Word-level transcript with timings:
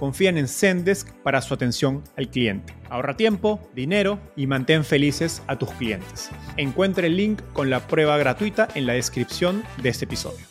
confían 0.00 0.38
en 0.38 0.48
Zendesk 0.48 1.12
para 1.22 1.42
su 1.42 1.52
atención 1.52 2.02
al 2.16 2.30
cliente. 2.30 2.74
Ahorra 2.88 3.18
tiempo, 3.18 3.60
dinero 3.74 4.18
y 4.34 4.46
mantén 4.46 4.82
felices 4.82 5.42
a 5.46 5.58
tus 5.58 5.70
clientes. 5.72 6.30
Encuentre 6.56 7.08
el 7.08 7.18
link 7.18 7.42
con 7.52 7.68
la 7.68 7.86
prueba 7.86 8.16
gratuita 8.16 8.66
en 8.74 8.86
la 8.86 8.94
descripción 8.94 9.62
de 9.82 9.90
este 9.90 10.06
episodio. 10.06 10.46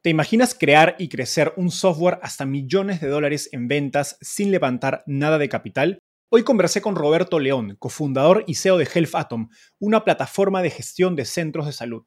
¿Te 0.00 0.08
imaginas 0.08 0.56
crear 0.58 0.96
y 0.98 1.10
crecer 1.10 1.52
un 1.56 1.70
software 1.70 2.20
hasta 2.22 2.46
millones 2.46 3.02
de 3.02 3.08
dólares 3.08 3.50
en 3.52 3.68
ventas 3.68 4.16
sin 4.22 4.50
levantar 4.50 5.04
nada 5.06 5.36
de 5.36 5.50
capital? 5.50 5.98
Hoy 6.30 6.42
conversé 6.42 6.80
con 6.80 6.96
Roberto 6.96 7.40
León, 7.40 7.76
cofundador 7.78 8.44
y 8.46 8.54
CEO 8.54 8.78
de 8.78 8.88
Health 8.90 9.14
Atom, 9.14 9.50
una 9.78 10.04
plataforma 10.04 10.62
de 10.62 10.70
gestión 10.70 11.16
de 11.16 11.26
centros 11.26 11.66
de 11.66 11.72
salud. 11.72 12.04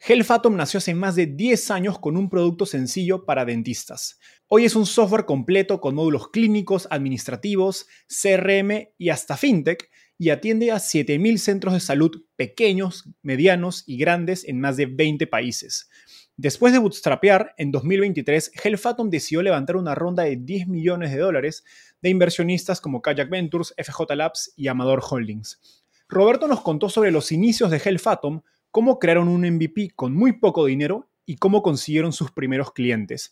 Health 0.00 0.30
Atom 0.30 0.56
nació 0.56 0.78
hace 0.78 0.94
más 0.94 1.16
de 1.16 1.26
10 1.26 1.70
años 1.70 1.98
con 1.98 2.16
un 2.16 2.28
producto 2.28 2.66
sencillo 2.66 3.24
para 3.24 3.44
dentistas. 3.44 4.18
Hoy 4.50 4.64
es 4.64 4.74
un 4.76 4.86
software 4.86 5.26
completo 5.26 5.78
con 5.78 5.94
módulos 5.94 6.30
clínicos, 6.30 6.88
administrativos, 6.90 7.86
CRM 8.08 8.88
y 8.96 9.10
hasta 9.10 9.36
fintech 9.36 9.90
y 10.16 10.30
atiende 10.30 10.72
a 10.72 10.76
7.000 10.76 11.36
centros 11.36 11.74
de 11.74 11.80
salud 11.80 12.24
pequeños, 12.34 13.10
medianos 13.20 13.84
y 13.86 13.98
grandes 13.98 14.48
en 14.48 14.58
más 14.58 14.78
de 14.78 14.86
20 14.86 15.26
países. 15.26 15.90
Después 16.38 16.72
de 16.72 16.78
bootstrapear, 16.78 17.52
en 17.58 17.70
2023, 17.70 18.52
Health 18.64 18.86
Atom 18.86 19.10
decidió 19.10 19.42
levantar 19.42 19.76
una 19.76 19.94
ronda 19.94 20.22
de 20.22 20.36
10 20.36 20.68
millones 20.68 21.10
de 21.10 21.18
dólares 21.18 21.62
de 22.00 22.08
inversionistas 22.08 22.80
como 22.80 23.02
Kayak 23.02 23.28
Ventures, 23.28 23.74
FJ 23.76 24.14
Labs 24.16 24.54
y 24.56 24.68
Amador 24.68 25.02
Holdings. 25.06 25.60
Roberto 26.08 26.48
nos 26.48 26.62
contó 26.62 26.88
sobre 26.88 27.10
los 27.10 27.32
inicios 27.32 27.70
de 27.70 27.82
Health 27.84 28.06
Atom, 28.06 28.40
cómo 28.70 28.98
crearon 28.98 29.28
un 29.28 29.42
MVP 29.42 29.90
con 29.94 30.14
muy 30.14 30.38
poco 30.38 30.64
dinero 30.64 31.10
y 31.26 31.36
cómo 31.36 31.60
consiguieron 31.60 32.14
sus 32.14 32.30
primeros 32.30 32.72
clientes. 32.72 33.30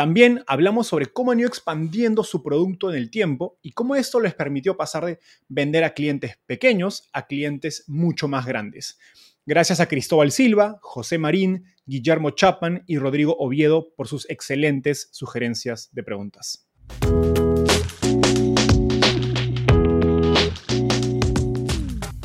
También 0.00 0.42
hablamos 0.46 0.86
sobre 0.86 1.12
cómo 1.12 1.30
han 1.30 1.40
ido 1.40 1.48
expandiendo 1.48 2.24
su 2.24 2.42
producto 2.42 2.88
en 2.88 2.96
el 2.96 3.10
tiempo 3.10 3.58
y 3.60 3.72
cómo 3.72 3.96
esto 3.96 4.18
les 4.18 4.32
permitió 4.32 4.74
pasar 4.74 5.04
de 5.04 5.18
vender 5.46 5.84
a 5.84 5.92
clientes 5.92 6.38
pequeños 6.46 7.10
a 7.12 7.26
clientes 7.26 7.84
mucho 7.86 8.26
más 8.26 8.46
grandes. 8.46 8.98
Gracias 9.44 9.78
a 9.78 9.88
Cristóbal 9.88 10.32
Silva, 10.32 10.78
José 10.80 11.18
Marín, 11.18 11.66
Guillermo 11.84 12.30
Chapman 12.30 12.82
y 12.86 12.96
Rodrigo 12.96 13.36
Oviedo 13.38 13.92
por 13.94 14.08
sus 14.08 14.26
excelentes 14.30 15.10
sugerencias 15.12 15.90
de 15.92 16.02
preguntas. 16.02 16.66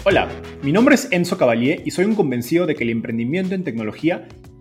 Hola, 0.05 0.29
mi 0.61 0.71
nombre 0.71 0.95
es 0.95 1.11
Enzo 1.11 1.37
Cavalier 1.37 1.81
y 1.83 1.91
soy 1.91 2.05
un 2.05 2.15
convencido 2.15 2.67
de 2.67 2.75
que 2.75 2.85
el 2.85 2.91
emprendimiento 2.91 3.53
en 3.53 3.65
tecnología 3.65 4.29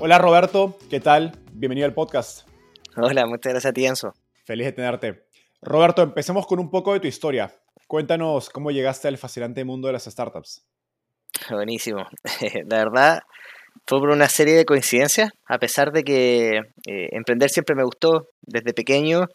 Hola 0.00 0.18
Roberto, 0.18 0.78
¿qué 0.88 1.00
tal? 1.00 1.32
Bienvenido 1.52 1.84
al 1.84 1.92
podcast. 1.92 2.48
Hola, 2.96 3.26
muchas 3.26 3.52
gracias 3.52 3.70
a 3.70 3.72
ti, 3.72 3.84
Enzo. 3.84 4.14
Feliz 4.44 4.66
de 4.66 4.72
tenerte. 4.72 5.24
Roberto, 5.60 6.02
empecemos 6.02 6.46
con 6.46 6.60
un 6.60 6.70
poco 6.70 6.92
de 6.92 7.00
tu 7.00 7.08
historia. 7.08 7.52
Cuéntanos 7.88 8.48
cómo 8.48 8.70
llegaste 8.70 9.08
al 9.08 9.18
fascinante 9.18 9.64
mundo 9.64 9.88
de 9.88 9.94
las 9.94 10.04
startups. 10.04 10.64
Buenísimo. 11.50 12.06
La 12.70 12.84
verdad, 12.84 13.22
fue 13.88 13.98
por 13.98 14.10
una 14.10 14.28
serie 14.28 14.54
de 14.54 14.64
coincidencias, 14.64 15.30
a 15.48 15.58
pesar 15.58 15.90
de 15.90 16.04
que 16.04 16.58
eh, 16.58 17.08
emprender 17.10 17.50
siempre 17.50 17.74
me 17.74 17.82
gustó 17.82 18.28
desde 18.42 18.72
pequeño. 18.72 19.26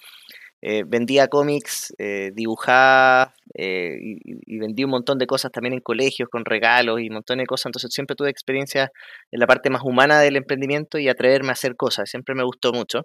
Eh, 0.65 0.85
vendía 0.87 1.27
cómics, 1.27 1.93
eh, 1.97 2.31
dibujaba 2.33 3.33
eh, 3.53 3.97
y, 3.99 4.59
vendí 4.59 4.85
un 4.85 4.91
montón 4.91 5.17
de 5.17 5.27
cosas 5.27 5.51
también 5.51 5.73
en 5.73 5.81
colegios 5.81 6.29
con 6.29 6.45
regalos 6.45 7.01
y 7.01 7.09
un 7.09 7.15
montón 7.15 7.39
de 7.39 7.45
cosas. 7.45 7.65
Entonces 7.65 7.93
siempre 7.93 8.15
tuve 8.15 8.29
experiencia 8.29 8.89
en 9.31 9.39
la 9.41 9.45
parte 9.45 9.69
más 9.69 9.81
humana 9.83 10.21
del 10.21 10.37
emprendimiento 10.37 10.97
y 10.97 11.09
atreverme 11.09 11.49
a 11.49 11.51
hacer 11.51 11.75
cosas. 11.75 12.09
Siempre 12.09 12.33
me 12.33 12.45
gustó 12.45 12.71
mucho. 12.71 13.01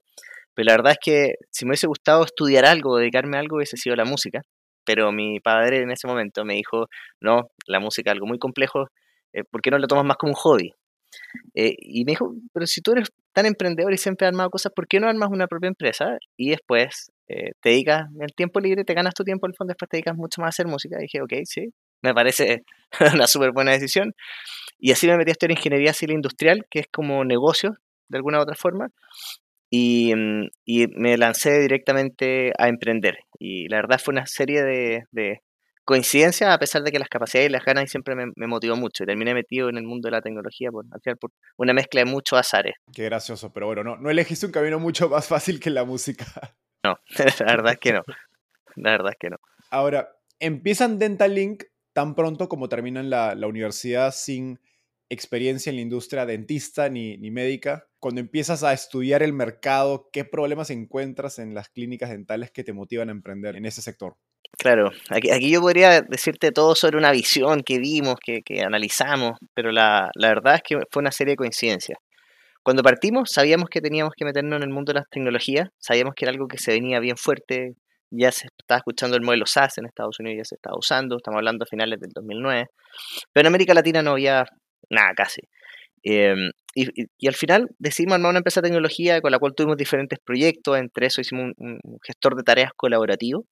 Pero 0.55 0.67
la 0.67 0.73
verdad 0.77 0.93
es 0.93 0.99
que 1.03 1.35
si 1.51 1.65
me 1.65 1.71
hubiese 1.71 1.89
gustado 1.89 2.25
estudiar 2.25 2.65
algo, 2.65 2.97
dedicarme 2.97 3.39
a 3.39 3.41
algo, 3.41 3.57
hubiese 3.57 3.77
sido 3.77 3.97
la 3.97 4.05
música. 4.05 4.43
Pero 4.85 5.11
mi 5.11 5.41
padre 5.41 5.83
en 5.83 5.91
ese 5.91 6.07
momento 6.07 6.45
me 6.45 6.55
dijo, 6.55 6.87
no, 7.21 7.51
la 7.67 7.81
música 7.81 8.11
es 8.11 8.15
algo 8.15 8.27
muy 8.27 8.39
complejo, 8.39 8.87
¿por 9.51 9.63
qué 9.63 9.71
no 9.71 9.79
lo 9.79 9.89
tomas 9.89 10.05
más 10.05 10.17
como 10.17 10.33
un 10.33 10.37
hobby? 10.37 10.73
y 11.55 12.05
me 12.05 12.13
dijo, 12.13 12.35
pero 12.53 12.67
si 12.67 12.83
tú 12.83 12.93
eres 12.93 13.09
tan 13.33 13.47
emprendedor 13.47 13.93
y 13.93 13.99
siempre 13.99 14.27
has 14.27 14.33
armado 14.33 14.51
cosas, 14.51 14.73
¿por 14.75 14.87
qué 14.87 15.01
no 15.01 15.09
armas 15.09 15.31
una 15.31 15.47
propia 15.47 15.69
empresa? 15.69 16.19
Y 16.37 16.51
después 16.51 17.11
eh, 17.29 17.53
te 17.61 17.71
dedicas 17.71 18.09
el 18.21 18.35
tiempo 18.35 18.59
libre, 18.61 18.85
te 18.85 18.95
ganas 18.95 19.15
tu 19.15 19.23
tiempo 19.23 19.47
en 19.47 19.53
el 19.53 19.57
fondo, 19.57 19.73
después 19.73 19.89
te 19.89 19.99
dedicas 19.99 20.17
mucho 20.17 20.41
más 20.41 20.47
a 20.47 20.51
hacer 20.51 20.67
música. 20.67 20.97
Y 20.99 21.03
dije, 21.03 21.21
ok, 21.21 21.33
sí, 21.45 21.73
me 22.03 22.15
parece 22.15 22.65
una 23.15 23.27
súper 23.27 23.53
buena 23.53 23.73
decisión. 23.73 24.15
Y 24.79 24.93
así 24.93 25.07
me 25.07 25.17
metí 25.17 25.31
a 25.31 25.33
estudiar 25.33 25.59
ingeniería 25.59 25.93
civil 25.93 26.17
industrial, 26.17 26.67
que 26.71 26.81
es 26.81 26.87
como 26.91 27.25
negocio, 27.25 27.77
de 28.09 28.19
alguna 28.19 28.39
u 28.39 28.43
otra 28.43 28.55
forma. 28.55 28.89
Y, 29.71 30.15
mm, 30.15 30.49
y, 30.65 30.87
me 30.97 31.19
lancé 31.19 31.61
directamente 31.61 32.53
a 32.59 32.69
emprender. 32.69 33.19
Y 33.39 33.69
la 33.69 33.77
verdad 33.79 34.01
fue 34.03 34.13
una 34.13 34.27
serie 34.27 34.63
de, 34.63 35.05
de 35.11 35.43
coincidencias, 35.85 36.51
a 36.51 36.59
pesar 36.59 36.83
de 36.83 36.93
que 36.93 36.99
las 36.99 37.09
capacidades 37.09 37.51
y 37.51 37.53
las 37.53 37.65
ganas 37.65 37.91
siempre 37.91 38.15
me, 38.15 38.27
me, 38.37 38.47
motivó 38.47 38.77
mucho. 38.77 39.05
Y 39.05 39.07
terminé 39.07 39.35
metido 39.35 39.69
en 39.69 39.77
el 39.77 39.85
mundo 39.85 40.07
de 40.07 40.13
la 40.13 40.23
tecnología, 40.23 40.71
por, 40.71 40.87
al 40.91 41.01
final, 41.03 41.19
por 41.19 41.33
una 41.59 41.75
mezcla 41.75 42.01
de 42.03 42.07
muchos 42.07 42.39
azares. 42.39 42.75
Qué 42.95 43.05
gracioso, 43.05 43.53
pero 43.53 43.67
bueno, 43.67 43.85
no, 43.85 43.97
no 43.97 44.09
elegiste 44.09 44.47
un 44.47 44.53
camino 44.53 44.79
mucho 44.79 45.11
más 45.11 45.29
fácil 45.29 45.61
que 45.61 45.69
la 45.69 45.85
música. 45.85 46.25
No, 46.85 46.99
la 47.41 47.47
verdad 47.47 47.73
es 47.73 47.79
que 47.79 47.93
no. 47.93 48.03
La 48.77 48.93
verdad 48.93 49.13
es 49.13 49.19
que 49.19 49.31
no. 49.31 49.37
Ahora, 49.71 50.11
empiezan 50.39 50.99
Dental 50.99 51.35
Link 51.35 51.65
tan 51.93 52.15
pronto 52.15 52.49
como 52.49 52.69
terminan 52.69 53.11
la, 53.11 53.35
la 53.35 53.47
universidad 53.47 54.15
sin 54.15 54.61
experiencia 55.11 55.71
en 55.71 55.77
la 55.77 55.83
industria 55.83 56.27
dentista 56.27 56.89
ni, 56.89 57.17
ni, 57.17 57.31
médica. 57.31 57.87
Cuando 57.99 58.21
empiezas 58.21 58.63
a 58.63 58.73
estudiar 58.73 59.23
el 59.23 59.33
mercado, 59.33 60.09
¿qué 60.13 60.25
problemas 60.25 60.71
encuentras 60.71 61.39
en 61.39 61.55
las 61.55 61.69
clínicas 61.71 62.11
dentales 62.11 62.51
que 62.51 62.65
te 62.65 62.73
motivan 62.73 63.09
a 63.09 63.13
emprender 63.13 63.57
en 63.57 63.65
ese 63.65 63.83
sector? 63.83 64.17
Claro, 64.57 64.91
aquí, 65.11 65.31
aquí 65.31 65.51
yo 65.51 65.61
podría 65.61 66.03
decirte 66.03 66.53
todo 66.53 66.75
sobre 66.75 66.99
una 66.99 67.13
visión 67.13 67.63
que 67.63 67.79
vimos, 67.79 68.17
que, 68.25 68.43
que 68.43 68.63
analizamos, 68.63 69.39
pero 69.55 69.73
la, 69.73 70.11
la, 70.15 70.29
verdad 70.29 70.57
es 70.57 70.63
que 70.63 70.79
fue 70.91 71.01
una 71.01 71.13
serie 71.13 71.33
de 71.33 71.37
coincidencias. 71.37 71.99
Cuando 72.69 72.83
partimos 72.83 73.31
sabíamos 73.33 73.71
que 73.71 73.81
teníamos 73.81 74.13
que 74.15 74.27
meternos 74.27 74.59
en 74.59 74.63
el 74.63 74.69
mundo 74.69 74.93
de 74.93 74.99
las 74.99 75.09
tecnologías, 75.09 75.71
sabíamos 75.79 76.15
que 76.15 76.27
era 76.27 76.33
algo 76.33 76.49
que 76.49 76.59
se 76.59 76.71
venía 76.71 77.01
bien 77.01 77.17
fuerte, 77.17 77.77
ya 78.11 78.31
se 78.31 78.49
estaba 78.59 78.77
escuchando 78.77 79.17
el 79.17 79.23
modelo 79.23 79.47
SaaS 79.47 79.79
en 79.79 79.87
Estados 79.87 80.21
Unidos, 80.21 80.37
ya 80.37 80.45
se 80.45 80.57
estaba 80.57 80.77
usando, 80.77 81.17
estamos 81.17 81.39
hablando 81.39 81.65
a 81.65 81.67
finales 81.67 81.99
del 81.99 82.11
2009, 82.13 82.67
pero 83.33 83.41
en 83.41 83.47
América 83.47 83.73
Latina 83.73 84.03
no 84.03 84.11
había 84.11 84.45
nada 84.91 85.15
casi. 85.17 85.41
Em, 86.03 86.51
y, 86.75 87.27
al 87.27 87.35
final 87.35 87.71
decidimos 87.79 88.17
armar 88.17 88.33
una 88.33 88.41
empresa 88.41 88.61
de 88.61 88.69
tecnología 88.69 89.23
con 89.23 89.33
la 89.33 89.39
cual 89.39 89.55
tuvimos 89.55 89.79
diferentes 89.79 90.19
proyectos, 90.23 90.77
entre 90.77 91.07
eso 91.07 91.23
hicimos 91.23 91.53
un, 91.57 91.81
gestor 92.03 92.37
de 92.37 92.43
tareas 92.43 92.73
colaborativo 92.77 93.47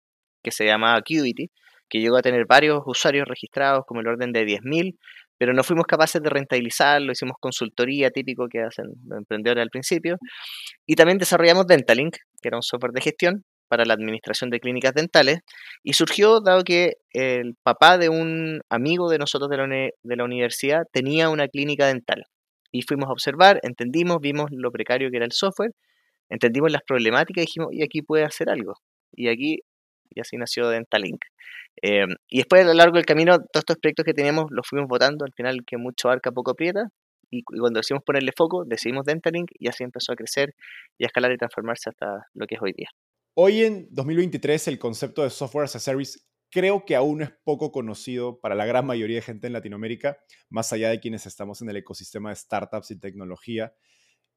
que 0.43 0.51
se 0.51 0.67
llamaba 0.67 1.01
Qubity, 1.03 1.53
que 1.89 2.01
llegó 2.01 2.17
a 2.17 2.23
tener 2.23 2.47
varios 2.49 2.83
usuarios 2.85 3.29
registrados 3.29 3.85
como 3.87 4.01
el 4.01 4.09
orden 4.09 4.33
de 4.33 4.45
10.000, 4.45 4.99
pero 5.39 5.53
no 5.53 5.63
fuimos 5.65 5.87
capaces 5.87 6.23
de 6.23 6.31
rentabilizarlo, 6.31 7.13
hicimos 7.13 7.37
consultoría 7.41 8.11
típico 8.11 8.47
que 8.49 8.61
hacen 8.61 8.87
los 9.07 9.19
emprendedores 9.19 9.63
al 9.63 9.71
principio, 9.71 10.17
y 10.87 10.95
también 10.95 11.19
desarrollamos 11.19 11.67
Dentalink, 11.67 12.17
que 12.41 12.49
era 12.49 12.57
un 12.57 12.63
software 12.63 12.93
de 12.93 13.01
gestión 13.01 13.45
para 13.69 13.85
la 13.85 13.95
administración 13.95 14.51
de 14.51 14.61
clínicas 14.61 14.95
dentales, 14.95 15.41
y 15.83 15.95
surgió 15.95 16.41
dado 16.41 16.63
que 16.63 16.95
el 17.13 17.55
papá 17.63 17.99
de 17.99 18.09
un 18.09 18.61
amigo 18.69 19.11
de 19.11 19.19
nosotros 19.19 19.51
de 19.51 19.57
la, 19.57 19.67
de 19.67 20.17
la 20.17 20.25
universidad 20.25 20.83
tenía 20.93 21.29
una 21.29 21.49
clínica 21.49 21.87
dental. 21.87 22.25
Y 22.71 22.83
fuimos 22.83 23.09
a 23.09 23.13
observar, 23.13 23.61
entendimos, 23.63 24.19
vimos 24.21 24.51
lo 24.51 24.71
precario 24.71 25.11
que 25.11 25.17
era 25.17 25.27
el 25.27 25.33
software, 25.33 25.73
entendimos 26.29 26.73
las 26.73 26.83
problemáticas 26.83 27.43
y 27.43 27.47
dijimos, 27.47 27.69
y 27.73 27.83
aquí 27.83 28.03
puede 28.03 28.25
hacer 28.25 28.51
algo. 28.51 28.75
Y 29.13 29.29
aquí, 29.29 29.61
y 30.15 30.21
así 30.21 30.37
nació 30.37 30.69
Dentalink. 30.69 31.25
Eh, 31.83 32.07
y 32.29 32.39
después 32.39 32.63
a 32.63 32.67
lo 32.67 32.75
largo 32.75 32.97
del 32.97 33.07
camino, 33.07 33.39
todos 33.39 33.63
estos 33.63 33.77
proyectos 33.79 34.05
que 34.05 34.15
teníamos 34.15 34.47
los 34.51 34.67
fuimos 34.69 34.89
votando, 34.89 35.25
al 35.25 35.33
final 35.33 35.65
que 35.67 35.77
mucho 35.77 36.09
arca, 36.09 36.31
poco 36.31 36.53
aprieta, 36.53 36.89
y, 37.31 37.43
cuando 37.43 37.81
decidimos 37.81 38.05
ponerle 38.05 38.33
foco, 38.37 38.65
decidimos 38.65 39.05
Dentalink 39.05 39.51
y 39.59 39.69
así 39.69 39.83
empezó 39.83 40.13
a 40.13 40.17
crecer 40.17 40.55
y 40.99 41.05
a 41.05 41.09
escalar 41.09 41.33
y 41.33 41.37
transformarse 41.37 41.91
hasta 41.91 42.27
lo 42.33 42.47
que 42.47 42.55
es 42.55 42.63
hoy 42.63 42.73
día. 42.77 42.89
Hoy 43.37 43.65
en 43.65 43.89
2023 43.91 44.69
el 44.69 44.79
concepto 44.79 45.25
de 45.25 45.31
software 45.31 45.65
as 45.65 45.75
a 45.75 45.81
service 45.81 46.21
creo 46.55 46.85
que 46.85 46.95
aún 46.95 47.23
es 47.23 47.33
poco 47.43 47.73
conocido 47.73 48.39
para 48.41 48.55
la 48.55 48.65
gran 48.65 48.87
mayoría 48.87 49.17
de 49.17 49.23
gente 49.23 49.49
en 49.49 49.53
Latinoamérica, 49.53 50.19
más 50.51 50.73
allá 50.73 50.89
de 50.89 51.01
quienes 51.01 51.27
estamos 51.27 51.61
en 51.63 51.69
el 51.69 51.77
ecosistema 51.77 52.31
de 52.31 52.37
startups 52.37 52.93
y 52.93 53.01
tecnología. 53.01 53.75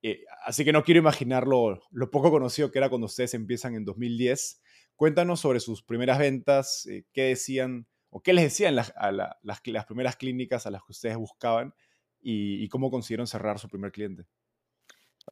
Eh, 0.02 0.24
así 0.44 0.66
que 0.66 0.74
no 0.74 0.84
quiero 0.84 1.00
imaginar 1.00 1.46
lo, 1.46 1.80
poco 2.12 2.32
conocido 2.32 2.72
que 2.72 2.80
era 2.80 2.90
cuando 2.90 3.06
ustedes 3.06 3.36
empiezan 3.36 3.76
en 3.76 3.86
2010. 3.86 4.64
Cuéntanos 4.98 5.40
sobre 5.40 5.60
sus 5.60 5.84
primeras 5.84 6.18
ventas, 6.18 6.88
eh, 6.88 7.06
qué 7.14 7.26
decían 7.26 7.88
o 8.10 8.22
qué 8.22 8.34
les 8.34 8.46
decían 8.46 8.76
las, 8.76 8.92
primeras 9.86 10.16
clínicas 10.16 10.66
a 10.66 10.72
las 10.72 10.82
que 10.82 10.92
ustedes 10.92 11.18
buscaban 11.18 11.76
y, 12.20 12.68
cómo 12.70 12.90
consiguieron 12.90 13.28
cerrar 13.28 13.60
su 13.60 13.70
primer 13.70 13.92
cliente. 13.92 14.26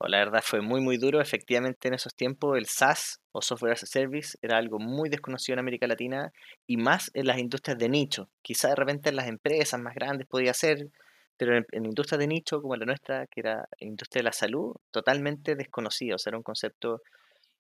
La 0.07 0.19
verdad 0.19 0.44
fue 0.44 0.62
muy, 0.62 0.81
muy 0.81 0.97
duro. 0.97 1.19
Efectivamente, 1.19 1.88
en 1.88 1.95
esos 1.95 2.13
tiempos 2.13 2.59
el 2.59 2.67
SaaS 2.67 3.21
o 3.31 3.41
Software 3.41 3.73
as 3.73 3.81
a 3.81 3.88
Service 3.88 4.38
era 4.39 4.57
algo 4.57 4.77
muy 4.77 5.09
desconocido 5.09 5.53
en 5.53 5.59
América 5.59 5.88
Latina 5.88 6.31
y 6.67 6.77
más 6.77 7.09
en 7.15 7.25
las 7.25 7.39
industrias 7.39 7.79
de 7.79 7.89
nicho. 7.89 8.29
Quizá 8.44 8.69
de 8.69 8.75
repente 8.75 9.09
en 9.09 9.15
las 9.15 9.27
empresas 9.27 9.79
más 9.79 9.95
grandes 9.95 10.27
podía 10.27 10.53
ser, 10.53 10.89
pero 11.38 11.57
en, 11.57 11.65
industrias 11.85 12.19
de 12.19 12.27
nicho 12.27 12.62
como 12.62 12.75
la 12.75 12.85
nuestra, 12.85 13.25
que 13.25 13.39
era 13.39 13.67
industria 13.79 14.19
de 14.19 14.25
la 14.25 14.33
salud, 14.33 14.75
totalmente 14.91 15.56
desconocido. 15.56 16.17
O 16.17 16.19
sea, 16.19 16.29
era 16.29 16.38
un 16.38 16.44
concepto 16.44 17.01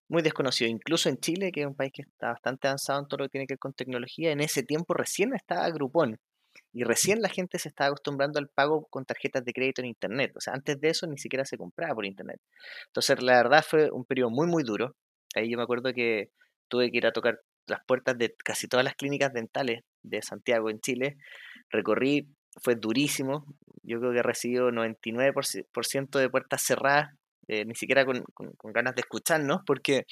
muy 0.07 0.21
desconocido. 0.21 0.69
Incluso 0.69 1.09
en 1.09 1.17
Chile, 1.17 1.51
que 1.51 1.61
es 1.61 1.67
un 1.67 1.75
país 1.75 1.91
que 1.93 2.03
está 2.03 2.29
bastante 2.29 2.67
avanzado 2.67 2.99
en 2.99 3.07
todo 3.07 3.19
lo 3.19 3.25
que 3.25 3.31
tiene 3.31 3.47
que 3.47 3.53
ver 3.53 3.59
con 3.59 3.73
tecnología, 3.73 4.31
en 4.31 4.41
ese 4.41 4.63
tiempo 4.63 4.93
recién 4.93 5.33
estaba 5.33 5.69
Groupon. 5.69 6.17
Y 6.73 6.83
recién 6.83 7.21
la 7.21 7.29
gente 7.29 7.57
se 7.59 7.69
estaba 7.69 7.87
acostumbrando 7.87 8.39
al 8.39 8.49
pago 8.49 8.85
con 8.89 9.05
tarjetas 9.05 9.43
de 9.45 9.53
crédito 9.53 9.81
en 9.81 9.87
Internet. 9.87 10.31
O 10.35 10.41
sea, 10.41 10.53
antes 10.53 10.79
de 10.79 10.89
eso 10.89 11.07
ni 11.07 11.17
siquiera 11.17 11.45
se 11.45 11.57
compraba 11.57 11.95
por 11.95 12.05
Internet. 12.05 12.39
Entonces, 12.87 13.21
la 13.21 13.37
verdad 13.37 13.65
fue 13.67 13.89
un 13.91 14.05
periodo 14.05 14.29
muy, 14.29 14.47
muy 14.47 14.63
duro. 14.63 14.95
Ahí 15.35 15.49
yo 15.49 15.57
me 15.57 15.63
acuerdo 15.63 15.93
que 15.93 16.29
tuve 16.67 16.91
que 16.91 16.97
ir 16.97 17.07
a 17.07 17.11
tocar 17.11 17.39
las 17.67 17.79
puertas 17.85 18.17
de 18.17 18.35
casi 18.43 18.67
todas 18.67 18.83
las 18.83 18.95
clínicas 18.95 19.33
dentales 19.33 19.81
de 20.03 20.21
Santiago 20.21 20.69
en 20.69 20.79
Chile. 20.79 21.17
Recorrí, 21.69 22.27
fue 22.61 22.75
durísimo. 22.75 23.45
Yo 23.83 23.99
creo 23.99 24.11
que 24.11 24.19
he 24.19 24.23
recibido 24.23 24.71
99% 24.71 26.19
de 26.19 26.29
puertas 26.29 26.61
cerradas, 26.61 27.09
eh, 27.47 27.65
ni 27.65 27.75
siquiera 27.75 28.05
con, 28.05 28.23
con, 28.33 28.51
con, 28.53 28.73
ganas 28.73 28.95
de 28.95 29.01
escucharnos, 29.01 29.61
porque 29.65 30.05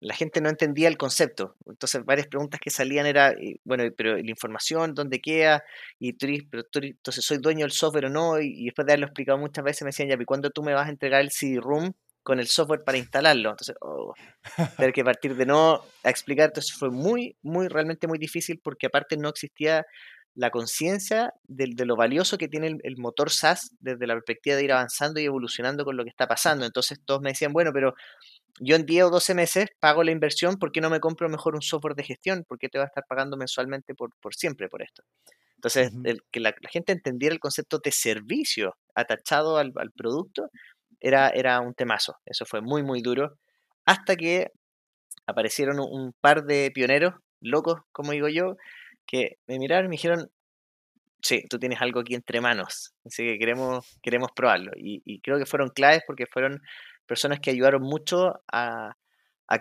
la 0.00 0.14
gente 0.14 0.40
no 0.40 0.48
entendía 0.48 0.88
el 0.88 0.96
concepto. 0.96 1.56
Entonces, 1.66 2.04
varias 2.04 2.28
preguntas 2.28 2.60
que 2.60 2.70
salían 2.70 3.06
era, 3.06 3.34
bueno, 3.64 3.84
pero 3.96 4.16
la 4.16 4.30
información, 4.30 4.94
¿dónde 4.94 5.20
queda? 5.20 5.64
Y 5.98 6.14
tú, 6.14 6.26
pero 6.50 6.64
entonces, 6.72 7.24
¿soy 7.24 7.38
dueño 7.38 7.60
del 7.60 7.72
software 7.72 8.06
o 8.06 8.10
no? 8.10 8.40
Y, 8.40 8.64
después 8.66 8.86
de 8.86 8.92
haberlo 8.92 9.06
explicado 9.06 9.38
muchas 9.38 9.64
veces, 9.64 9.82
me 9.82 9.88
decían, 9.88 10.08
ya, 10.08 10.16
¿y 10.20 10.24
cuándo 10.24 10.50
tú 10.50 10.62
me 10.62 10.74
vas 10.74 10.86
a 10.86 10.90
entregar 10.90 11.20
el 11.20 11.30
CD-ROOM 11.30 11.92
con 12.22 12.40
el 12.40 12.46
software 12.46 12.84
para 12.84 12.98
instalarlo? 12.98 13.50
Entonces, 13.50 13.76
oh, 13.80 14.14
tener 14.76 14.92
que 14.92 15.04
partir 15.04 15.36
de 15.36 15.46
no 15.46 15.82
a 16.02 16.10
explicar. 16.10 16.46
Entonces, 16.46 16.72
fue 16.76 16.90
muy, 16.90 17.36
muy, 17.42 17.68
realmente 17.68 18.06
muy 18.06 18.18
difícil 18.18 18.60
porque 18.62 18.86
aparte 18.86 19.16
no 19.16 19.28
existía 19.28 19.84
la 20.36 20.50
conciencia 20.50 21.32
de, 21.48 21.72
de, 21.74 21.84
lo 21.86 21.96
valioso 21.96 22.38
que 22.38 22.46
tiene 22.46 22.68
el, 22.68 22.78
el, 22.84 22.96
motor 22.98 23.30
SaaS 23.30 23.72
desde 23.80 24.06
la 24.06 24.14
perspectiva 24.14 24.56
de 24.56 24.64
ir 24.64 24.72
avanzando 24.72 25.18
y 25.18 25.24
evolucionando 25.24 25.84
con 25.84 25.96
lo 25.96 26.04
que 26.04 26.10
está 26.10 26.28
pasando. 26.28 26.64
Entonces 26.64 27.00
todos 27.04 27.20
me 27.22 27.30
decían, 27.30 27.52
bueno, 27.52 27.72
pero 27.72 27.94
yo 28.60 28.76
en 28.76 28.86
10 28.86 29.04
o 29.04 29.10
12 29.10 29.34
meses 29.34 29.66
pago 29.80 30.04
la 30.04 30.12
inversión, 30.12 30.56
¿por 30.56 30.72
qué 30.72 30.80
no 30.80 30.90
me 30.90 31.00
compro 31.00 31.28
mejor 31.28 31.54
un 31.54 31.62
software 31.62 31.94
de 31.94 32.04
gestión? 32.04 32.44
¿Por 32.46 32.58
qué 32.58 32.68
te 32.68 32.78
va 32.78 32.84
a 32.84 32.88
estar 32.88 33.04
pagando 33.08 33.36
mensualmente 33.36 33.94
por, 33.94 34.10
por 34.20 34.34
siempre 34.34 34.68
por 34.68 34.82
esto? 34.82 35.02
Entonces, 35.56 35.90
el, 36.04 36.22
que 36.30 36.40
la, 36.40 36.54
gente 36.70 36.92
entendiera 36.92 37.34
el 37.34 37.40
concepto 37.40 37.78
de 37.78 37.90
servicio 37.90 38.76
atachado 38.94 39.58
al, 39.58 39.72
producto 39.96 40.50
era, 41.00 41.30
era 41.30 41.60
un 41.60 41.74
temazo. 41.74 42.16
Eso 42.24 42.44
fue 42.46 42.60
muy, 42.60 42.82
muy 42.82 43.02
duro. 43.02 43.36
Hasta 43.84 44.16
que 44.16 44.50
aparecieron 45.26 45.80
un, 45.80 46.12
par 46.20 46.44
de 46.44 46.70
pioneros, 46.72 47.14
locos, 47.40 47.80
como 47.92 48.12
digo 48.12 48.28
yo, 48.28 48.56
que 49.06 49.38
me 49.46 49.58
miraron 49.58 49.86
y 49.86 49.88
me 49.88 49.94
dijeron, 49.94 50.30
sí, 51.22 51.44
tú 51.48 51.58
tienes 51.58 51.80
algo 51.80 52.00
aquí 52.00 52.14
entre 52.14 52.40
manos, 52.40 52.94
así 53.04 53.24
que 53.24 53.38
queremos, 53.38 53.98
queremos 54.02 54.30
probarlo. 54.34 54.72
Y, 54.76 55.20
creo 55.20 55.38
que 55.38 55.46
fueron 55.46 55.70
claves 55.70 56.02
porque 56.06 56.26
fueron 56.26 56.62
personas 57.06 57.40
que 57.40 57.50
ayudaron 57.50 57.82
mucho 57.82 58.40
a, 58.52 58.96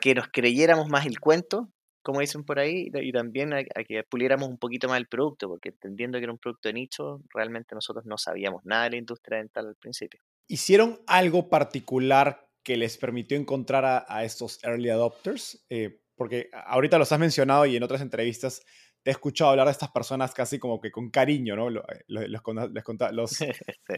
que 0.01 0.15
nos 0.15 0.27
creyéramos 0.31 0.89
más 0.89 1.05
el 1.05 1.19
cuento, 1.19 1.69
como 2.01 2.19
dicen 2.19 2.43
por 2.43 2.59
ahí, 2.59 2.89
y 2.93 3.11
también 3.11 3.53
a, 3.53 3.63
que 3.63 4.03
puliéramos 4.03 4.47
un 4.47 4.57
poquito 4.57 4.87
más 4.87 4.97
el 4.97 5.07
producto, 5.07 5.47
porque 5.47 5.69
entendiendo 5.69 6.17
que 6.17 6.25
era 6.25 6.33
un 6.33 6.39
producto 6.39 6.69
de 6.69 6.73
nicho, 6.73 7.21
realmente 7.33 7.73
nosotros 7.73 8.05
no 8.05 8.17
sabíamos 8.17 8.63
nada 8.65 8.85
de 8.85 8.91
la 8.91 8.97
industria 8.97 9.39
dental 9.39 9.67
al 9.67 9.75
principio. 9.75 10.19
¿Hicieron 10.47 10.99
algo 11.07 11.49
particular 11.49 12.47
que 12.63 12.77
les 12.77 12.97
permitió 12.97 13.37
encontrar 13.37 14.05
a, 14.07 14.23
estos 14.23 14.63
early 14.63 14.89
adopters? 14.89 15.65
Eh, 15.69 16.01
porque 16.15 16.49
ahorita 16.53 16.97
los 16.97 17.11
has 17.11 17.19
mencionado 17.19 17.65
y 17.65 17.75
en 17.75 17.83
otras 17.83 18.01
entrevistas 18.01 18.63
te 19.05 19.11
he 19.11 19.13
escuchado 19.13 19.51
hablar 19.51 19.67
de 19.67 19.71
estas 19.71 19.91
personas 19.91 20.33
casi 20.33 20.57
como 20.57 20.81
que 20.81 20.89
con 20.89 21.11
cariño, 21.11 21.55
¿no? 21.55 21.69
Los, 21.69 21.85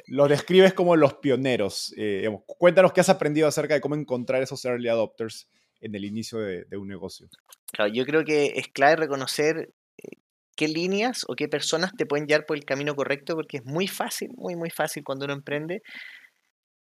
los, 0.10 0.30
describes 0.30 0.74
como 0.74 0.98
los 0.98 1.14
pioneros. 1.14 1.94
Eh, 1.96 2.28
cuéntanos 2.46 2.92
qué 2.92 3.00
has 3.00 3.08
aprendido 3.08 3.48
acerca 3.48 3.74
de 3.74 3.80
cómo 3.80 3.96
encontrar 3.96 4.44
esos 4.44 4.66
early 4.66 4.90
adopters 4.90 5.50
en 5.80 5.96
el 5.96 6.04
inicio 6.04 6.40
de, 6.40 6.66
un 6.76 6.90
negocio. 6.90 7.30
Claro, 7.72 7.90
yo 7.94 8.06
creo 8.06 8.26
que 8.26 8.52
es 8.58 8.68
clave 8.68 8.98
reconocer 8.98 9.74
eh, 9.98 10.18
qué 10.58 10.68
líneas 10.68 11.24
o 11.30 11.38
qué 11.38 11.48
personas 11.48 11.94
te 11.98 12.06
pueden 12.06 12.28
llevar 12.28 12.46
por 12.46 12.58
el 12.58 12.66
camino 12.66 12.94
correcto, 12.94 13.36
porque 13.36 13.58
es 13.58 13.66
muy 13.66 13.88
fácil, 13.88 14.32
muy, 14.36 14.58
muy 14.58 14.72
fácil 14.72 15.06
cuando 15.06 15.24
uno 15.24 15.36
emprende. 15.36 15.84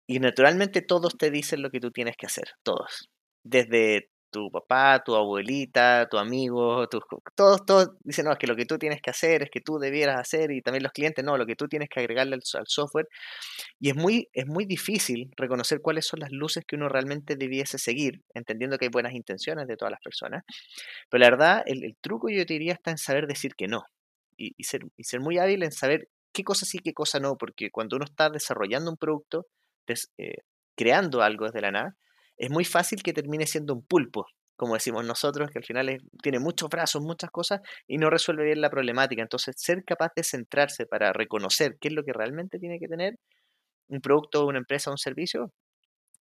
Y 0.08 0.20
naturalmente 0.20 0.82
todos 0.82 1.18
te 1.18 1.30
dicen 1.30 1.62
lo 1.62 1.70
que 1.70 1.82
tú 1.82 1.92
tienes 1.92 2.16
que 2.16 2.28
hacer, 2.28 2.52
todos. 2.64 3.10
Desde 3.44 4.13
tu 4.34 4.52
papá, 4.52 5.02
tu 5.06 5.16
abuelita, 5.16 6.08
tu 6.10 6.18
amigo, 6.18 6.88
todos, 7.36 7.66
todos 7.66 7.92
dicen, 8.04 8.26
no, 8.26 8.34
es 8.34 8.38
que 8.38 8.48
lo 8.48 8.56
que 8.56 8.66
tú 8.66 8.78
tienes 8.78 9.02
que 9.02 9.12
hacer 9.12 9.44
es 9.44 9.50
que 9.50 9.62
tú 9.62 9.78
debieras 9.80 10.20
hacer 10.20 10.52
y 10.52 10.62
también 10.62 10.84
los 10.84 10.92
clientes, 10.92 11.24
no, 11.24 11.38
lo 11.38 11.46
que 11.46 11.56
tú 11.56 11.68
tienes 11.68 11.88
que 11.90 12.02
agregarle 12.02 12.36
al, 12.36 12.42
software. 12.44 13.08
Y 13.80 13.90
es 13.90 13.96
muy, 13.96 14.28
es 14.34 14.48
muy 14.48 14.66
difícil 14.66 15.32
reconocer 15.38 15.80
cuáles 15.82 16.06
son 16.08 16.20
las 16.20 16.32
luces 16.32 16.66
que 16.68 16.76
uno 16.76 16.90
realmente 16.90 17.36
debiese 17.36 17.78
seguir, 17.78 18.22
entendiendo 18.34 18.78
que 18.78 18.86
hay 18.86 18.92
buenas 18.92 19.14
intenciones 19.14 19.68
de 19.68 19.78
todas 19.78 19.92
las 19.92 20.02
personas. 20.02 20.44
Pero 21.10 21.22
la 21.22 21.30
verdad, 21.30 21.64
el, 21.66 21.96
truco 22.02 22.30
yo 22.30 22.46
te 22.46 22.54
diría 22.54 22.74
está 22.74 22.92
en 22.92 22.98
saber 22.98 23.28
decir 23.28 23.54
que 23.56 23.68
no 23.68 23.84
y, 24.36 24.64
ser, 24.64 24.82
y 24.98 25.04
ser 25.04 25.20
muy 25.22 25.38
hábil 25.38 25.64
en 25.64 25.72
saber 25.72 26.10
qué 26.34 26.44
cosa 26.44 26.66
sí, 26.66 26.80
qué 26.80 26.94
cosa 26.94 27.20
no, 27.20 27.38
porque 27.38 27.70
cuando 27.70 27.96
uno 27.96 28.06
está 28.06 28.30
desarrollando 28.30 28.92
un 28.92 28.98
producto, 28.98 29.46
eh, 30.18 30.38
creando 30.76 31.22
algo 31.22 31.46
desde 31.46 31.62
la 31.62 31.72
nada, 31.72 31.96
es 32.44 32.50
muy 32.50 32.66
fácil 32.66 33.02
que 33.02 33.14
termine 33.14 33.48
siendo 33.48 33.74
un 33.74 33.86
pulpo, 33.86 34.26
como 34.58 34.74
decimos 34.74 35.06
nosotros, 35.06 35.50
que 35.50 35.60
al 35.60 35.64
final 35.64 36.02
tiene 36.22 36.40
muchos 36.40 36.70
brazos, 36.70 37.02
muchas 37.02 37.32
cosas 37.32 37.62
y 37.88 37.98
no 37.98 38.10
resuelve 38.10 38.44
bien 38.44 38.60
la 38.60 38.70
problemática. 38.70 39.22
Entonces, 39.22 39.56
ser 39.58 39.86
capaz 39.86 40.12
de 40.14 40.24
centrarse 40.24 40.86
para 40.86 41.14
reconocer 41.14 41.78
qué 41.80 41.88
es 41.88 41.94
lo 41.94 42.04
que 42.04 42.12
realmente 42.12 42.60
tiene 42.60 42.80
que 42.80 42.90
tener 42.90 43.16
un 43.88 44.02
producto, 44.02 44.46
una 44.46 44.58
empresa, 44.58 44.92
un 44.92 44.98
servicio, 44.98 45.54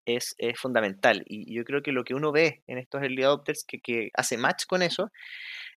es, 0.05 0.35
fundamental. 0.55 1.23
Y 1.25 1.55
yo 1.55 1.63
creo 1.63 1.81
que 1.81 1.93
lo 1.93 2.03
que 2.03 2.15
uno 2.15 2.33
ve 2.33 2.63
en 2.67 2.79
estos 2.79 3.01
early 3.01 3.23
adopters 3.23 3.63
que, 3.65 3.79
que 3.79 4.09
hace 4.13 4.37
match 4.37 4.65
con 4.67 4.81
eso, 4.81 5.11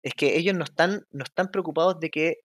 es 0.01 0.15
que 0.15 0.37
ellos 0.37 0.55
no 0.55 0.63
están, 0.63 1.01
no 1.11 1.23
están 1.23 1.49
preocupados 1.51 1.99
de 1.99 2.09
que, 2.09 2.37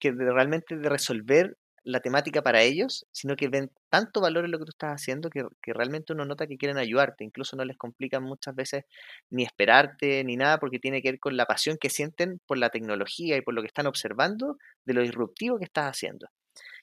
que 0.00 0.10
realmente 0.10 0.76
de 0.76 0.88
resolver 0.88 1.56
la 1.84 2.00
temática 2.00 2.42
para 2.42 2.62
ellos, 2.62 3.06
sino 3.12 3.36
que 3.36 3.48
ven 3.48 3.70
tanto 3.90 4.20
valor 4.20 4.44
en 4.44 4.50
lo 4.50 4.58
que 4.58 4.64
tú 4.66 4.70
estás 4.70 4.94
haciendo 5.00 5.30
que, 5.30 5.44
realmente 5.72 6.12
uno 6.12 6.24
nota 6.24 6.46
que 6.46 6.56
quieren 6.58 6.78
ayudarte. 6.78 7.24
Incluso 7.24 7.56
no 7.56 7.64
les 7.64 7.76
complican 7.76 8.22
muchas 8.22 8.54
veces 8.54 8.84
ni 9.30 9.44
esperarte 9.44 10.24
ni 10.24 10.36
nada 10.36 10.58
porque 10.58 10.78
tiene 10.78 11.02
que 11.02 11.12
ver 11.12 11.20
con 11.20 11.36
la 11.36 11.46
pasión 11.46 11.78
que 11.78 11.90
sienten 11.90 12.40
por 12.46 12.58
la 12.58 12.70
tecnología 12.70 13.36
y 13.36 13.42
por 13.42 13.54
lo 13.54 13.62
que 13.62 13.68
están 13.68 13.86
observando 13.86 14.58
de 14.84 14.94
lo 14.94 15.02
disruptivo 15.02 15.58
que 15.58 15.64
estás 15.64 15.86
haciendo. 15.86 16.28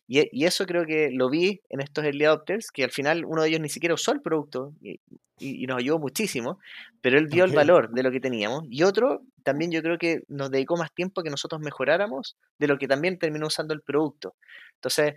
Y, 0.08 0.46
eso 0.46 0.66
creo 0.66 0.86
que 0.86 1.10
lo 1.12 1.30
vi 1.30 1.62
en 1.70 1.82
estos 1.82 2.04
early 2.04 2.26
adopters, 2.26 2.72
que 2.72 2.84
al 2.84 2.92
final 2.92 3.26
uno 3.26 3.42
de 3.42 3.50
ellos 3.50 3.62
ni 3.62 3.70
siquiera 3.70 3.96
usó 3.96 4.12
el 4.12 4.22
producto 4.22 4.74
y, 4.82 5.00
nos 5.68 5.78
ayudó 5.78 6.00
muchísimo, 6.00 6.60
pero 7.02 7.18
él 7.18 7.28
vio 7.28 7.44
el 7.44 7.52
valor 7.52 7.92
de 7.92 8.04
lo 8.04 8.12
que 8.12 8.22
teníamos. 8.22 8.64
Y 8.70 8.84
otro, 8.84 9.22
también 9.44 9.70
yo 9.70 9.82
creo 9.82 9.98
que 9.98 10.22
nos 10.30 10.50
dedicó 10.50 10.78
más 10.78 10.94
tiempo 10.94 11.20
a 11.20 11.24
que 11.26 11.30
nosotros 11.30 11.60
mejoráramos 11.60 12.38
de 12.58 12.68
lo 12.68 12.78
que 12.78 12.88
también 12.88 13.20
terminó 13.20 13.48
usando 13.48 13.74
el 13.74 13.82
producto. 13.82 14.36
Entonces, 14.76 15.16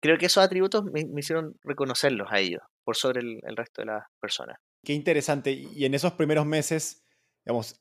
creo 0.00 0.18
que 0.18 0.26
esos 0.26 0.44
atributos 0.44 0.84
me, 0.84 1.06
hicieron 1.16 1.54
reconocerlos 1.62 2.28
a 2.30 2.40
ellos 2.40 2.60
por 2.84 2.94
sobre 2.94 3.20
el, 3.20 3.40
el 3.42 3.56
resto 3.56 3.80
de 3.80 3.86
las 3.86 4.04
personas. 4.20 4.58
Qué 4.84 4.92
interesante. 4.92 5.52
Y 5.52 5.86
en 5.86 5.94
esos 5.94 6.12
primeros 6.12 6.44
meses, 6.44 7.02
digamos, 7.46 7.80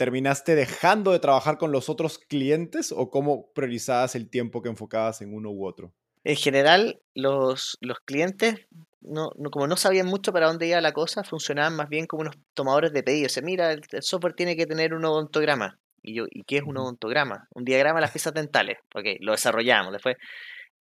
¿terminaste 0.00 0.54
dejando 0.54 1.12
de 1.12 1.18
trabajar 1.18 1.58
con 1.58 1.72
los 1.72 1.90
otros 1.90 2.18
clientes 2.18 2.90
o 2.90 3.10
cómo 3.10 3.52
priorizabas 3.52 4.14
el 4.14 4.30
tiempo 4.30 4.62
que 4.62 4.70
enfocabas 4.70 5.20
en 5.20 5.34
uno 5.34 5.50
u 5.50 5.66
otro? 5.66 5.92
En 6.24 6.36
general, 6.36 7.02
los, 7.14 7.76
los 7.82 8.00
clientes, 8.00 8.66
no, 9.02 9.28
como 9.52 9.66
no 9.66 9.76
sabían 9.76 10.06
mucho 10.06 10.32
para 10.32 10.46
dónde 10.46 10.68
iba 10.68 10.80
la 10.80 10.94
cosa, 10.94 11.22
funcionaban 11.22 11.76
más 11.76 11.90
bien 11.90 12.06
como 12.06 12.22
unos 12.22 12.36
tomadores 12.54 12.94
de 12.94 13.02
pedidos. 13.02 13.32
O 13.32 13.34
sea, 13.34 13.42
mira, 13.42 13.72
el, 13.72 13.82
software 14.00 14.32
tiene 14.32 14.56
que 14.56 14.64
tener 14.64 14.94
un 14.94 15.04
odontograma. 15.04 15.78
Y 16.00 16.14
yo, 16.14 16.24
¿y 16.30 16.44
qué 16.44 16.56
es 16.56 16.62
un 16.62 16.78
odontograma? 16.78 17.46
Un 17.54 17.66
diagrama 17.66 17.98
de 17.98 18.00
las 18.00 18.12
piezas 18.12 18.32
dentales. 18.32 18.78
Ok, 18.94 19.04
lo 19.20 19.32
desarrollamos 19.32 19.92
después. 19.92 20.16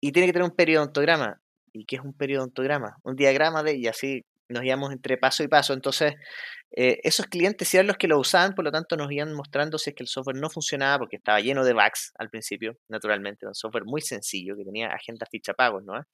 Y 0.01 0.13
tiene 0.13 0.29
que 0.29 0.35
tener 0.35 0.49
un 0.49 0.55
periodontograma. 0.55 1.41
¿Y 1.73 1.85
qué 1.85 1.97
es 1.97 2.03
un 2.03 2.13
periodontograma? 2.13 2.99
Un 3.03 3.17
diagrama 3.17 3.65
de, 3.65 3.77
y 3.77 3.89
así 3.89 4.25
nos 4.51 4.65
íbamos 4.65 4.93
entre 4.93 5.17
paso 5.17 5.43
y 5.43 5.49
paso. 5.49 5.73
Entonces, 5.73 6.15
eh, 6.73 7.01
esos 7.03 7.27
clientes 7.27 7.73
eran 7.75 7.87
los 7.87 7.97
que 7.97 8.09
lo 8.09 8.19
usaban, 8.19 8.55
por 8.55 8.65
lo 8.65 8.73
tanto 8.73 8.97
nos 8.97 9.11
iban 9.11 9.33
mostrando 9.35 9.79
si 9.79 9.91
es 9.91 9.97
que 9.97 10.03
el 10.03 10.09
software 10.09 10.37
no 10.37 10.51
funcionaba 10.51 10.99
porque 10.99 11.17
estaba 11.17 11.41
lleno 11.41 11.65
de 11.65 11.73
bugs 11.73 12.13
al 12.19 12.31
principio, 12.31 12.77
naturalmente, 12.89 13.47
un 13.47 13.55
software 13.55 13.85
muy 13.85 14.01
sencillo 14.01 14.57
que 14.57 14.65
tenía 14.65 14.89
agenda 14.89 15.27
ficha 15.31 15.55
pagos, 15.55 15.85
¿no? 15.85 16.05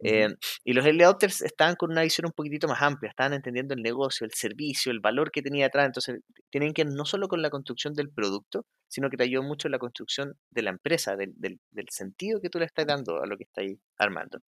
Eh, 0.00 0.28
y 0.64 0.74
los 0.74 0.86
early 0.86 1.02
adopters 1.02 1.42
estaban 1.42 1.74
con 1.74 1.90
una 1.90 2.02
visión 2.02 2.26
un 2.26 2.32
poquitito 2.32 2.68
más 2.68 2.80
amplia, 2.82 3.10
estaban 3.10 3.32
entendiendo 3.32 3.74
el 3.74 3.82
negocio, 3.82 4.24
el 4.24 4.32
servicio, 4.32 4.92
el 4.92 5.00
valor 5.00 5.30
que 5.32 5.42
tenía 5.42 5.64
detrás. 5.64 5.86
Entonces, 5.86 6.20
tienen 6.50 6.72
que 6.72 6.84
no 6.84 7.04
solo 7.04 7.28
con 7.28 7.42
la 7.42 7.50
construcción 7.50 7.94
del 7.94 8.10
producto, 8.10 8.64
sino 8.86 9.10
que 9.10 9.16
te 9.16 9.24
ayudó 9.24 9.42
mucho 9.42 9.68
en 9.68 9.72
la 9.72 9.78
construcción 9.78 10.34
de 10.50 10.62
la 10.62 10.70
empresa, 10.70 11.16
del, 11.16 11.32
del, 11.36 11.58
sentido 11.90 12.40
que 12.40 12.48
tú 12.48 12.58
le 12.58 12.66
estás 12.66 12.86
dando 12.86 13.20
a 13.22 13.26
lo 13.26 13.36
que 13.36 13.44
estáis 13.44 13.78
armando. 13.98 14.38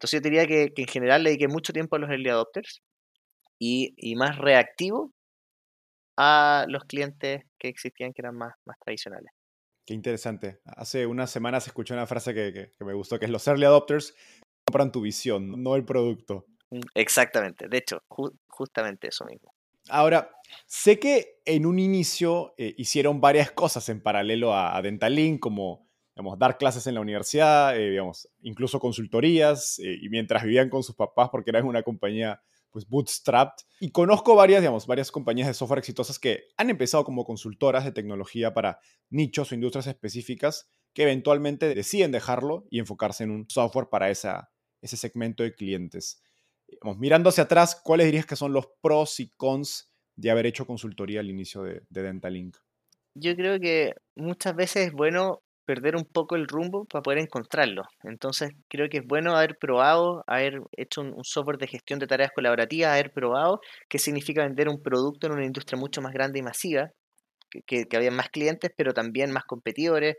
Entonces, 0.00 0.18
yo 0.18 0.22
diría 0.22 0.46
que, 0.46 0.72
que 0.72 0.82
en 0.82 0.88
general 0.88 1.22
le 1.22 1.28
dediqué 1.28 1.46
mucho 1.46 1.74
tiempo 1.74 1.96
a 1.96 1.98
los 1.98 2.08
early 2.08 2.30
adopters 2.30 2.80
y, 3.58 4.14
más 4.16 4.38
reactivo 4.38 5.12
a 6.16 6.64
los 6.68 6.84
clientes 6.84 7.42
que 7.58 7.68
existían 7.68 8.14
que 8.14 8.22
eran 8.22 8.34
más, 8.34 8.54
más 8.64 8.78
tradicionales. 8.82 9.30
Qué 9.86 9.92
interesante. 9.92 10.60
Hace 10.64 11.04
unas 11.04 11.30
semanas 11.30 11.66
escuché 11.66 11.92
una 11.92 12.06
frase 12.06 12.32
que, 12.32 12.72
me 12.80 12.94
gustó, 12.94 13.18
que 13.18 13.26
es 13.26 13.30
los 13.30 13.46
early 13.46 13.66
adopters 13.66 14.14
compran 14.66 14.90
tu 14.90 15.02
visión, 15.02 15.62
no 15.62 15.76
el 15.76 15.84
producto. 15.84 16.46
Mm, 16.70 16.80
exactamente, 16.94 17.68
de 17.68 17.76
hecho, 17.76 18.02
justamente 18.48 19.08
eso 19.08 19.26
mismo. 19.26 19.52
Ahora, 19.90 20.30
sé 20.66 20.98
que 20.98 21.42
en 21.44 21.66
un 21.66 21.78
inicio 21.78 22.54
eh, 22.56 22.74
hicieron 22.78 23.20
varias 23.20 23.50
cosas 23.50 23.86
en 23.90 24.02
paralelo 24.02 24.54
a, 24.54 24.80
Dentalink, 24.80 25.40
como 25.40 25.89
digamos, 26.14 26.38
dar 26.38 26.58
clases 26.58 26.86
en 26.86 26.94
la 26.94 27.00
universidad, 27.00 27.76
eh, 27.76 27.90
digamos, 27.90 28.28
incluso 28.42 28.80
consultorías, 28.80 29.78
eh, 29.78 29.98
y 30.00 30.08
mientras 30.08 30.42
vivían 30.42 30.68
con 30.68 30.82
sus 30.82 30.94
papás 30.94 31.28
porque 31.30 31.50
eran 31.50 31.66
una 31.66 31.82
compañía 31.82 32.40
pues 32.70 32.86
bootstrapped. 32.88 33.64
Y 33.80 33.90
conozco 33.90 34.34
varias, 34.34 34.60
digamos, 34.62 34.86
varias 34.86 35.10
compañías 35.10 35.48
de 35.48 35.54
software 35.54 35.80
exitosas 35.80 36.18
que 36.18 36.44
han 36.56 36.70
empezado 36.70 37.04
como 37.04 37.24
consultoras 37.24 37.84
de 37.84 37.92
tecnología 37.92 38.54
para 38.54 38.80
nichos 39.08 39.50
o 39.50 39.54
industrias 39.54 39.86
específicas 39.86 40.68
que 40.92 41.02
eventualmente 41.02 41.72
deciden 41.74 42.12
dejarlo 42.12 42.66
y 42.70 42.78
enfocarse 42.78 43.24
en 43.24 43.30
un 43.30 43.48
software 43.48 43.88
para 43.88 44.10
esa, 44.10 44.50
ese 44.80 44.96
segmento 44.96 45.42
de 45.42 45.54
clientes. 45.54 46.22
mirando 46.96 47.28
hacia 47.28 47.44
atrás, 47.44 47.80
¿cuáles 47.82 48.06
dirías 48.06 48.26
que 48.26 48.36
son 48.36 48.52
los 48.52 48.68
pros 48.80 49.20
y 49.20 49.30
cons 49.30 49.92
de 50.16 50.30
haber 50.30 50.46
hecho 50.46 50.66
consultoría 50.66 51.20
al 51.20 51.30
inicio 51.30 51.62
de, 51.62 51.82
de 51.88 52.02
Dentalink? 52.02 52.56
Yo 53.14 53.34
creo 53.34 53.58
que 53.58 53.94
muchas 54.14 54.54
veces 54.54 54.88
es 54.88 54.92
bueno 54.92 55.42
perder 55.64 55.96
un 55.96 56.04
poco 56.04 56.36
el 56.36 56.48
rumbo 56.48 56.84
para 56.84 57.02
poder 57.02 57.18
encontrarlo. 57.18 57.84
Entonces 58.02 58.50
creo 58.68 58.88
que 58.88 58.98
es 58.98 59.06
bueno 59.06 59.36
haber 59.36 59.56
probado, 59.58 60.24
haber 60.26 60.62
hecho 60.76 61.00
un, 61.02 61.24
software 61.24 61.58
de 61.58 61.68
gestión 61.68 61.98
de 61.98 62.06
tareas 62.06 62.32
colaborativas, 62.32 62.92
haber 62.92 63.12
probado 63.12 63.60
qué 63.88 63.98
significa 63.98 64.42
vender 64.42 64.68
un 64.68 64.82
producto 64.82 65.26
en 65.26 65.34
una 65.34 65.44
industria 65.44 65.78
mucho 65.78 66.02
más 66.02 66.12
grande 66.12 66.38
y 66.40 66.42
masiva, 66.42 66.90
que, 67.66 67.86
que, 67.86 67.96
había 67.96 68.10
más 68.10 68.30
clientes, 68.30 68.70
pero 68.76 68.92
también 68.92 69.32
más 69.32 69.44
competidores, 69.44 70.16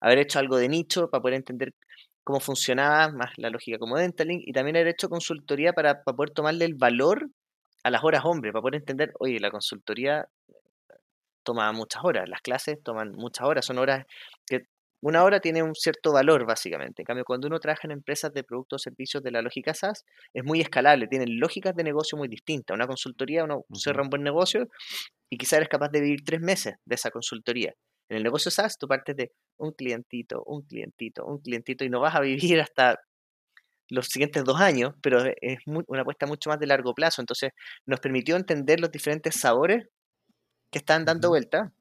haber 0.00 0.18
hecho 0.18 0.38
algo 0.38 0.56
de 0.58 0.68
nicho 0.68 1.08
para 1.10 1.22
poder 1.22 1.36
entender 1.36 1.72
cómo 2.24 2.40
funcionaba 2.40 3.10
más 3.10 3.32
la 3.36 3.50
lógica 3.50 3.78
como 3.78 3.96
Dentalink 3.96 4.42
y 4.46 4.52
también 4.52 4.76
haber 4.76 4.88
hecho 4.88 5.08
consultoría 5.08 5.72
para, 5.72 6.02
para 6.02 6.16
poder 6.16 6.30
tomarle 6.30 6.64
el 6.64 6.74
valor 6.74 7.28
a 7.84 7.90
las 7.90 8.02
horas 8.02 8.22
hombre, 8.24 8.52
para 8.52 8.62
poder 8.62 8.76
entender, 8.76 9.12
oye, 9.18 9.38
la 9.38 9.50
consultoría 9.50 10.26
toma 11.44 11.70
muchas 11.72 12.02
horas, 12.02 12.28
las 12.28 12.40
clases 12.40 12.82
toman 12.82 13.12
muchas 13.12 13.46
horas, 13.46 13.64
son 13.64 13.78
horas 13.78 14.06
que 14.46 14.66
una 15.04 15.22
hora 15.22 15.38
tiene 15.38 15.62
un 15.62 15.74
cierto 15.74 16.12
valor, 16.12 16.46
básicamente. 16.46 17.02
En 17.02 17.04
cambio, 17.04 17.24
cuando 17.26 17.46
uno 17.46 17.60
trabaja 17.60 17.86
en 17.86 17.92
empresas 17.92 18.32
de 18.32 18.42
productos 18.42 18.80
o 18.80 18.84
servicios 18.84 19.22
de 19.22 19.30
la 19.32 19.42
lógica 19.42 19.74
SaaS, 19.74 20.02
es 20.32 20.44
muy 20.44 20.62
escalable, 20.62 21.08
tienen 21.08 21.38
lógicas 21.38 21.76
de 21.76 21.84
negocio 21.84 22.16
muy 22.16 22.26
distintas. 22.26 22.74
Una 22.74 22.86
consultoría, 22.86 23.44
uno 23.44 23.66
cierra 23.74 24.02
un 24.02 24.08
buen 24.08 24.22
negocio 24.22 24.66
y 25.30 25.36
quizás 25.36 25.58
eres 25.58 25.68
capaz 25.68 25.90
de 25.90 26.00
vivir 26.00 26.24
tres 26.24 26.40
meses 26.40 26.76
de 26.86 26.94
esa 26.94 27.10
consultoría. 27.10 27.74
En 28.08 28.16
el 28.16 28.22
negocio 28.22 28.50
SaaS, 28.50 28.78
tú 28.78 28.88
partes 28.88 29.14
de 29.14 29.32
un 29.58 29.72
clientito, 29.72 30.42
un 30.46 30.62
clientito, 30.62 31.26
un 31.26 31.38
clientito 31.38 31.84
y 31.84 31.90
no 31.90 32.00
vas 32.00 32.14
a 32.14 32.20
vivir 32.20 32.58
hasta 32.62 32.96
los 33.90 34.06
siguientes 34.06 34.42
dos 34.42 34.58
años, 34.58 34.94
pero 35.02 35.22
es 35.38 35.58
una 35.66 36.00
apuesta 36.00 36.24
mucho 36.24 36.48
más 36.48 36.58
de 36.58 36.66
largo 36.66 36.94
plazo. 36.94 37.20
Entonces, 37.20 37.50
nos 37.84 38.00
permitió 38.00 38.36
entender 38.36 38.80
los 38.80 38.90
diferentes 38.90 39.34
sabores 39.38 39.84
que 40.72 40.78
están 40.78 41.04
dando 41.04 41.28
vuelta 41.28 41.74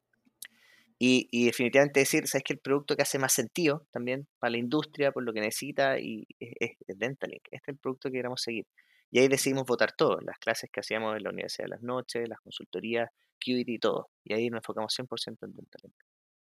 y, 1.00 1.45
definitivamente 1.45 2.01
decir, 2.01 2.27
¿sabes 2.27 2.43
que 2.43 2.53
el 2.53 2.59
producto 2.59 2.95
que 2.95 3.01
hace 3.01 3.19
más 3.19 3.33
sentido 3.33 3.85
también 3.91 4.27
para 4.39 4.51
la 4.51 4.57
industria, 4.57 5.12
por 5.12 5.23
lo 5.23 5.33
que 5.33 5.41
necesita, 5.41 6.00
y 6.00 6.25
es, 6.39 6.77
Dentalink? 6.88 7.43
Este 7.51 7.71
es 7.71 7.75
el 7.75 7.77
producto 7.77 8.09
que 8.09 8.17
queremos 8.17 8.41
seguir. 8.41 8.65
Y 9.12 9.19
ahí 9.19 9.27
decidimos 9.27 9.65
votar 9.65 9.91
todo, 9.93 10.19
las 10.21 10.38
clases 10.39 10.69
que 10.71 10.79
hacíamos 10.79 11.15
en 11.17 11.23
la 11.23 11.29
Universidad 11.29 11.65
de 11.65 11.71
las 11.71 11.83
Noches, 11.83 12.27
las 12.27 12.39
consultorías, 12.39 13.09
QIT 13.39 13.69
y 13.69 13.79
todo. 13.79 14.09
Y 14.23 14.33
ahí 14.33 14.50
nos 14.50 14.59
enfocamos 14.59 14.93
100% 14.97 15.45
en 15.45 15.53
Dentalink. 15.53 15.93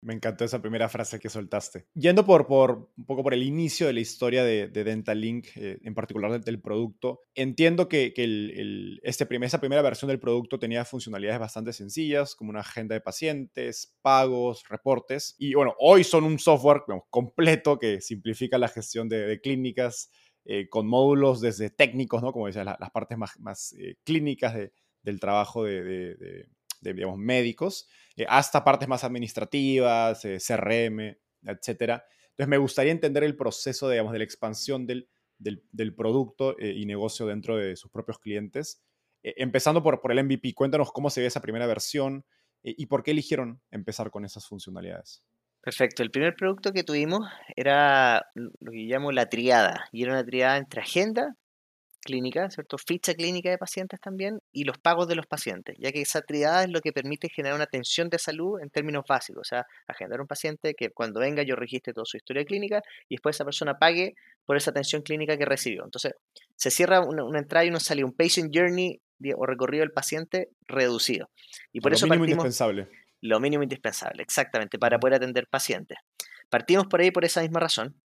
Me 0.06 0.14
encantó 0.14 0.44
esa 0.44 0.62
primera 0.62 0.88
frase 0.88 1.18
que 1.18 1.28
soltaste. 1.28 1.88
Yendo 1.94 2.24
por, 2.24 2.46
por 2.46 2.92
un 2.96 3.04
poco 3.06 3.24
por 3.24 3.34
el 3.34 3.42
inicio 3.42 3.88
de 3.88 3.92
la 3.92 3.98
historia 3.98 4.44
de, 4.44 4.68
de 4.68 4.84
Dentalink, 4.84 5.48
eh, 5.56 5.80
en 5.82 5.94
particular 5.96 6.40
del 6.40 6.60
producto, 6.60 7.22
entiendo 7.34 7.88
que, 7.88 8.14
que 8.14 8.22
el, 8.22 9.00
este 9.02 9.26
esa 9.44 9.58
primera 9.58 9.82
versión 9.82 10.08
del 10.08 10.20
producto 10.20 10.60
tenía 10.60 10.84
funcionalidades 10.84 11.40
bastante 11.40 11.72
sencillas, 11.72 12.36
como 12.36 12.50
una 12.50 12.60
agenda 12.60 12.94
de 12.94 13.00
pacientes, 13.00 13.96
pagos, 14.00 14.62
reportes. 14.68 15.34
Y 15.38 15.54
bueno, 15.54 15.74
hoy 15.80 16.04
son 16.04 16.22
un 16.22 16.38
software 16.38 16.82
completo 17.10 17.80
que 17.80 18.00
simplifica 18.00 18.58
la 18.58 18.68
gestión 18.68 19.08
de, 19.08 19.40
clínicas, 19.40 20.12
eh, 20.44 20.68
con 20.68 20.86
módulos 20.86 21.40
desde 21.40 21.68
técnicos, 21.68 22.22
¿no? 22.22 22.30
como 22.30 22.46
decía, 22.46 22.62
las 22.62 22.90
partes 22.92 23.18
más, 23.18 23.40
más 23.40 23.72
eh, 23.72 23.96
clínicas 24.04 24.54
del 25.02 25.18
trabajo 25.18 25.64
de, 25.64 26.46
digamos, 26.80 27.18
médicos, 27.18 27.88
eh, 28.16 28.26
hasta 28.28 28.64
partes 28.64 28.88
más 28.88 29.04
administrativas, 29.04 30.24
eh, 30.24 30.38
CRM, 30.38 31.18
etc. 31.46 32.02
Entonces 32.30 32.48
me 32.48 32.58
gustaría 32.58 32.92
entender 32.92 33.24
el 33.24 33.36
proceso, 33.36 33.88
digamos, 33.88 34.12
de 34.12 34.18
la 34.18 34.24
expansión 34.24 34.86
del, 34.86 35.08
del, 35.38 35.94
producto 35.94 36.58
eh, 36.58 36.72
y 36.76 36.86
negocio 36.86 37.26
dentro 37.26 37.56
de 37.56 37.76
sus 37.76 37.90
propios 37.90 38.18
clientes. 38.18 38.82
empezando 39.22 39.82
por, 39.82 40.00
por 40.00 40.12
el 40.12 40.22
MVP, 40.24 40.54
cuéntanos 40.54 40.92
cómo 40.92 41.10
se 41.10 41.20
ve 41.20 41.26
esa 41.26 41.40
primera 41.40 41.66
versión 41.66 42.24
y 42.62 42.86
por 42.86 43.02
qué 43.02 43.12
eligieron 43.12 43.60
empezar 43.70 44.10
con 44.10 44.24
esas 44.24 44.46
funcionalidades. 44.46 45.22
Perfecto. 45.66 46.04
El 46.04 46.12
primer 46.12 46.36
producto 46.36 46.72
que 46.72 46.84
tuvimos 46.84 47.28
era 47.56 48.24
lo 48.34 48.70
que 48.70 48.84
llamo 48.84 49.10
la 49.10 49.28
triada, 49.28 49.88
y 49.90 50.04
era 50.04 50.12
una 50.12 50.24
triada 50.24 50.58
entre 50.58 50.80
agenda, 50.80 51.36
clínica, 52.06 52.48
¿cierto? 52.50 52.78
Ficha 52.78 53.14
clínica 53.14 53.50
de 53.50 53.58
pacientes 53.58 54.00
también 54.00 54.40
y 54.52 54.64
los 54.64 54.78
pagos 54.78 55.08
de 55.08 55.14
los 55.14 55.26
pacientes, 55.26 55.76
ya 55.78 55.92
que 55.92 56.00
esa 56.00 56.22
triada 56.22 56.64
es 56.64 56.70
lo 56.70 56.80
que 56.80 56.92
permite 56.92 57.28
generar 57.28 57.54
una 57.54 57.64
atención 57.64 58.08
de 58.08 58.18
salud 58.18 58.60
en 58.62 58.70
términos 58.70 59.04
básicos, 59.06 59.42
o 59.42 59.44
sea, 59.44 59.66
agendar 59.86 60.20
un 60.20 60.26
paciente 60.26 60.74
que 60.74 60.90
cuando 60.90 61.20
venga 61.20 61.42
yo 61.42 61.56
registre 61.56 61.92
toda 61.92 62.06
su 62.06 62.16
historia 62.16 62.44
clínica 62.44 62.82
y 63.08 63.16
después 63.16 63.36
esa 63.36 63.44
persona 63.44 63.78
pague 63.78 64.14
por 64.46 64.56
esa 64.56 64.70
atención 64.70 65.02
clínica 65.02 65.36
que 65.36 65.44
recibió. 65.44 65.84
Entonces, 65.84 66.14
se 66.54 66.70
cierra 66.70 67.00
una, 67.00 67.38
entrada 67.38 67.66
y 67.66 67.70
nos 67.70 67.82
sale 67.82 68.04
un 68.04 68.12
patient 68.12 68.56
journey 68.56 69.00
o 69.36 69.46
recorrido 69.46 69.82
del 69.82 69.92
paciente 69.92 70.48
reducido. 70.66 71.28
Y 71.72 71.80
por 71.80 71.92
eso 71.92 72.06
lo 72.06 72.14
mínimo 72.14 72.24
indispensable. 72.24 72.88
Lo 73.20 73.40
mínimo 73.40 73.62
indispensable, 73.62 74.22
exactamente, 74.22 74.78
para 74.78 74.98
poder 74.98 75.16
atender 75.16 75.46
pacientes. 75.48 75.98
Partimos 76.48 76.86
por 76.86 77.00
ahí 77.00 77.10
por 77.10 77.24
esa 77.24 77.40
misma 77.42 77.60
razón, 77.60 77.96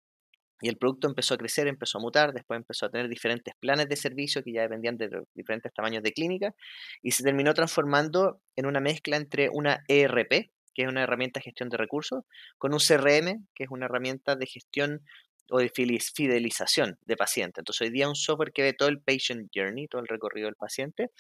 y 0.62 0.70
el 0.70 0.78
producto 0.78 1.08
empezó 1.08 1.34
a 1.34 1.38
crecer, 1.38 1.68
empezó 1.68 1.98
a 1.98 2.02
mutar, 2.02 2.34
después 2.34 2.58
empezó 2.58 2.86
a 2.86 2.90
tener 2.90 3.10
diferentes 3.10 3.54
planes 3.60 3.90
de 3.90 3.96
servicio 3.96 4.44
que 4.44 4.54
ya 4.54 4.62
dependían 4.62 4.98
de 4.98 5.10
diferentes 5.34 5.74
tamaños 5.74 6.04
de 6.04 6.14
clínica 6.14 6.54
y 7.02 7.12
se 7.12 7.24
terminó 7.24 7.54
transformando 7.54 8.42
en 8.56 8.66
una 8.66 8.80
mezcla 8.80 9.18
entre 9.18 9.50
una 9.50 9.84
ERP, 9.88 10.52
que 10.74 10.84
es 10.84 10.88
una 10.88 11.04
herramienta 11.04 11.40
de 11.40 11.46
gestión 11.46 11.70
de 11.70 11.78
recursos, 11.78 12.24
con 12.58 12.74
un 12.74 12.80
CRM, 12.80 13.48
que 13.56 13.66
es 13.66 13.70
una 13.70 13.86
herramienta 13.86 14.36
de 14.36 14.46
gestión 14.46 15.02
o 15.50 15.60
de 15.60 15.70
fidelización 15.70 16.98
de 17.06 17.18
paciente. 17.18 17.60
Entonces 17.60 17.82
hoy 17.82 17.90
día 17.92 18.08
un 18.08 18.16
software 18.16 18.54
que 18.54 18.62
ve 18.62 18.74
todo 18.74 18.88
el 18.88 19.02
patient 19.02 19.50
journey, 19.54 19.88
todo 19.88 20.02
el 20.02 20.08
recorrido 20.08 20.46
del 20.46 20.56
paciente, 20.56 21.12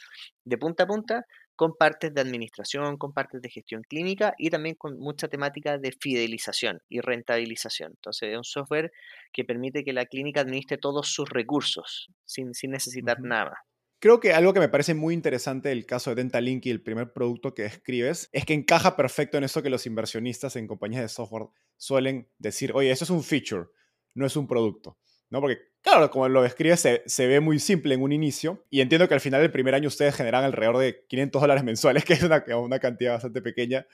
de 0.46 0.58
punta 0.58 0.84
a 0.84 0.88
punta, 0.88 1.26
con 1.62 1.76
partes 1.76 2.12
de 2.12 2.22
administración, 2.22 2.98
con 2.98 3.14
partes 3.14 3.40
de 3.40 3.48
gestión 3.48 3.84
clínica 3.84 4.34
y 4.40 4.50
también 4.50 4.74
con 4.74 4.98
mucha 4.98 5.28
temática 5.28 5.78
de 5.78 5.92
fidelización 5.92 6.82
y 6.90 7.02
rentabilización. 7.02 7.92
Entonces 7.92 8.30
es 8.32 8.38
un 8.40 8.44
software 8.44 8.92
que 9.32 9.44
permite 9.44 9.84
que 9.84 9.94
la 9.94 10.08
clínica 10.08 10.42
administre 10.42 10.80
todos 10.80 11.10
sus 11.10 11.30
recursos 11.30 12.10
sin, 12.26 12.52
necesitar 12.64 13.22
nada. 13.22 13.64
Creo 14.00 14.20
que 14.20 14.34
algo 14.34 14.54
que 14.54 14.60
me 14.60 14.70
parece 14.70 14.96
muy 14.96 15.14
interesante 15.14 15.70
del 15.70 15.86
caso 15.86 16.10
de 16.10 16.16
Dentalink 16.16 16.66
y 16.66 16.72
el 16.72 16.82
primer 16.82 17.14
producto 17.14 17.54
que 17.54 17.62
describes 17.62 18.28
es 18.32 18.44
que 18.44 18.56
encaja 18.56 18.96
perfecto 18.96 19.38
en 19.38 19.44
eso 19.44 19.62
que 19.62 19.70
los 19.70 19.86
inversionistas 19.86 20.56
en 20.56 20.66
compañías 20.66 21.04
de 21.04 21.10
software 21.10 21.50
suelen 21.78 22.28
decir, 22.40 22.72
oye, 22.74 22.90
eso 22.90 23.04
es 23.04 23.12
un 23.12 23.22
feature, 23.22 23.68
no 24.16 24.26
es 24.26 24.36
un 24.36 24.48
producto. 24.48 24.98
¿no? 25.30 25.42
Porque, 25.42 25.60
claro, 25.82 26.10
como 26.12 26.28
lo 26.30 26.42
describes, 26.42 26.88
se, 27.06 27.28
ve 27.28 27.40
muy 27.40 27.60
simple 27.60 27.94
en 27.94 28.02
un 28.02 28.12
inicio. 28.12 28.64
Y 28.70 28.82
entiendo 28.82 29.08
que 29.08 29.14
al 29.14 29.22
final 29.22 29.42
del 29.42 29.52
primer 29.52 29.76
año 29.76 29.88
ustedes 29.88 30.16
generan 30.16 30.44
alrededor 30.44 30.78
de 30.78 31.06
500 31.08 31.42
dólares 31.42 31.64
mensuales, 31.64 32.06
que 32.06 32.14
es 32.14 32.24
una, 32.24 32.44
una 32.58 32.80
cantidad 32.80 33.14
bastante 33.14 33.42
pequeña. 33.42 33.86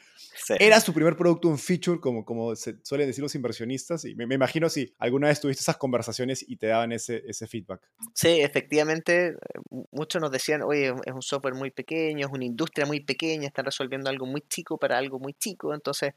Era 0.60 0.79
su 0.79 0.94
primer 0.94 1.15
producto 1.15 1.48
un 1.48 1.58
feature, 1.58 2.00
como, 2.00 2.25
como 2.25 2.56
se 2.56 2.75
suelen 2.84 3.08
decir 3.08 3.24
los 3.24 3.36
inversionistas. 3.36 4.06
Y 4.06 4.15
me, 4.15 4.34
imagino 4.34 4.70
si 4.70 4.94
alguna 5.00 5.27
vez 5.27 5.41
tuviste 5.41 5.62
esas 5.62 5.77
conversaciones 5.77 6.46
y 6.48 6.58
te 6.58 6.67
daban 6.67 6.91
ese, 6.91 7.24
ese 7.27 7.48
feedback. 7.48 7.82
Sí, 8.13 8.39
efectivamente, 8.41 9.36
muchos 9.91 10.22
nos 10.22 10.32
decían, 10.32 10.62
oye, 10.62 10.94
es 11.06 11.13
un 11.13 11.22
software 11.22 11.56
muy 11.56 11.72
pequeño, 11.72 12.27
es 12.27 12.34
una 12.34 12.46
industria 12.46 12.86
muy 12.86 13.00
pequeña, 13.01 13.48
están 13.48 13.65
resolviendo 13.65 14.10
algo 14.10 14.25
muy 14.25 14.41
chico 14.41 14.77
para 14.77 14.98
algo 14.98 15.20
muy 15.20 15.34
chico. 15.34 15.74
Entonces, 15.74 16.13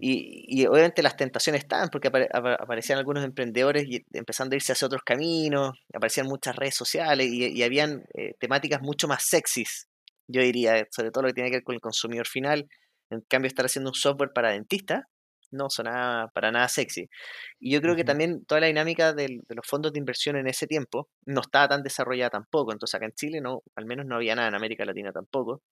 y, 0.00 0.44
y, 0.48 0.66
obviamente 0.66 1.02
las 1.02 1.16
tentaciones 1.16 1.62
están, 1.62 1.88
porque 1.90 2.08
aparecían 2.08 2.98
algunos 2.98 3.24
emprendedores 3.24 3.84
y 3.86 4.04
empezando 4.12 4.54
a 4.54 4.56
irse 4.62 4.72
hacia 4.72 4.86
otros 4.86 5.02
caminos, 5.04 5.78
aparecían 5.92 6.26
muchas 6.26 6.56
redes 6.56 6.76
sociales 6.76 7.28
y, 7.30 7.62
habían 7.62 8.04
eh, 8.14 8.34
temáticas 8.38 8.80
mucho 8.80 9.08
más 9.08 9.24
sexys, 9.24 9.88
yo 10.28 10.40
diría, 10.40 10.86
sobre 10.90 11.10
todo 11.10 11.22
lo 11.22 11.28
que 11.28 11.34
tiene 11.34 11.50
que 11.50 11.56
ver 11.56 11.64
con 11.64 11.74
el 11.74 11.80
consumidor 11.80 12.26
final. 12.26 12.68
En 13.10 13.20
cambio, 13.28 13.48
estar 13.48 13.66
haciendo 13.66 13.90
un 13.90 13.94
software 13.94 14.32
para 14.32 14.50
dentistas 14.50 15.02
no 15.50 15.68
sonaba 15.68 16.28
para 16.28 16.50
nada 16.50 16.68
sexy. 16.68 17.08
Y 17.60 17.72
yo 17.72 17.82
creo 17.82 17.94
que 17.94 18.04
también 18.04 18.44
toda 18.46 18.62
la 18.62 18.68
dinámica 18.68 19.12
de 19.12 19.40
los 19.48 19.66
fondos 19.66 19.92
de 19.92 19.98
inversión 19.98 20.36
en 20.36 20.46
ese 20.46 20.66
tiempo 20.66 21.10
no 21.26 21.42
estaba 21.42 21.68
tan 21.68 21.82
desarrollada 21.82 22.30
tampoco. 22.30 22.72
Entonces 22.72 22.94
acá 22.94 23.04
en 23.04 23.12
Chile 23.12 23.40
no, 23.42 23.62
al 23.76 23.84
menos 23.84 24.06
no 24.06 24.16
había 24.16 24.34
nada, 24.34 24.48
en 24.48 24.54
América 24.54 24.86
Latina 24.86 25.12
tampoco. 25.12 25.62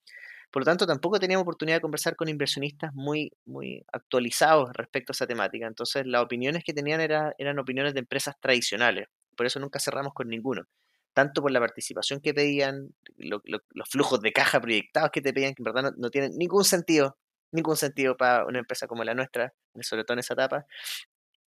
Por 0.50 0.62
lo 0.62 0.64
tanto, 0.64 0.86
tampoco 0.86 1.20
teníamos 1.20 1.42
oportunidad 1.42 1.76
de 1.76 1.80
conversar 1.80 2.16
con 2.16 2.28
inversionistas 2.28 2.92
muy, 2.94 3.32
muy 3.44 3.84
actualizados 3.92 4.70
respecto 4.72 5.12
a 5.12 5.14
esa 5.14 5.26
temática. 5.26 5.66
Entonces, 5.66 6.06
las 6.06 6.22
opiniones 6.22 6.64
que 6.64 6.72
tenían 6.72 7.00
era, 7.00 7.34
eran 7.38 7.58
opiniones 7.58 7.94
de 7.94 8.00
empresas 8.00 8.34
tradicionales. 8.40 9.08
Por 9.36 9.46
eso 9.46 9.60
nunca 9.60 9.78
cerramos 9.78 10.12
con 10.12 10.28
ninguno. 10.28 10.64
Tanto 11.12 11.42
por 11.42 11.50
la 11.50 11.60
participación 11.60 12.20
que 12.20 12.34
pedían, 12.34 12.94
los 13.16 13.88
flujos 13.88 14.20
de 14.20 14.32
caja 14.32 14.60
proyectados 14.60 15.10
que 15.10 15.20
te 15.20 15.32
pedían, 15.32 15.54
que 15.54 15.62
en 15.62 15.64
verdad 15.64 15.82
no, 15.82 15.90
no 15.96 16.10
tienen 16.10 16.36
ningún 16.36 16.64
sentido, 16.64 17.16
ningún 17.52 17.76
sentido 17.76 18.16
para 18.16 18.44
una 18.46 18.58
empresa 18.58 18.86
como 18.86 19.04
la 19.04 19.14
nuestra, 19.14 19.52
sobre 19.80 20.04
todo 20.04 20.14
en 20.14 20.20
esa 20.20 20.34
etapa. 20.34 20.66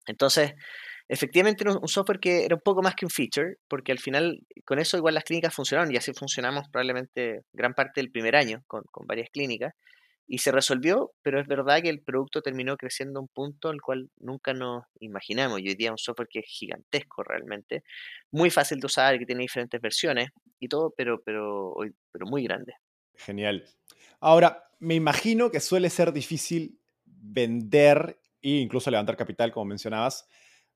Entonces, 0.06 0.54
Efectivamente 1.12 1.64
era 1.64 1.76
un 1.76 1.88
software 1.88 2.20
que 2.20 2.44
era 2.44 2.54
un 2.54 2.60
poco 2.60 2.82
más 2.82 2.94
que 2.94 3.04
un 3.04 3.10
feature, 3.10 3.56
porque 3.66 3.90
al 3.90 3.98
final 3.98 4.46
con 4.64 4.78
eso 4.78 4.96
igual 4.96 5.14
las 5.14 5.24
clínicas 5.24 5.52
funcionaron 5.52 5.92
y 5.92 5.96
así 5.96 6.12
funcionamos 6.12 6.68
probablemente 6.68 7.40
gran 7.52 7.74
parte 7.74 8.00
del 8.00 8.12
primer 8.12 8.36
año 8.36 8.62
con, 8.68 8.84
varias 9.08 9.28
clínicas 9.30 9.74
y 10.28 10.38
se 10.38 10.52
resolvió, 10.52 11.10
pero 11.22 11.40
es 11.40 11.48
verdad 11.48 11.82
que 11.82 11.88
el 11.88 12.00
producto 12.00 12.42
terminó 12.42 12.76
creciendo 12.76 13.18
a 13.18 13.22
un 13.22 13.28
punto 13.28 13.70
al 13.70 13.80
cual 13.80 14.08
nunca 14.18 14.54
nos 14.54 14.84
imaginamos. 15.00 15.58
Y 15.58 15.70
hoy 15.70 15.74
día 15.74 15.88
es 15.88 15.90
un 15.90 15.98
software 15.98 16.28
que 16.30 16.38
es 16.38 16.46
gigantesco 16.46 17.24
realmente, 17.24 17.82
muy 18.30 18.50
fácil 18.50 18.78
de 18.78 18.86
usar, 18.86 19.18
que 19.18 19.26
tiene 19.26 19.42
diferentes 19.42 19.80
versiones 19.80 20.28
y 20.60 20.68
todo, 20.68 20.94
pero, 20.96 21.20
pero, 21.24 21.74
pero 22.12 22.26
muy 22.26 22.44
grande. 22.44 22.74
Genial. 23.16 23.64
Ahora, 24.20 24.62
me 24.78 24.94
imagino 24.94 25.50
que 25.50 25.58
suele 25.58 25.90
ser 25.90 26.12
difícil 26.12 26.78
vender 27.04 28.20
e 28.40 28.50
incluso 28.50 28.92
levantar 28.92 29.16
capital, 29.16 29.50
como 29.50 29.64
mencionabas, 29.66 30.28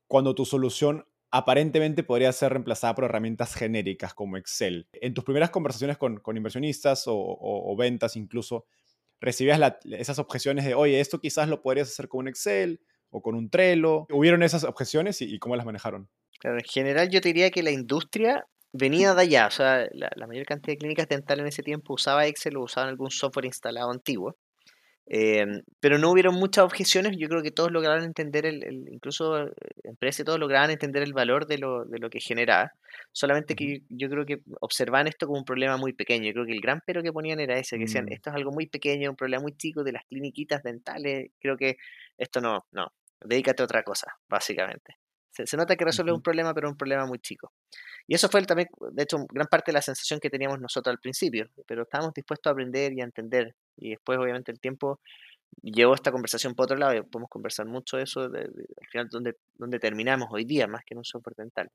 cuando 0.06 0.34
tu 0.34 0.44
solución 0.44 1.04
aparentemente 1.34 2.04
podría 2.04 2.32
ser 2.32 2.52
reemplazada 2.52 2.94
por 2.94 3.04
herramientas 3.04 3.54
genéricas 3.54 4.14
como 4.14 4.36
Excel. 4.36 4.86
En 4.92 5.14
tus 5.14 5.24
primeras 5.24 5.50
conversaciones 5.50 5.98
con, 5.98 6.22
inversionistas 6.36 7.04
o, 7.06 7.74
ventas 7.76 8.14
incluso, 8.14 8.66
recibías 9.20 9.60
esas 9.84 10.20
objeciones 10.20 10.64
de, 10.64 10.74
oye, 10.74 11.00
esto 11.00 11.20
quizás 11.20 11.48
lo 11.48 11.60
podrías 11.60 11.88
hacer 11.88 12.06
con 12.06 12.20
un 12.20 12.28
Excel 12.28 12.80
o 13.10 13.20
con 13.20 13.34
un 13.34 13.50
Trello. 13.50 14.06
¿Hubieron 14.12 14.44
esas 14.44 14.62
objeciones 14.62 15.20
y, 15.22 15.38
cómo 15.40 15.56
las 15.56 15.66
manejaron? 15.66 16.08
en 16.44 16.60
general 16.60 17.08
yo 17.08 17.20
te 17.20 17.30
diría 17.30 17.50
que 17.50 17.62
la 17.62 17.70
industria 17.70 18.46
venía 18.72 19.14
de 19.14 19.22
allá, 19.22 19.46
o 19.46 19.50
sea, 19.50 19.88
la, 19.92 20.10
la, 20.14 20.26
mayor 20.26 20.44
cantidad 20.44 20.74
de 20.74 20.78
clínicas 20.78 21.08
dentales 21.08 21.42
en 21.42 21.48
ese 21.48 21.62
tiempo 21.62 21.94
usaba 21.94 22.26
Excel 22.26 22.56
o 22.58 22.62
usaban 22.62 22.90
algún 22.90 23.10
software 23.10 23.46
instalado 23.46 23.90
antiguo. 23.90 24.36
Em, 25.06 25.62
pero 25.80 25.98
no 25.98 26.10
hubieron 26.10 26.34
muchas 26.34 26.64
objeciones, 26.64 27.16
yo 27.18 27.28
creo 27.28 27.42
que 27.42 27.50
todos 27.50 27.70
lograron 27.70 28.04
entender, 28.04 28.46
el, 28.46 28.88
incluso 28.90 29.48
eh, 29.48 29.52
empresas, 29.82 30.24
todos 30.24 30.38
lograban 30.38 30.70
entender 30.70 31.02
el 31.02 31.12
valor 31.12 31.46
de 31.46 31.58
lo, 31.58 31.84
de 31.84 31.98
lo 31.98 32.08
que 32.08 32.20
generaba, 32.20 32.72
solamente 33.12 33.54
que 33.54 33.82
yo, 33.90 34.08
creo 34.08 34.24
que 34.24 34.40
observaban 34.60 35.06
esto 35.06 35.26
como 35.26 35.38
un 35.38 35.44
problema 35.44 35.76
muy 35.76 35.92
pequeño, 35.92 36.26
yo 36.26 36.32
creo 36.32 36.46
que 36.46 36.52
el 36.52 36.60
gran 36.60 36.80
pero 36.86 37.02
que 37.02 37.12
ponían 37.12 37.38
era 37.38 37.58
ese, 37.58 37.76
que 37.76 37.84
decían, 37.84 38.06
mm. 38.06 38.12
esto 38.12 38.30
es 38.30 38.36
algo 38.36 38.50
muy 38.50 38.66
pequeño, 38.66 39.10
un 39.10 39.16
problema 39.16 39.42
muy 39.42 39.54
chico 39.56 39.84
de 39.84 39.92
las 39.92 40.04
cliniquitas 40.06 40.62
dentales, 40.62 41.30
creo 41.38 41.58
que 41.58 41.76
esto 42.16 42.40
no, 42.40 42.64
no, 42.72 42.90
dedícate 43.22 43.62
a 43.62 43.66
otra 43.66 43.82
cosa, 43.82 44.16
básicamente. 44.26 44.96
Se, 45.30 45.56
nota 45.56 45.74
que 45.74 45.84
resuelve 45.84 46.12
un 46.12 46.22
problema, 46.22 46.54
pero 46.54 46.68
un 46.68 46.76
problema 46.76 47.06
muy 47.06 47.18
chico. 47.18 47.52
Y 48.06 48.14
eso 48.14 48.28
fue 48.28 48.42
también, 48.44 48.68
de 48.92 49.02
hecho, 49.02 49.18
gran 49.32 49.48
parte 49.48 49.72
de 49.72 49.74
la 49.74 49.82
sensación 49.82 50.20
que 50.20 50.30
teníamos 50.30 50.60
nosotros 50.60 50.92
al 50.92 51.00
principio, 51.00 51.48
pero 51.66 51.82
estábamos 51.82 52.14
dispuestos 52.14 52.50
a 52.50 52.52
aprender 52.52 52.92
y 52.92 53.00
a 53.00 53.04
entender. 53.04 53.54
Y 53.76 53.90
después, 53.90 54.18
obviamente, 54.18 54.52
el 54.52 54.60
tiempo 54.60 55.00
llevó 55.62 55.94
esta 55.94 56.12
conversación 56.12 56.54
por 56.54 56.64
otro 56.64 56.76
lado 56.76 56.94
y 56.94 57.02
podemos 57.02 57.30
conversar 57.30 57.66
mucho 57.66 57.96
de 57.96 58.04
eso, 58.04 58.28
de, 58.28 58.40
al 58.40 58.88
final, 58.90 59.08
donde, 59.08 59.36
donde 59.54 59.78
terminamos 59.78 60.28
hoy 60.30 60.44
día, 60.44 60.66
más 60.66 60.84
que 60.84 60.94
en 60.94 60.98
un 60.98 61.04
software 61.04 61.36
dental. 61.36 61.70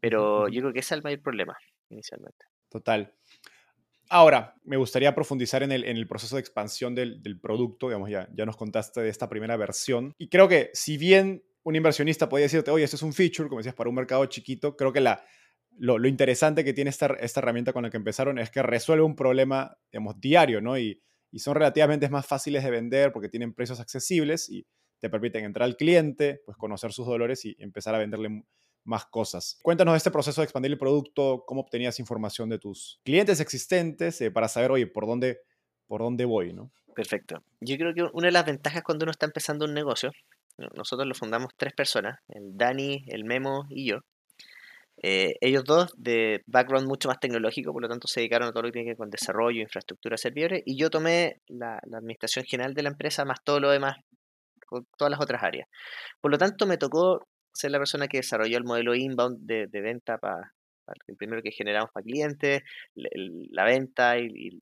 Pero 0.00 0.48
yo 0.48 0.60
creo 0.60 0.72
que 0.72 0.80
ese 0.80 0.94
es 0.94 0.98
el 0.98 1.02
mayor 1.02 1.22
problema, 1.22 1.56
inicialmente. 1.90 2.46
Total. 2.68 3.12
Ahora, 4.10 4.54
me 4.64 4.76
gustaría 4.76 5.14
profundizar 5.14 5.62
en 5.62 5.72
el, 5.72 5.84
en 5.84 5.96
el 5.96 6.06
proceso 6.06 6.36
de 6.36 6.40
expansión 6.40 6.94
del, 6.94 7.22
del, 7.22 7.38
producto. 7.38 7.88
Digamos, 7.88 8.08
ya, 8.08 8.28
ya 8.32 8.46
nos 8.46 8.56
contaste 8.56 9.00
de 9.02 9.08
esta 9.08 9.28
primera 9.28 9.56
versión. 9.56 10.14
Y 10.18 10.28
creo 10.28 10.48
que 10.48 10.70
si 10.72 10.96
bien 10.96 11.42
un 11.62 11.76
inversionista 11.76 12.28
podría 12.28 12.46
decirte, 12.46 12.70
oye, 12.70 12.84
esto 12.84 12.96
es 12.96 13.02
un 13.02 13.12
feature, 13.12 13.48
como 13.48 13.58
decías, 13.58 13.74
para 13.74 13.90
un 13.90 13.96
mercado 13.96 14.24
chiquito, 14.26 14.76
creo 14.76 14.92
que 14.92 15.00
la, 15.00 15.22
lo, 15.76 16.06
interesante 16.08 16.64
que 16.64 16.72
tiene 16.72 16.90
esta, 16.90 17.06
esta, 17.20 17.40
herramienta 17.40 17.72
con 17.72 17.82
la 17.82 17.90
que 17.90 17.98
empezaron 17.98 18.38
es 18.38 18.50
que 18.50 18.62
resuelve 18.62 19.04
un 19.04 19.16
problema, 19.16 19.76
digamos, 19.92 20.18
diario, 20.20 20.60
¿no? 20.62 20.78
Y, 20.78 21.02
y, 21.30 21.38
son 21.38 21.54
relativamente 21.54 22.08
más 22.08 22.26
fáciles 22.26 22.64
de 22.64 22.70
vender 22.70 23.12
porque 23.12 23.28
tienen 23.28 23.54
precios 23.54 23.80
accesibles 23.80 24.48
y 24.48 24.66
te 25.00 25.08
permiten 25.10 25.44
entrar 25.44 25.64
al 25.64 25.76
cliente, 25.76 26.40
pues 26.44 26.56
conocer 26.56 26.92
sus 26.92 27.06
dolores 27.06 27.44
y 27.44 27.56
empezar 27.58 27.94
a 27.94 27.98
venderle 27.98 28.44
más 28.84 29.06
cosas. 29.06 29.58
Cuéntanos 29.62 29.92
de 29.94 29.98
este 29.98 30.10
proceso 30.10 30.40
de 30.40 30.44
expandir 30.44 30.72
el 30.72 30.78
producto, 30.78 31.44
cómo 31.46 31.60
obtenías 31.60 32.00
información 32.00 32.48
de 32.48 32.58
tus 32.58 33.00
clientes 33.04 33.40
existentes 33.40 34.20
eh, 34.20 34.30
para 34.30 34.48
saber, 34.48 34.70
oye, 34.70 34.86
por 34.86 35.06
dónde, 35.06 35.40
por 35.86 36.00
dónde 36.00 36.24
voy, 36.24 36.52
¿no? 36.52 36.72
Perfecto. 36.94 37.42
Yo 37.60 37.76
creo 37.76 37.94
que 37.94 38.02
una 38.12 38.26
de 38.26 38.32
las 38.32 38.46
ventajas 38.46 38.82
cuando 38.82 39.04
uno 39.04 39.12
está 39.12 39.26
empezando 39.26 39.66
un 39.66 39.74
negocio 39.74 40.10
nosotros 40.74 41.06
lo 41.06 41.14
fundamos 41.14 41.52
tres 41.56 41.72
personas, 41.72 42.18
el 42.28 42.56
Dani, 42.56 43.04
el 43.06 43.24
Memo 43.24 43.66
y 43.70 43.86
yo. 43.86 44.00
Eh, 45.02 45.36
ellos 45.40 45.64
dos 45.64 45.92
de 45.96 46.42
background 46.46 46.88
mucho 46.88 47.08
más 47.08 47.20
tecnológico, 47.20 47.72
por 47.72 47.82
lo 47.82 47.88
tanto 47.88 48.08
se 48.08 48.20
dedicaron 48.20 48.48
a 48.48 48.52
todo 48.52 48.62
lo 48.62 48.68
que 48.68 48.72
tiene 48.72 48.86
que 48.86 48.90
ver 48.90 48.96
con 48.96 49.10
desarrollo, 49.10 49.60
infraestructura, 49.60 50.16
servidores, 50.16 50.62
y 50.66 50.76
yo 50.76 50.90
tomé 50.90 51.40
la, 51.46 51.78
administración 51.92 52.44
general 52.44 52.74
de 52.74 52.82
la 52.82 52.88
empresa 52.90 53.24
más 53.24 53.38
todo 53.44 53.60
lo 53.60 53.70
demás, 53.70 53.96
todas 54.96 55.10
las 55.10 55.20
otras 55.20 55.42
áreas. 55.42 55.68
Por 56.20 56.30
lo 56.30 56.38
tanto, 56.38 56.66
me 56.66 56.78
tocó 56.78 57.26
ser 57.52 57.70
la 57.70 57.78
persona 57.78 58.08
que 58.08 58.18
desarrolló 58.18 58.58
el 58.58 58.64
modelo 58.64 58.94
inbound 58.94 59.38
de, 59.46 59.80
venta 59.80 60.18
para, 60.18 60.52
el 61.06 61.16
primero 61.16 61.42
que 61.42 61.52
generamos 61.52 61.90
para 61.92 62.04
clientes, 62.04 62.62
la 62.94 63.64
venta 63.64 64.18
y, 64.18 64.60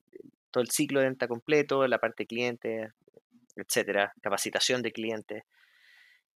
todo 0.51 0.61
el 0.61 0.69
ciclo 0.69 0.99
de 0.99 1.07
venta 1.07 1.27
completo, 1.27 1.87
la 1.87 1.99
parte 1.99 2.23
de 2.23 2.27
clientes, 2.27 2.91
etcétera, 3.55 4.13
capacitación 4.21 4.81
de 4.81 4.91
clientes. 4.91 5.43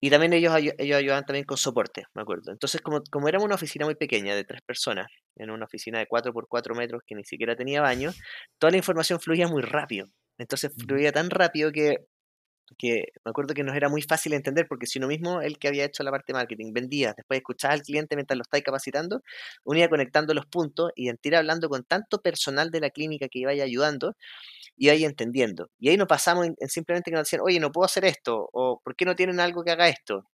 Y 0.01 0.09
también 0.09 0.33
ellos, 0.33 0.55
ellos 0.55 0.97
ayudaban 0.97 1.25
también 1.25 1.45
con 1.45 1.57
soporte, 1.57 2.05
me 2.13 2.21
acuerdo. 2.21 2.51
Entonces, 2.51 2.81
como, 2.81 3.01
como 3.11 3.27
éramos 3.27 3.45
una 3.45 3.55
oficina 3.55 3.85
muy 3.85 3.95
pequeña, 3.95 4.35
de 4.35 4.45
tres 4.45 4.61
personas, 4.61 5.07
en 5.35 5.49
una 5.49 5.65
oficina 5.65 5.99
de 5.99 6.07
4 6.07 6.33
por 6.33 6.47
4 6.47 6.75
metros 6.75 7.01
que 7.05 7.15
ni 7.15 7.23
siquiera 7.25 7.55
tenía 7.55 7.81
baño, 7.81 8.11
toda 8.59 8.71
la 8.71 8.77
información 8.77 9.19
fluía 9.19 9.47
muy 9.47 9.61
rápido. 9.61 10.07
Entonces, 10.37 10.71
fluía 10.77 11.11
tan 11.11 11.29
rápido 11.29 11.71
que, 11.71 11.97
que 12.77 13.05
me 13.23 13.29
acuerdo 13.29 13.53
que 13.53 13.63
nos 13.63 13.75
era 13.75 13.89
muy 13.89 14.01
fácil 14.01 14.33
entender, 14.33 14.67
porque 14.67 14.85
si 14.85 14.99
uno 14.99 15.07
mismo, 15.07 15.41
el 15.41 15.57
que 15.57 15.67
había 15.67 15.85
hecho 15.85 16.03
la 16.03 16.11
parte 16.11 16.33
de 16.33 16.39
marketing, 16.39 16.73
vendía, 16.73 17.13
después 17.15 17.37
escuchaba 17.37 17.73
al 17.73 17.81
cliente 17.81 18.15
mientras 18.15 18.37
lo 18.37 18.43
estáis 18.43 18.63
capacitando, 18.63 19.21
unía 19.63 19.89
conectando 19.89 20.33
los 20.33 20.45
puntos 20.45 20.91
y 20.95 21.09
en 21.09 21.17
hablando 21.35 21.69
con 21.69 21.83
tanto 21.83 22.21
personal 22.21 22.71
de 22.71 22.79
la 22.79 22.89
clínica 22.89 23.27
que 23.29 23.39
iba 23.39 23.51
ayudando, 23.51 24.15
y 24.75 24.89
ahí 24.89 25.03
entendiendo. 25.03 25.69
Y 25.77 25.89
ahí 25.89 25.97
no 25.97 26.07
pasamos 26.07 26.47
en, 26.47 26.55
simplemente 26.69 27.11
que 27.11 27.15
nos 27.15 27.25
decían, 27.25 27.41
oye, 27.43 27.59
no 27.59 27.71
puedo 27.71 27.85
hacer 27.85 28.05
esto, 28.05 28.49
o 28.53 28.79
¿por 28.83 28.95
qué 28.95 29.05
no 29.05 29.15
tienen 29.15 29.39
algo 29.39 29.63
que 29.63 29.71
haga 29.71 29.89
esto? 29.89 30.25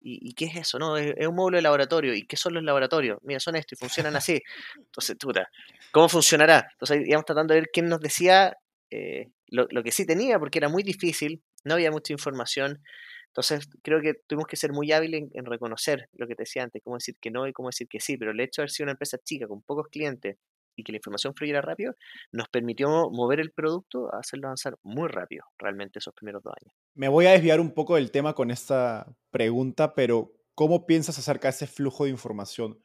¿Y, 0.00 0.32
qué 0.34 0.46
es 0.46 0.56
eso? 0.56 0.78
No, 0.78 0.96
es, 0.96 1.14
un 1.26 1.34
módulo 1.34 1.58
de 1.58 1.62
laboratorio. 1.62 2.14
¿Y 2.14 2.24
qué 2.26 2.36
son 2.36 2.54
los 2.54 2.62
laboratorios? 2.62 3.18
Mira, 3.22 3.40
son 3.40 3.56
esto 3.56 3.74
y 3.74 3.78
funcionan 3.78 4.14
así. 4.16 4.40
Entonces, 4.76 5.16
puta, 5.16 5.50
¿cómo 5.90 6.08
funcionará? 6.08 6.68
Entonces, 6.72 7.06
íbamos 7.06 7.24
tratando 7.24 7.52
de 7.52 7.60
ver 7.60 7.70
quién 7.72 7.88
nos 7.88 8.00
decía 8.00 8.56
eh, 8.90 9.26
lo, 9.48 9.82
que 9.82 9.92
sí 9.92 10.06
tenía, 10.06 10.38
porque 10.38 10.58
era 10.58 10.68
muy 10.68 10.82
difícil, 10.82 11.42
no 11.68 11.74
había 11.74 11.90
mucha 11.90 12.12
información. 12.12 12.82
Entonces, 13.28 13.68
creo 13.82 14.00
que 14.00 14.14
tuvimos 14.26 14.46
que 14.46 14.56
ser 14.56 14.72
muy 14.72 14.90
hábiles 14.92 15.28
en, 15.32 15.44
reconocer 15.44 16.08
lo 16.14 16.26
que 16.26 16.34
te 16.34 16.42
decía 16.42 16.64
antes, 16.64 16.82
cómo 16.82 16.96
decir 16.96 17.16
que 17.20 17.30
no 17.30 17.46
y 17.46 17.52
cómo 17.52 17.68
decir 17.68 17.86
que 17.88 18.00
sí. 18.00 18.16
Pero 18.16 18.32
el 18.32 18.40
hecho 18.40 18.62
de 18.62 18.64
haber 18.64 18.70
sido 18.70 18.86
una 18.86 18.92
empresa 18.92 19.18
chica, 19.18 19.46
con 19.46 19.62
pocos 19.62 19.88
clientes, 19.88 20.36
y 20.74 20.84
que 20.84 20.92
la 20.92 20.98
información 20.98 21.34
fluyera 21.34 21.60
rápido, 21.60 21.94
nos 22.32 22.48
permitió 22.48 23.10
mover 23.10 23.40
el 23.40 23.50
producto, 23.50 24.14
hacerlo 24.14 24.46
avanzar 24.46 24.78
muy 24.82 25.08
rápido, 25.08 25.44
realmente, 25.58 25.98
esos 25.98 26.14
primeros 26.14 26.42
dos 26.42 26.54
años. 26.60 26.74
Me 26.94 27.08
voy 27.08 27.26
a 27.26 27.32
desviar 27.32 27.60
un 27.60 27.74
poco 27.74 27.96
del 27.96 28.12
tema 28.12 28.34
con 28.34 28.52
esta 28.52 29.12
pregunta, 29.30 29.94
pero 29.94 30.32
¿cómo 30.54 30.86
piensas 30.86 31.18
acerca 31.18 31.48
de 31.48 31.50
ese 31.50 31.66
flujo 31.66 32.04
de 32.04 32.10
información 32.10 32.80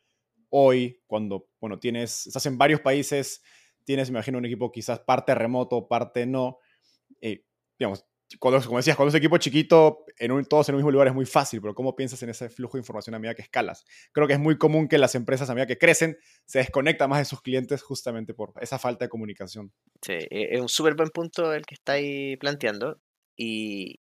hoy, 0.50 1.02
cuando, 1.08 1.50
bueno, 1.60 1.80
tienes, 1.80 2.28
estás 2.28 2.46
en 2.46 2.58
varios 2.58 2.80
países, 2.80 3.42
tienes, 3.86 4.10
me 4.10 4.18
imagino, 4.18 4.38
un 4.38 4.46
equipo 4.46 4.72
quizás 4.72 5.00
parte 5.00 5.34
remoto, 5.34 5.88
parte 5.88 6.26
no, 6.26 6.60
eh, 7.22 7.44
digamos, 7.80 8.06
cuando, 8.40 8.66
como 8.66 8.78
decías, 8.78 8.96
cuando 8.96 9.10
es 9.10 9.14
un 9.14 9.20
equipo 9.20 9.38
chiquito, 9.38 10.06
en 10.18 10.46
todos 10.46 10.70
en 10.70 10.76
un 10.76 10.80
mismo 10.80 10.92
lugar 10.92 11.08
es 11.08 11.14
muy 11.14 11.26
fácil, 11.26 11.62
pero 11.62 11.74
¿cómo 11.74 11.96
piensas 11.96 12.22
en 12.24 12.30
ese 12.30 12.50
flujo 12.50 12.78
de 12.78 12.82
información 12.82 13.16
a 13.16 13.20
medida 13.20 13.36
que 13.36 13.42
escalas? 13.42 13.86
Creo 14.12 14.28
que 14.28 14.34
es 14.34 14.40
muy 14.40 14.58
común 14.58 14.88
que 14.88 14.98
las 14.98 15.16
empresas 15.16 15.50
a 15.50 15.54
medida 15.54 15.68
que 15.68 15.78
crecen 15.78 16.18
se 16.46 16.60
desconectan 16.60 17.10
más 17.10 17.20
de 17.20 17.26
sus 17.26 17.42
clientes 17.42 17.82
justamente 17.82 18.34
por 18.34 18.54
esa 18.62 18.80
falta 18.80 19.06
de 19.06 19.10
comunicación. 19.10 19.72
Sí, 20.02 20.14
e, 20.14 20.56
es 20.56 20.62
un 20.62 20.70
súper 20.70 20.96
buen 20.96 21.10
punto 21.10 21.54
el 21.54 21.66
que 21.66 21.76
estáis 21.76 22.38
planteando. 22.38 23.00
Y, 23.36 24.00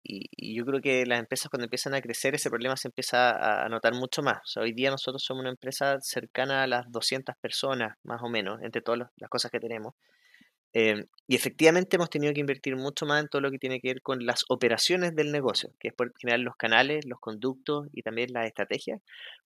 yo 0.55 0.65
creo 0.65 0.81
que 0.81 1.05
las 1.05 1.19
empresas 1.19 1.49
cuando 1.49 1.65
empiezan 1.65 1.93
a 1.93 2.01
crecer 2.01 2.33
ese 2.33 2.49
problema 2.49 2.75
se 2.75 2.87
empieza 2.87 3.63
a 3.63 3.69
notar 3.69 3.93
mucho 3.93 4.23
más. 4.23 4.39
hoy 4.57 4.73
día 4.73 4.89
nosotros 4.89 5.23
somos 5.23 5.41
una 5.41 5.51
empresa 5.51 5.97
cercana 6.01 6.63
a 6.63 6.67
las 6.67 6.91
200 6.91 7.35
personas, 7.39 7.95
más 8.03 8.21
o 8.23 8.29
menos, 8.29 8.59
entre 8.63 8.81
todas 8.81 9.01
las 9.17 9.29
cosas 9.29 9.51
que 9.51 9.59
tenemos. 9.59 9.93
Em, 10.73 11.05
y 11.27 11.35
efectivamente 11.35 11.95
hemos 11.97 12.09
tenido 12.09 12.33
que 12.33 12.41
invertir 12.41 12.75
mucho 12.75 13.05
más 13.05 13.21
en 13.21 13.27
todo 13.29 13.41
lo 13.41 13.51
que 13.51 13.57
tiene 13.57 13.79
que 13.79 13.89
ver 13.89 14.01
con 14.01 14.25
las 14.25 14.45
operaciones 14.49 15.15
del 15.15 15.31
negocio, 15.31 15.71
que 15.79 15.89
es 15.89 15.93
por 15.93 16.13
generar 16.19 16.39
los 16.41 16.55
canales, 16.55 17.05
los 17.05 17.19
conductos 17.19 17.87
y 17.93 18.03
también 18.03 18.33
las 18.33 18.45
estrategias, 18.47 19.01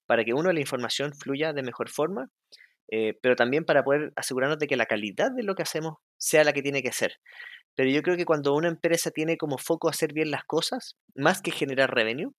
para 0.05 0.25
que 0.25 0.33
uno 0.33 0.51
la 0.51 0.59
información 0.59 1.13
fluya 1.13 1.53
de 1.53 1.63
mejor 1.63 1.89
forma, 1.89 2.29
eh, 2.91 3.17
pero 3.21 3.35
también 3.35 3.65
para 3.65 3.83
poder 3.83 4.13
asegurarnos 4.15 4.59
de 4.59 4.67
que 4.67 4.77
la 4.77 4.85
calidad 4.85 5.31
de 5.31 5.43
lo 5.43 5.55
que 5.55 5.63
hacemos 5.63 5.95
sea 6.17 6.43
la 6.43 6.53
que 6.53 6.61
tiene 6.61 6.83
que 6.83 6.91
ser. 6.91 7.15
Pero 7.75 7.89
yo 7.89 8.03
creo 8.03 8.17
que 8.17 8.25
cuando 8.25 8.53
una 8.55 8.67
empresa 8.67 9.11
tiene 9.11 9.37
como 9.37 9.57
foco 9.57 9.89
hacer 9.89 10.13
bien 10.13 10.31
las 10.31 10.43
cosas, 10.45 10.97
más 11.15 11.41
que 11.41 11.51
generar 11.51 11.93
revenue, 11.93 12.33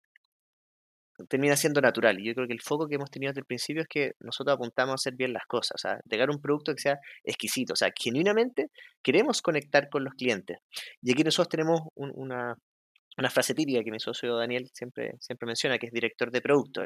termina 1.29 1.57
siendo 1.57 1.81
natural. 1.81 2.20
Y 2.20 2.27
yo 2.27 2.35
creo 2.35 2.46
que 2.46 2.53
el 2.53 2.61
foco 2.61 2.87
que 2.88 2.96
hemos 2.96 3.11
tenido 3.11 3.31
desde 3.31 3.40
el 3.40 3.46
principio 3.46 3.83
es 3.83 3.88
que 3.88 4.12
nosotros 4.20 4.55
apuntamos 4.55 4.92
a 4.92 4.94
hacer 4.94 5.14
bien 5.14 5.33
las 5.33 5.44
cosas, 5.46 5.77
o 5.77 5.79
sea, 5.79 5.92
a 5.92 6.31
un 6.31 6.40
producto 6.40 6.74
que 6.74 6.81
sea 6.81 6.98
exquisito, 7.22 7.74
o 7.74 7.77
sea, 7.77 7.90
genuinamente 7.98 8.70
queremos 9.03 9.42
conectar 9.42 9.88
con 9.88 10.05
los 10.05 10.14
clientes. 10.14 10.59
Y 11.03 11.12
aquí 11.12 11.22
nosotros 11.22 11.48
tenemos 11.48 11.81
una, 11.94 12.57
frase 13.31 13.55
típica 13.55 13.83
que 13.83 13.90
mi 13.90 14.00
socio 14.00 14.37
Daniel 14.37 14.68
siempre, 14.72 15.12
siempre 15.20 15.46
menciona, 15.46 15.79
que 15.79 15.87
es 15.87 15.92
director 15.92 16.31
de 16.31 16.40
producto. 16.40 16.83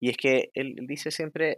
Y 0.00 0.10
es 0.10 0.16
que 0.16 0.50
él 0.54 0.74
dice 0.86 1.10
siempre, 1.10 1.56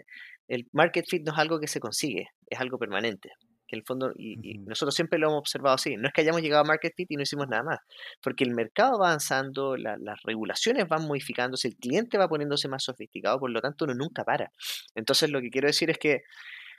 el 0.49 0.68
market 0.73 1.07
fit 1.09 1.23
no 1.25 1.33
es 1.33 1.38
algo 1.38 1.61
que 1.61 1.68
se 1.68 1.81
consigue, 1.81 2.29
es 2.49 2.61
algo 2.61 2.79
permanente 2.79 3.31
el 3.77 3.85
fondo, 3.85 4.13
y, 4.17 4.59
nosotros 4.59 4.95
siempre 4.95 5.19
lo 5.19 5.29
hemos 5.29 5.39
observado 5.39 5.75
así, 5.75 5.97
no 5.97 6.09
es 6.09 6.15
que 6.15 6.21
hayamos 6.21 6.43
llegado 6.43 6.63
a 6.63 6.67
market 6.67 6.95
fit 6.95 7.11
y 7.11 7.17
no 7.17 7.23
hicimos 7.23 7.49
nada 7.49 7.63
más, 7.63 7.79
porque 8.23 8.45
el 8.45 8.51
mercado 8.51 8.99
va 8.99 9.09
avanzando, 9.09 9.77
las 9.77 10.23
regulaciones 10.23 10.89
van 10.89 11.07
modificándose, 11.07 11.69
el 11.69 11.77
cliente 11.77 12.19
va 12.19 12.29
poniéndose 12.29 12.69
más 12.69 12.85
sofisticado, 12.85 13.39
por 13.39 13.51
lo 13.51 13.61
tanto 13.61 13.85
uno 13.85 13.95
nunca 13.95 14.25
para. 14.25 14.53
Entonces 14.95 15.31
lo 15.31 15.41
que 15.41 15.51
quiero 15.51 15.67
decir 15.67 15.91
es 15.91 15.99
que 15.99 16.23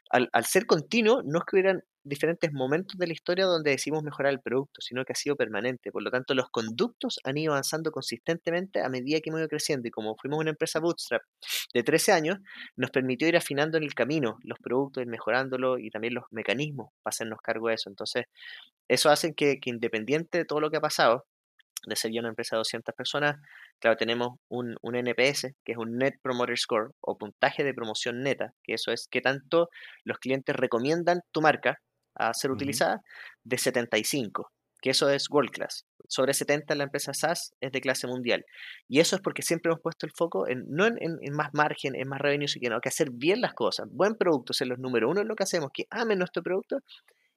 al, 0.10 0.30
al 0.34 0.46
ser 0.46 0.66
continuo, 0.66 1.22
no 1.24 1.39
es 1.39 1.46
que 1.46 1.56
hubieran 1.56 1.84
diferentes 2.04 2.52
momentos 2.52 2.98
de 2.98 3.08
la 3.08 3.13
historia 3.13 3.46
donde 3.46 3.72
decimos 3.72 4.04
mejorar 4.04 4.34
el 4.34 4.42
producto, 4.42 4.82
sino 4.82 5.06
que 5.06 5.13
ha 5.13 5.16
sido 5.16 5.36
permanente. 5.36 5.92
Por 5.92 6.04
lo 6.04 6.12
tanto, 6.12 6.34
los 6.34 6.50
conductos 6.50 7.20
han 7.24 7.38
ido 7.38 7.54
avanzando 7.54 7.92
consistentemente 7.92 8.82
a 8.82 8.89
medida 8.89 9.22
que 9.22 9.30
hemos 9.30 9.39
ido 9.39 9.48
creciendo. 9.48 9.88
Y 9.88 9.92
como 9.92 10.16
fuimos 10.18 10.39
una 10.39 10.52
empresa 10.52 10.80
bootstrap 10.80 11.22
de 11.74 11.84
13 11.84 12.12
años, 12.12 12.39
nos 12.76 12.92
permitió 12.92 13.28
ir 13.28 13.38
afinando 13.38 13.78
en 13.78 13.84
el 13.84 13.94
camino 13.94 14.38
los 14.44 14.60
productos, 14.60 15.04
ir 15.04 15.10
y 15.80 15.89
también 15.89 16.13
los 16.13 16.26
mecanismos 16.32 16.89
para 17.02 17.12
hacernos 17.12 17.39
cargo 17.42 17.70
de 17.70 17.76
eso. 17.76 17.89
Entonces, 17.89 18.26
eso 18.88 19.10
hace 19.10 19.34
que, 19.34 19.60
que 19.60 19.70
independiente 19.70 20.39
de 20.39 20.46
todo 20.46 20.60
lo 20.60 20.70
que 20.70 20.78
ha 20.78 20.82
pasado, 20.82 21.26
de 21.86 21.96
ser 21.96 22.12
ya 22.12 22.19
una 22.19 22.30
empresa 22.30 22.56
de 22.56 22.60
200 22.60 22.96
personas, 22.96 23.38
claro, 23.80 23.98
tenemos 23.98 24.38
un, 24.50 24.76
un, 24.82 24.96
NPS, 24.96 25.54
que 25.63 25.74
es 25.74 25.78
un 25.78 25.98
Net 25.98 26.15
Promoter 26.22 26.58
Score 26.58 26.91
o 27.02 27.17
puntaje 27.17 27.63
de 27.63 27.74
promoción 27.74 28.22
neta, 28.22 28.54
que 28.63 28.74
eso 28.74 28.91
es 28.91 29.08
que 29.10 29.22
tanto 29.22 29.69
los 30.04 30.17
clientes 30.19 30.56
recomiendan 30.56 31.22
tu 31.32 31.41
marca 31.41 31.80
a 32.15 32.34
ser 32.34 32.52
utilizada, 32.52 33.02
de 33.43 33.58
75, 33.58 34.52
que 34.82 34.91
eso 34.91 35.10
es 35.10 35.30
world 35.30 35.52
class. 35.52 35.86
Sobre 36.08 36.34
70 36.34 36.76
la 36.76 36.84
empresa 36.84 37.13
SaaS 37.13 37.54
es 37.62 37.72
de 37.72 37.82
clase 37.82 38.06
mundial. 38.06 38.46
Y 38.88 39.00
eso 39.00 39.15
es 39.15 39.22
porque 39.22 39.41
siempre 39.41 39.72
hemos 39.72 39.82
puesto 39.82 40.06
el 40.06 40.12
foco 40.12 40.48
en, 40.48 40.65
no 40.67 40.86
en, 40.86 41.17
más 41.32 41.54
margen, 41.54 41.96
en 41.96 42.08
más 42.08 42.19
revenue, 42.19 42.48
sino 42.48 42.80
que 42.82 42.89
hacer 42.89 43.10
bien 43.12 43.41
las 43.41 43.54
cosas. 43.54 43.88
Buen 43.89 44.15
producto, 44.15 44.54
ser 44.54 44.67
los 44.67 44.80
número 44.80 45.10
uno 45.10 45.22
en 45.22 45.28
lo 45.28 45.36
que 45.36 45.43
hacemos, 45.43 45.72
que 45.74 45.86
amen 45.89 46.19
nuestro 46.19 46.43
producto 46.43 46.80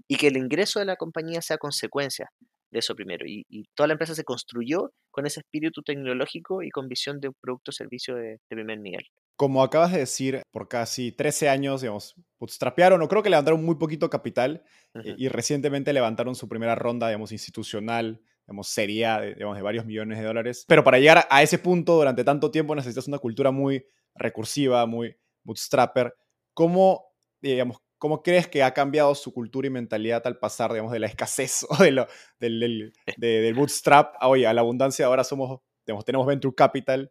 y 0.08 0.16
que 0.16 0.26
el 0.26 0.36
ingreso 0.36 0.78
de 0.80 0.86
la 0.86 0.96
compañía 0.96 1.40
sea 1.40 1.58
consecuencia 1.58 2.30
de 2.70 2.78
eso 2.78 2.94
primero. 2.94 3.24
Y, 3.26 3.44
toda 3.74 3.88
la 3.88 3.94
empresa 3.94 4.14
se 4.14 4.24
construyó 4.24 4.92
con 5.10 5.26
ese 5.26 5.40
espíritu 5.40 5.82
tecnológico 5.82 6.62
y 6.62 6.70
con 6.70 6.88
visión 6.88 7.20
de 7.20 7.28
un 7.28 7.34
producto 7.40 7.70
o 7.70 7.72
servicio 7.72 8.14
de, 8.16 8.38
primer 8.48 8.80
nivel. 8.80 9.04
Como 9.36 9.62
acabas 9.62 9.92
de 9.92 9.98
decir, 9.98 10.42
por 10.50 10.68
casi 10.68 11.12
13 11.12 11.48
años, 11.48 11.82
digamos, 11.82 12.14
bootstrapearon 12.38 13.02
o 13.02 13.08
creo 13.08 13.22
que 13.22 13.30
levantaron 13.30 13.62
muy 13.62 13.76
poquito 13.76 14.08
capital 14.08 14.64
eh, 14.94 15.14
y 15.18 15.28
recientemente 15.28 15.92
levantaron 15.92 16.34
su 16.34 16.48
primera 16.48 16.74
ronda, 16.74 17.08
digamos, 17.08 17.32
institucional, 17.32 18.22
digamos, 18.46 18.68
seria, 18.68 19.20
de, 19.20 19.34
digamos, 19.34 19.56
de 19.56 19.62
varios 19.62 19.84
millones 19.84 20.18
de 20.18 20.24
dólares. 20.24 20.64
Pero 20.66 20.84
para 20.84 20.98
llegar 20.98 21.26
a 21.28 21.42
ese 21.42 21.58
punto 21.58 21.96
durante 21.96 22.24
tanto 22.24 22.50
tiempo 22.50 22.74
necesitas 22.74 23.08
una 23.08 23.18
cultura 23.18 23.50
muy 23.50 23.84
recursiva, 24.14 24.86
muy 24.86 25.14
bootstrapper. 25.44 26.14
¿Cómo, 26.54 27.04
digamos, 27.42 27.78
¿Cómo 27.98 28.22
crees 28.22 28.48
que 28.48 28.62
ha 28.62 28.74
cambiado 28.74 29.14
su 29.14 29.32
cultura 29.32 29.66
y 29.66 29.70
mentalidad 29.70 30.26
al 30.26 30.38
pasar, 30.38 30.70
digamos, 30.72 30.92
de 30.92 30.98
la 30.98 31.06
escasez 31.06 31.66
o 31.68 31.82
de 31.82 31.92
lo, 31.92 32.06
del, 32.38 32.92
del, 33.16 33.54
bootstrap 33.54 34.14
a, 34.20 34.26
a 34.26 34.52
la 34.52 34.60
abundancia? 34.60 35.06
Ahora 35.06 35.24
somos, 35.24 35.60
digamos, 35.86 36.04
tenemos 36.04 36.26
venture 36.26 36.54
capital. 36.54 37.10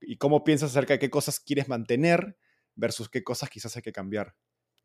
¿Y 0.00 0.16
cómo 0.16 0.44
piensas 0.44 0.70
acerca 0.70 0.94
de 0.94 0.98
qué 0.98 1.10
cosas 1.10 1.40
quieres 1.40 1.68
mantener 1.68 2.36
versus 2.74 3.08
qué 3.08 3.22
cosas 3.22 3.50
quizás 3.50 3.76
hay 3.76 3.82
que 3.82 3.92
cambiar? 3.92 4.34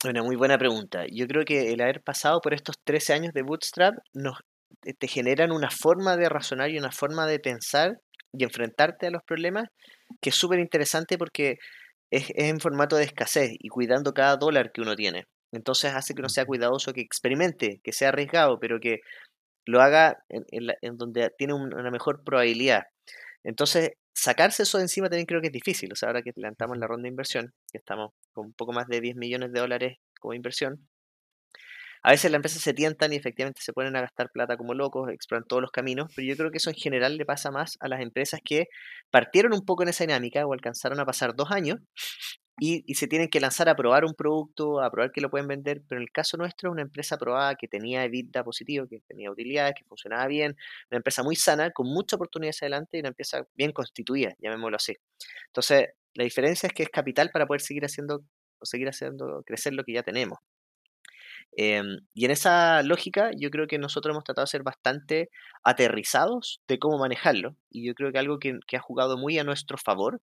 Una 0.03 0.23
muy 0.23 0.35
buena 0.35 0.57
pregunta. 0.57 1.05
Yo 1.11 1.25
creo 1.27 1.45
que 1.45 1.71
el 1.71 1.81
haber 1.81 2.01
pasado 2.01 2.41
por 2.41 2.53
estos 2.53 2.75
13 2.83 3.13
años 3.13 3.33
de 3.33 3.43
bootstrap 3.43 3.95
nos, 4.13 4.37
te 4.81 5.07
generan 5.07 5.51
una 5.51 5.71
forma 5.71 6.17
de 6.17 6.29
razonar 6.29 6.69
y 6.69 6.77
una 6.77 6.91
forma 6.91 7.25
de 7.27 7.39
pensar 7.39 8.01
y 8.33 8.43
enfrentarte 8.43 9.07
a 9.07 9.11
los 9.11 9.23
problemas 9.23 9.69
que 10.21 10.29
es 10.29 10.35
súper 10.35 10.59
interesante 10.59 11.17
porque 11.17 11.57
es, 12.11 12.29
es, 12.29 12.49
en 12.49 12.59
formato 12.59 12.95
de 12.95 13.05
escasez 13.05 13.51
y 13.57 13.69
cuidando 13.69 14.13
cada 14.13 14.37
dólar 14.37 14.71
que 14.71 14.81
uno 14.81 14.95
tiene. 14.95 15.25
Entonces 15.51 15.93
hace 15.93 16.13
que 16.13 16.21
uno 16.21 16.29
sea 16.29 16.45
cuidadoso, 16.45 16.93
que 16.93 17.01
experimente, 17.01 17.79
que 17.83 17.93
sea 17.93 18.09
arriesgado, 18.09 18.59
pero 18.59 18.79
que 18.79 18.99
lo 19.65 19.81
haga 19.81 20.23
en, 20.29 20.97
donde 20.97 21.31
tiene 21.37 21.53
una 21.53 21.91
mejor 21.91 22.23
probabilidad. 22.23 22.83
Entonces, 23.43 23.91
sacarse 24.13 24.63
eso 24.63 24.77
de 24.77 24.83
encima 24.85 25.09
también 25.09 25.25
creo 25.25 25.41
que 25.41 25.47
es 25.47 25.53
difícil. 25.53 25.91
O 25.91 25.95
sea, 25.95 26.09
ahora 26.09 26.21
que 26.21 26.31
levantamos 26.35 26.77
la 26.77 26.87
ronda 26.87 27.03
de 27.03 27.09
inversión, 27.09 27.53
que 27.71 27.77
estamos 27.79 28.11
con 28.33 28.47
un 28.47 28.53
poco 28.53 28.73
más 28.73 28.87
de 28.87 29.01
10 29.01 29.15
millones 29.15 29.51
de 29.51 29.59
dólares 29.59 29.97
como 30.19 30.33
inversión, 30.33 30.87
a 32.05 32.11
veces 32.11 32.29
las 32.29 32.37
empresas 32.37 32.61
se 32.61 32.75
tientan 32.75 33.13
y 33.13 33.15
efectivamente 33.15 33.61
se 33.63 33.73
ponen 33.73 33.95
a 33.95 34.01
gastar 34.01 34.29
plata 34.31 34.57
como 34.57 34.75
locos, 34.75 35.09
exploran 35.09 35.43
todos 35.47 35.59
los 35.59 35.71
caminos, 35.71 36.11
pero 36.15 36.27
yo 36.27 36.37
creo 36.37 36.51
que 36.51 36.57
eso 36.57 36.69
en 36.69 36.75
general 36.75 37.17
le 37.17 37.25
pasa 37.25 37.49
más 37.49 37.77
a 37.79 37.87
las 37.87 37.99
empresas 37.99 38.41
que 38.45 38.67
partieron 39.09 39.53
un 39.53 39.65
poco 39.65 39.81
en 39.81 39.89
esa 39.89 40.03
dinámica 40.03 40.45
o 40.45 40.53
alcanzaron 40.53 40.99
a 40.99 41.05
pasar 41.05 41.35
dos 41.35 41.49
años 41.49 41.79
y, 42.57 42.93
se 42.95 43.07
tienen 43.07 43.29
que 43.29 43.39
lanzar 43.39 43.67
a 43.69 43.75
probar 43.75 44.05
un 44.05 44.13
producto, 44.13 44.81
a 44.81 44.89
probar 44.89 45.11
que 45.11 45.21
lo 45.21 45.29
pueden 45.29 45.47
vender, 45.47 45.81
pero 45.87 45.99
en 45.99 46.03
el 46.03 46.11
caso 46.11 46.37
nuestro, 46.37 46.71
una 46.71 46.81
empresa 46.83 47.17
probada 47.17 47.55
que 47.55 47.67
tenía 47.67 48.03
EBITDA 48.05 48.43
positivo, 48.43 48.87
que 48.87 49.01
tenía 49.01 49.29
utilidades, 49.29 49.75
que 49.77 49.83
funcionaba 49.83 50.27
bien, 50.27 50.55
una 50.89 50.97
empresa 50.97 51.23
muy 51.23 51.35
sana, 51.35 51.71
con 51.71 51.87
mucha 51.87 52.15
oportunidad 52.15 52.51
hacia 52.51 52.67
adelante 52.67 52.97
y 52.97 52.99
una 53.01 53.09
empresa 53.09 53.45
bien 53.55 53.71
constituida, 53.71 54.35
llamémoslo 54.39 54.77
así. 54.77 54.95
Entonces, 55.47 55.89
la 56.13 56.23
diferencia 56.23 56.67
es 56.67 56.73
que 56.73 56.83
es 56.83 56.89
capital 56.89 57.29
para 57.31 57.45
poder 57.45 57.61
seguir 57.61 57.83
haciendo, 57.83 58.23
seguir 58.61 58.87
haciendo 58.87 59.43
crecer 59.45 59.73
lo 59.73 59.83
que 59.83 59.93
ya 59.93 60.03
tenemos. 60.03 60.39
Em, 61.57 61.99
y 62.13 62.25
en 62.25 62.31
esa 62.31 62.83
lógica, 62.83 63.31
yo 63.37 63.49
creo 63.49 63.67
que 63.67 63.77
nosotros 63.79 64.13
hemos 64.13 64.25
tratado 64.25 64.43
de 64.43 64.49
ser 64.49 64.63
bastante 64.63 65.29
aterrizados 65.63 66.61
de 66.67 66.79
cómo 66.79 66.97
manejarlo. 66.97 67.55
Y 67.69 67.87
yo 67.87 67.93
creo 67.93 68.11
que 68.11 68.19
algo 68.19 68.39
que, 68.39 68.59
ha 68.75 68.79
jugado 68.79 69.17
muy 69.17 69.39
a 69.39 69.43
nuestro 69.43 69.77
favor 69.77 70.21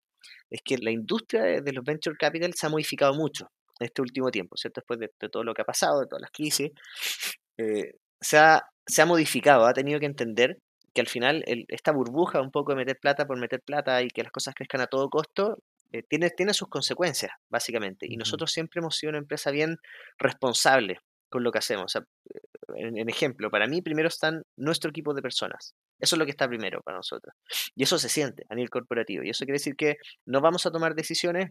es 0.49 0.61
que 0.63 0.77
la 0.77 0.91
industria 0.91 1.61
de, 1.61 1.73
los 1.73 1.83
venture 1.83 2.15
capital 2.17 2.53
se 2.53 2.67
ha 2.67 2.69
modificado 2.69 3.13
mucho 3.15 3.49
en 3.79 3.85
este 3.87 4.01
último 4.01 4.29
tiempo, 4.29 4.55
¿cierto? 4.57 4.81
Después 4.81 4.99
de, 4.99 5.29
todo 5.29 5.43
lo 5.43 5.53
que 5.53 5.63
ha 5.63 5.65
pasado, 5.65 6.01
de 6.01 6.07
todas 6.07 6.21
las 6.21 6.31
crisis, 6.31 6.71
eh, 7.57 7.93
se, 8.21 8.37
ha, 8.37 8.63
se 8.85 9.01
ha 9.01 9.05
modificado, 9.05 9.65
ha 9.65 9.73
tenido 9.73 9.99
que 9.99 10.05
entender 10.05 10.57
que 10.93 11.01
al 11.01 11.07
final 11.07 11.43
esta 11.69 11.91
burbuja 11.91 12.39
un 12.41 12.51
poco 12.51 12.73
de 12.73 12.77
meter 12.77 12.99
plata 12.99 13.25
por 13.25 13.39
meter 13.39 13.61
plata 13.61 14.03
y 14.03 14.09
que 14.09 14.21
las 14.21 14.31
cosas 14.31 14.53
crezcan 14.53 14.81
a 14.81 14.87
todo 14.87 15.09
costo, 15.09 15.57
eh, 15.91 16.03
tiene, 16.07 16.29
tiene 16.29 16.53
sus 16.53 16.67
consecuencias, 16.67 17.31
básicamente. 17.49 18.05
Y 18.07 18.17
nosotros 18.17 18.51
siempre 18.51 18.79
hemos 18.79 18.95
sido 18.95 19.09
una 19.09 19.19
empresa 19.19 19.49
bien 19.49 19.77
responsable 20.19 20.99
con 21.33 21.43
lo 21.43 21.51
que 21.51 21.57
hacemos. 21.57 21.97
en, 22.75 23.09
ejemplo, 23.09 23.49
para 23.49 23.65
mí 23.65 23.81
primero 23.81 24.07
están 24.07 24.43
nuestro 24.55 24.91
equipo 24.91 25.15
de 25.15 25.23
personas. 25.23 25.73
Eso 25.99 26.15
es 26.15 26.19
lo 26.19 26.25
que 26.25 26.31
está 26.31 26.47
primero 26.47 26.81
para 26.83 26.97
nosotros. 26.97 27.33
Y 27.75 27.81
eso 27.81 27.97
se 27.97 28.07
siente 28.07 28.45
a 28.49 28.55
nivel 28.55 28.69
corporativo. 28.69 29.23
Y 29.23 29.31
eso 29.31 29.45
quiere 29.45 29.55
decir 29.55 29.75
que 29.75 29.97
no 30.27 30.41
vamos 30.41 30.67
a 30.67 30.71
tomar 30.71 30.93
decisiones 30.93 31.49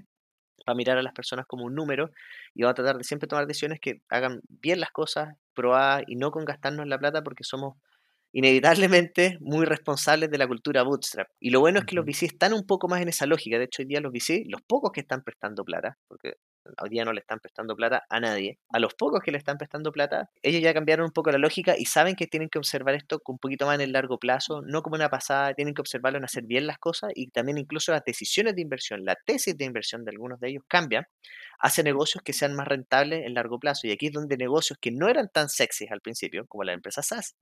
para 0.64 0.77
mirar 0.77 0.99
a 0.99 1.03
las 1.03 1.12
personas 1.12 1.47
como 1.49 1.64
un 1.64 1.75
número 1.75 2.12
y 2.55 2.62
vamos 2.62 2.73
a 2.73 2.75
tratar 2.75 2.99
de 2.99 3.03
siempre 3.03 3.27
tomar 3.27 3.49
decisiones 3.49 3.81
que 3.81 4.03
hagan 4.09 4.40
bien 4.49 4.79
las 4.79 4.92
cosas, 4.92 5.35
probadas 5.53 6.05
y 6.07 6.14
no 6.14 6.31
con 6.31 6.45
gastarnos 6.45 6.87
la 6.87 6.99
plata 7.01 7.25
porque 7.25 7.42
somos 7.42 7.75
inevitablemente 8.31 9.37
muy 9.40 9.66
responsables 9.66 10.31
de 10.31 10.38
la 10.38 10.47
cultura 10.47 10.85
bootstrap. 10.85 11.27
Y 11.40 11.51
lo 11.51 11.59
bueno 11.59 11.81
es 11.81 11.87
que 11.87 11.97
los 11.97 12.05
VC 12.05 12.27
están 12.27 12.53
un 12.53 12.64
poco 12.64 12.87
más 12.87 13.03
en 13.03 13.09
esa 13.09 13.27
lógica. 13.27 13.59
De 13.59 13.64
hecho, 13.64 13.83
hoy 13.83 13.88
día 13.88 14.01
los 14.01 14.12
VC, 14.12 14.45
los 14.47 14.62
pocos 14.62 14.92
que 14.92 15.01
están 15.01 15.25
prestando 15.25 15.64
plata, 15.64 15.99
porque 16.07 16.35
hoy 16.81 16.90
día 16.90 17.05
no 17.05 17.12
le 17.12 17.20
están 17.20 17.38
prestando 17.40 17.77
plata 17.77 18.05
a 18.09 18.20
nadie, 18.20 18.59
a 18.72 18.79
los 18.79 18.94
pocos 18.94 19.20
que 19.20 19.33
le 19.33 19.38
están 19.38 19.59
prestando 19.59 19.92
plata, 19.92 20.31
ellos 20.42 20.62
ya 20.62 20.75
cambiaron 20.75 21.07
un 21.07 21.12
poco 21.12 21.31
la 21.31 21.38
lógica 21.38 21.75
y 21.77 21.87
saben 21.87 22.14
que 22.16 22.27
tienen 22.27 22.48
que 22.48 22.59
observar 22.59 22.94
esto 22.94 23.20
un 23.27 23.38
poquito 23.38 23.66
más 23.66 23.77
en 23.77 23.83
el 23.83 23.92
largo 23.92 24.18
plazo, 24.18 24.62
no 24.62 24.83
como 24.83 24.96
una 24.96 25.09
pasada, 25.09 25.55
tienen 25.55 25.75
que 25.75 25.81
observarlo 25.81 26.18
en 26.18 26.25
hacer 26.25 26.44
bien 26.44 26.66
las 26.66 26.79
cosas 26.79 27.11
y 27.14 27.29
también 27.29 27.59
incluso 27.59 27.92
las 27.92 28.05
decisiones 28.05 28.55
de 28.55 28.62
inversión, 28.62 29.05
la 29.05 29.16
tesis 29.16 29.57
de 29.57 29.64
inversión 29.64 30.05
de 30.05 30.11
algunos 30.11 30.40
de 30.40 30.51
ellos 30.51 30.64
cambia, 30.68 31.09
hace 31.59 31.83
negocios 31.83 32.22
que 32.25 32.33
sean 32.33 32.55
más 32.55 32.68
rentables 32.68 33.25
en 33.25 33.35
largo 33.35 33.59
plazo. 33.59 33.87
Y 33.87 33.92
aquí 33.92 34.07
es 34.09 34.12
donde 34.12 34.37
negocios 34.37 34.79
que 34.81 34.90
no 34.90 35.09
eran 35.09 35.29
tan 35.33 35.48
sexys 35.48 35.90
al 35.90 36.01
principio, 36.01 36.46
como 36.46 36.64
la 36.64 36.72
empresa 36.72 37.03
SaaS, 37.03 37.37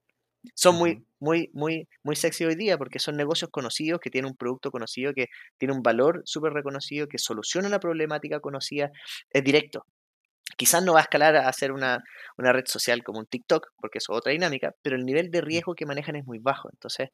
son 0.54 0.76
muy, 0.76 1.04
muy, 1.18 1.50
muy, 1.52 1.88
muy 2.02 2.16
sexy 2.16 2.44
hoy 2.44 2.54
día 2.54 2.78
porque 2.78 2.98
son 2.98 3.16
negocios 3.16 3.50
conocidos 3.50 4.00
que 4.00 4.10
tienen 4.10 4.30
un 4.30 4.36
producto 4.36 4.70
conocido, 4.70 5.12
que 5.12 5.28
tiene 5.58 5.74
un 5.74 5.82
valor 5.82 6.22
súper 6.24 6.52
reconocido, 6.52 7.08
que 7.08 7.18
soluciona 7.18 7.68
una 7.68 7.80
problemática 7.80 8.40
conocida, 8.40 8.90
es 9.30 9.44
directo. 9.44 9.86
Quizás 10.56 10.82
no 10.82 10.94
va 10.94 11.00
a 11.00 11.02
escalar 11.02 11.36
a 11.36 11.48
hacer 11.48 11.72
una, 11.72 12.02
red 12.36 12.64
social 12.66 13.02
como 13.04 13.20
un 13.20 13.26
TikTok, 13.26 13.68
porque 13.76 13.98
es 13.98 14.06
otra 14.08 14.32
dinámica, 14.32 14.74
pero 14.82 14.96
el 14.96 15.04
nivel 15.04 15.30
de 15.30 15.40
riesgo 15.40 15.74
que 15.74 15.86
manejan 15.86 16.16
es 16.16 16.26
muy 16.26 16.38
bajo. 16.38 16.68
Entonces, 16.72 17.10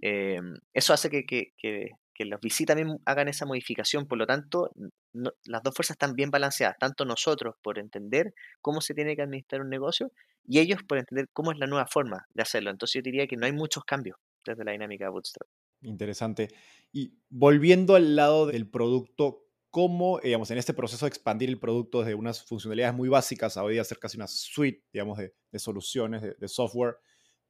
em, 0.00 0.54
eso 0.72 0.92
hace 0.92 1.10
que, 1.10 1.24
que, 1.24 1.90
los 2.24 2.40
VC 2.40 2.66
también 2.66 2.98
hagan 3.04 3.28
esa 3.28 3.46
modificación. 3.46 4.06
Por 4.06 4.18
lo 4.18 4.26
tanto, 4.26 4.70
las 5.12 5.62
dos 5.62 5.74
fuerzas 5.74 5.94
están 5.94 6.14
bien 6.14 6.30
balanceadas, 6.30 6.76
tanto 6.78 7.04
nosotros 7.04 7.54
por 7.62 7.78
entender 7.78 8.34
cómo 8.60 8.80
se 8.80 8.94
tiene 8.94 9.16
que 9.16 9.22
administrar 9.22 9.62
un 9.62 9.70
negocio 9.70 10.12
y 10.46 10.58
ellos 10.58 10.82
por 10.82 10.98
entender 10.98 11.28
cómo 11.32 11.52
es 11.52 11.58
la 11.58 11.66
nueva 11.66 11.86
forma 11.86 12.26
de 12.34 12.42
hacerlo. 12.42 12.70
Entonces 12.70 12.94
yo 12.94 13.02
diría 13.02 13.26
que 13.26 13.36
no 13.36 13.46
hay 13.46 13.52
muchos 13.52 13.84
cambios 13.84 14.16
desde 14.44 14.64
la 14.64 14.72
dinámica 14.72 15.04
de 15.04 15.10
Bootstrap. 15.10 15.48
Interesante. 15.82 16.48
Y 16.92 17.14
volviendo 17.28 17.94
al 17.94 18.16
lado 18.16 18.46
del 18.46 18.68
producto, 18.68 19.46
¿cómo, 19.70 20.20
digamos, 20.22 20.50
en 20.50 20.58
este 20.58 20.74
proceso 20.74 21.06
de 21.06 21.08
expandir 21.08 21.48
el 21.48 21.58
producto 21.58 22.00
desde 22.00 22.14
unas 22.14 22.44
funcionalidades 22.44 22.94
muy 22.94 23.08
básicas 23.08 23.56
a 23.56 23.64
hoy 23.64 23.74
día 23.74 23.84
ser 23.84 23.98
casi 23.98 24.16
una 24.16 24.26
suite, 24.26 24.84
digamos, 24.92 25.18
de, 25.18 25.58
soluciones, 25.58 26.22
de, 26.22 26.48
software, 26.48 26.96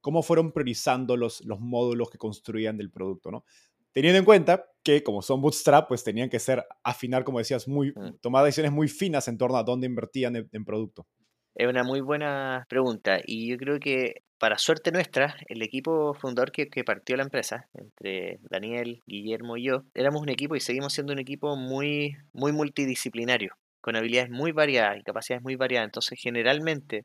cómo 0.01 0.23
fueron 0.23 0.53
priorizando 0.53 1.17
los, 1.17 1.45
los 1.45 1.61
módulos 1.61 2.11
que 2.11 2.19
construían 2.19 2.77
del 2.77 2.91
producto, 2.91 3.31
¿no? 3.31 3.45
Teniendo 3.93 4.19
en 4.19 4.25
cuenta 4.25 4.67
que 4.83 5.03
como 5.03 5.23
son 5.23 5.41
bootstrap, 5.41 5.89
pues 5.89 6.05
tenían 6.05 6.31
que 6.31 6.39
ser, 6.39 6.65
afinar, 6.85 7.25
como 7.25 7.39
decías, 7.39 7.69
muy, 7.69 7.93
mm. 7.93 8.19
tomar 8.21 8.45
decisiones 8.45 8.73
muy 8.73 8.89
finas 8.89 9.29
en 9.29 9.39
torno 9.39 9.57
a 9.57 9.65
dónde 9.65 9.87
invertían 9.87 10.49
en 10.51 10.65
producto. 10.65 11.07
Es 11.55 11.69
una 11.69 11.83
muy 11.83 12.01
buena 12.01 12.65
pregunta 12.69 13.19
y 13.25 13.51
yo 13.51 13.57
creo 13.57 13.79
que 13.81 14.23
para 14.41 14.57
suerte 14.57 14.91
nuestra, 14.91 15.37
el 15.49 15.61
equipo 15.61 16.15
fundador 16.15 16.51
que, 16.51 16.67
partió 16.83 17.15
la 17.17 17.25
empresa, 17.25 17.69
entre 17.75 18.39
Daniel, 18.51 19.03
Guillermo 19.07 19.59
y 19.59 19.65
yo, 19.65 19.83
éramos 19.95 20.23
un 20.23 20.31
equipo 20.31 20.57
y 20.57 20.61
seguimos 20.61 20.95
siendo 20.95 21.13
un 21.13 21.19
equipo 21.19 21.57
muy, 21.57 22.17
muy 22.33 22.53
multidisciplinario, 22.53 23.55
con 23.83 23.97
habilidades 23.97 24.31
muy 24.31 24.53
variadas 24.53 24.99
y 24.99 25.03
capacidades 25.03 25.43
muy 25.43 25.57
variadas. 25.57 25.89
Entonces, 25.89 26.19
generalmente, 26.19 27.05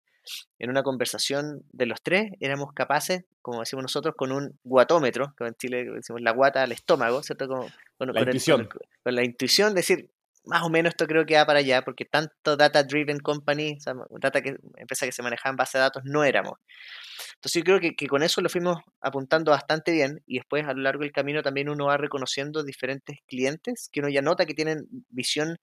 en 0.60 0.70
una 0.70 0.84
conversación 0.84 1.64
de 1.72 1.86
los 1.86 2.02
tres, 2.02 2.32
éramos 2.40 2.74
capaces, 2.74 3.26
como 3.42 3.60
decimos 3.60 3.84
nosotros, 3.84 4.16
con 4.18 4.32
un 4.32 4.58
guatómetro, 4.64 5.34
como 5.38 5.48
en 5.48 5.56
Chile 5.56 5.86
decimos 5.96 6.22
la 6.22 6.32
guata 6.32 6.64
al 6.64 6.72
estómago, 6.72 7.22
¿cierto? 7.24 7.48
Con, 7.48 8.14
la 8.14 8.22
intuición. 8.22 8.68
con, 9.04 9.16
la 9.16 9.24
intuición, 9.24 9.74
decir, 9.76 10.10
más 10.46 10.64
o 10.64 10.70
menos 10.70 10.92
esto 10.92 11.08
creo 11.08 11.26
que 11.26 11.36
va 11.36 11.46
para 11.46 11.60
allá, 11.60 11.82
porque 11.82 12.06
tanto 12.06 12.56
data-driven 12.56 13.20
company, 13.20 13.78
data 14.20 14.42
que, 14.42 14.58
empresa 14.78 15.06
que 15.06 15.12
se 15.12 15.24
manejaba 15.24 15.52
en 15.52 15.58
base 15.58 15.78
de 15.78 15.84
datos, 15.84 16.04
no 16.06 16.24
éramos. 16.24 16.60
Entonces 17.36 17.62
yo 17.62 17.64
creo 17.64 17.80
que, 17.80 17.96
que, 17.96 18.08
con 18.08 18.24
eso 18.24 18.42
lo 18.42 18.50
fuimos 18.50 18.78
apuntando 19.02 19.52
bastante 19.52 19.92
bien 19.92 20.22
y 20.26 20.36
después 20.38 20.66
a 20.66 20.74
lo 20.74 20.82
largo 20.82 21.02
del 21.02 21.12
camino 21.12 21.42
también 21.42 21.70
uno 21.70 21.86
va 21.86 21.98
reconociendo 21.98 22.64
diferentes 22.64 23.20
clientes 23.28 23.90
que 23.92 24.00
uno 24.00 24.10
ya 24.10 24.22
nota 24.22 24.46
que 24.46 24.54
tienen 24.54 24.88
visión 25.10 25.58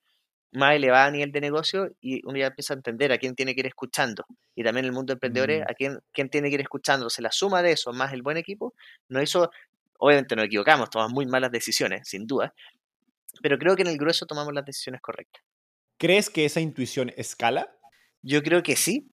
más 0.53 0.75
elevada 0.75 1.07
a 1.07 1.11
nivel 1.11 1.33
de 1.33 1.41
negocio 1.41 1.91
y 2.01 2.25
uno 2.27 2.38
ya 2.38 2.49
empieza 2.49 2.75
a 2.75 2.77
entender 2.77 3.11
a 3.12 3.19
quién 3.19 3.35
tiene 3.35 3.55
que 3.55 3.61
ir 3.61 3.67
escuchando. 3.67 4.25
Y 4.55 4.62
también 4.62 4.85
el 4.85 4.93
mundo 4.93 5.12
de 5.12 5.15
emprendedores, 5.15 5.61
mm. 5.61 5.71
a 5.71 5.75
quién, 5.75 5.99
quién 6.12 6.29
tiene 6.29 6.49
que 6.49 6.55
ir 6.55 6.61
escuchando. 6.61 7.09
Se 7.11 7.23
la 7.23 7.33
suma 7.33 7.62
de 7.62 7.73
eso 7.73 7.93
más 7.93 8.12
el 8.12 8.23
buen 8.23 8.37
equipo 8.37 8.75
no 9.09 9.23
hizo, 9.23 9.51
obviamente 9.99 10.37
nos 10.37 10.47
equivocamos, 10.47 10.91
tomamos 10.91 11.12
muy 11.12 11.27
malas 11.27 11.51
decisiones, 11.51 12.07
sin 12.09 12.27
duda, 12.27 12.55
pero 13.43 13.59
creo 13.59 13.77
que 13.77 13.83
en 13.83 13.88
el 13.88 13.99
grueso 13.99 14.27
tomamos 14.27 14.53
las 14.53 14.65
decisiones 14.65 15.01
correctas. 15.01 15.43
¿Crees 15.97 16.29
que 16.31 16.45
esa 16.45 16.61
intuición 16.61 17.12
escala? 17.17 17.75
Yo 18.23 18.43
creo 18.43 18.62
que 18.62 18.77
sí, 18.77 19.09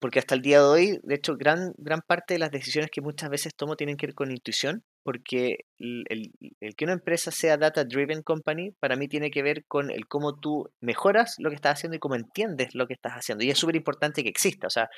porque 0.00 0.18
hasta 0.18 0.34
el 0.34 0.42
día 0.42 0.58
de 0.58 0.64
hoy, 0.64 1.00
de 1.02 1.14
hecho, 1.14 1.36
gran, 1.36 1.72
gran 1.78 2.00
parte 2.00 2.34
de 2.34 2.40
las 2.40 2.50
decisiones 2.50 2.90
que 2.90 3.00
muchas 3.00 3.30
veces 3.30 3.54
tomo 3.54 3.76
tienen 3.76 3.96
que 3.96 4.06
ver 4.06 4.14
con 4.14 4.30
intuición, 4.30 4.84
porque 5.04 5.66
el, 5.78 6.32
que 6.76 6.84
una 6.84 6.94
empresa 6.94 7.30
sea 7.30 7.56
data 7.58 7.84
driven 7.84 8.22
company, 8.22 8.72
para 8.80 8.96
mí 8.96 9.06
tiene 9.06 9.30
que 9.30 9.42
ver 9.42 9.64
con 9.66 9.90
el 9.90 10.08
cómo 10.08 10.40
tú 10.40 10.72
mejoras 10.80 11.36
lo 11.38 11.50
que 11.50 11.56
estás 11.56 11.74
haciendo 11.74 11.96
y 11.96 12.00
cómo 12.00 12.16
entiendes 12.16 12.74
lo 12.74 12.86
que 12.88 12.94
estás 12.94 13.12
haciendo. 13.12 13.44
Y 13.44 13.50
es 13.50 13.58
súper 13.58 13.76
importante 13.76 14.22
que 14.22 14.30
exista, 14.30 14.66
o 14.66 14.70
sea, 14.70 14.88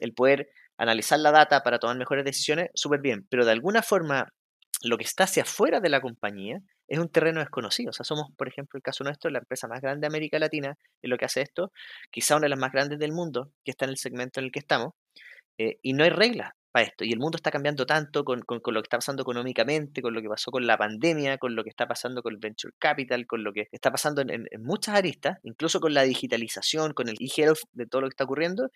el 0.00 0.14
poder 0.14 0.48
analizar 0.78 1.18
la 1.18 1.32
data 1.32 1.62
para 1.62 1.78
tomar 1.78 1.98
mejores 1.98 2.24
decisiones, 2.24 2.70
súper 2.74 3.00
bien, 3.00 3.26
pero 3.28 3.44
de 3.44 3.52
alguna 3.52 3.82
forma 3.82 4.32
lo 4.82 4.96
que 4.96 5.04
está 5.04 5.24
hacia 5.24 5.42
afuera 5.42 5.80
de 5.80 5.88
la 5.88 6.00
compañía 6.00 6.60
es 6.86 6.98
un 6.98 7.08
terreno 7.08 7.40
desconocido. 7.40 7.90
O 7.90 7.92
sea, 7.92 8.04
somos, 8.04 8.28
por 8.36 8.46
ejemplo, 8.46 8.78
el 8.78 8.82
caso 8.82 9.02
nuestro, 9.02 9.30
la 9.30 9.40
empresa 9.40 9.66
más 9.66 9.80
grande 9.80 10.02
de 10.02 10.06
América 10.06 10.38
Latina 10.38 10.76
en 11.02 11.10
lo 11.10 11.18
que 11.18 11.24
hace 11.24 11.42
esto, 11.42 11.72
quizá 12.10 12.36
una 12.36 12.44
de 12.44 12.50
las 12.50 12.58
más 12.58 12.72
grandes 12.72 12.98
del 12.98 13.12
mundo, 13.12 13.50
que 13.64 13.72
está 13.72 13.86
en 13.86 13.90
el 13.90 13.96
segmento 13.96 14.38
en 14.38 14.46
el 14.46 14.52
que 14.52 14.60
estamos, 14.60 14.94
eh, 15.58 15.78
y 15.82 15.94
no 15.94 16.04
hay 16.04 16.10
reglas 16.10 16.52
esto. 16.82 17.04
Y 17.04 17.12
el 17.12 17.18
mundo 17.18 17.36
está 17.36 17.50
cambiando 17.50 17.86
tanto 17.86 18.24
con, 18.24 18.42
con, 18.42 18.60
lo 18.74 18.82
que 18.82 18.86
está 18.86 18.98
pasando 18.98 19.22
económicamente, 19.22 20.02
con 20.02 20.14
lo 20.14 20.22
que 20.22 20.28
pasó 20.28 20.50
con 20.50 20.66
la 20.66 20.76
pandemia, 20.76 21.38
con 21.38 21.54
lo 21.54 21.64
que 21.64 21.70
está 21.70 21.86
pasando 21.86 22.22
con 22.22 22.34
el 22.34 22.38
venture 22.38 22.74
capital, 22.78 23.26
con 23.26 23.44
lo 23.44 23.52
que 23.52 23.68
está 23.72 23.90
pasando 23.90 24.20
en, 24.22 24.30
en 24.30 24.62
muchas 24.62 24.94
aristas, 24.96 25.38
incluso 25.42 25.80
con 25.80 25.94
la 25.94 26.02
digitalización, 26.02 26.92
con 26.92 27.08
el 27.08 27.16
e-health, 27.20 27.60
de 27.72 27.86
todo 27.86 28.02
lo 28.02 28.08
que 28.08 28.12
está 28.12 28.24
ocurriendo 28.24 28.70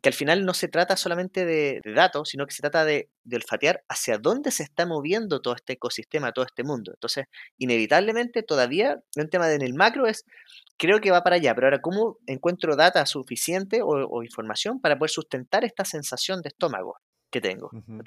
que 0.00 0.08
al 0.10 0.14
final 0.14 0.44
no 0.44 0.54
se 0.54 0.68
trata 0.68 0.96
solamente 0.96 1.44
de, 1.44 1.80
datos, 1.94 2.28
sino 2.28 2.46
que 2.46 2.54
se 2.54 2.62
trata 2.62 2.84
de, 2.84 3.08
olfatear 3.32 3.82
hacia 3.88 4.18
dónde 4.18 4.50
se 4.50 4.62
está 4.62 4.86
moviendo 4.86 5.40
todo 5.40 5.54
este 5.54 5.74
ecosistema, 5.74 6.32
todo 6.32 6.44
este 6.44 6.62
mundo. 6.62 6.92
Entonces, 6.92 7.26
inevitablemente, 7.58 8.42
todavía 8.42 9.00
un 9.16 9.28
tema 9.28 9.48
de 9.48 9.56
en 9.56 9.62
el 9.62 9.74
macro 9.74 10.06
es, 10.06 10.24
creo 10.76 11.00
que 11.00 11.10
va 11.10 11.22
para 11.22 11.36
allá, 11.36 11.54
pero 11.54 11.68
ahora, 11.68 11.80
¿cómo 11.80 12.18
encuentro 12.26 12.76
data 12.76 13.04
suficiente 13.06 13.80
o, 13.82 14.22
información 14.22 14.80
para 14.80 14.98
poder 14.98 15.10
sustentar 15.10 15.64
esta 15.64 15.84
sensación 15.84 16.42
de 16.42 16.48
estómago? 16.48 16.96
que 17.28 17.40
tengo. 17.40 17.70
Uh 17.72 18.02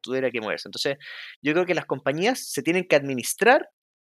tuviera 0.00 0.30
que 0.30 0.40
moverse. 0.40 0.66
Entonces, 0.66 0.96
yo 1.42 1.52
creo 1.52 1.66
que 1.66 1.74
las 1.74 1.84
compañías 1.84 2.50
se 2.50 2.62
tienen 2.62 2.86
que 2.88 2.96
administrar 2.96 3.68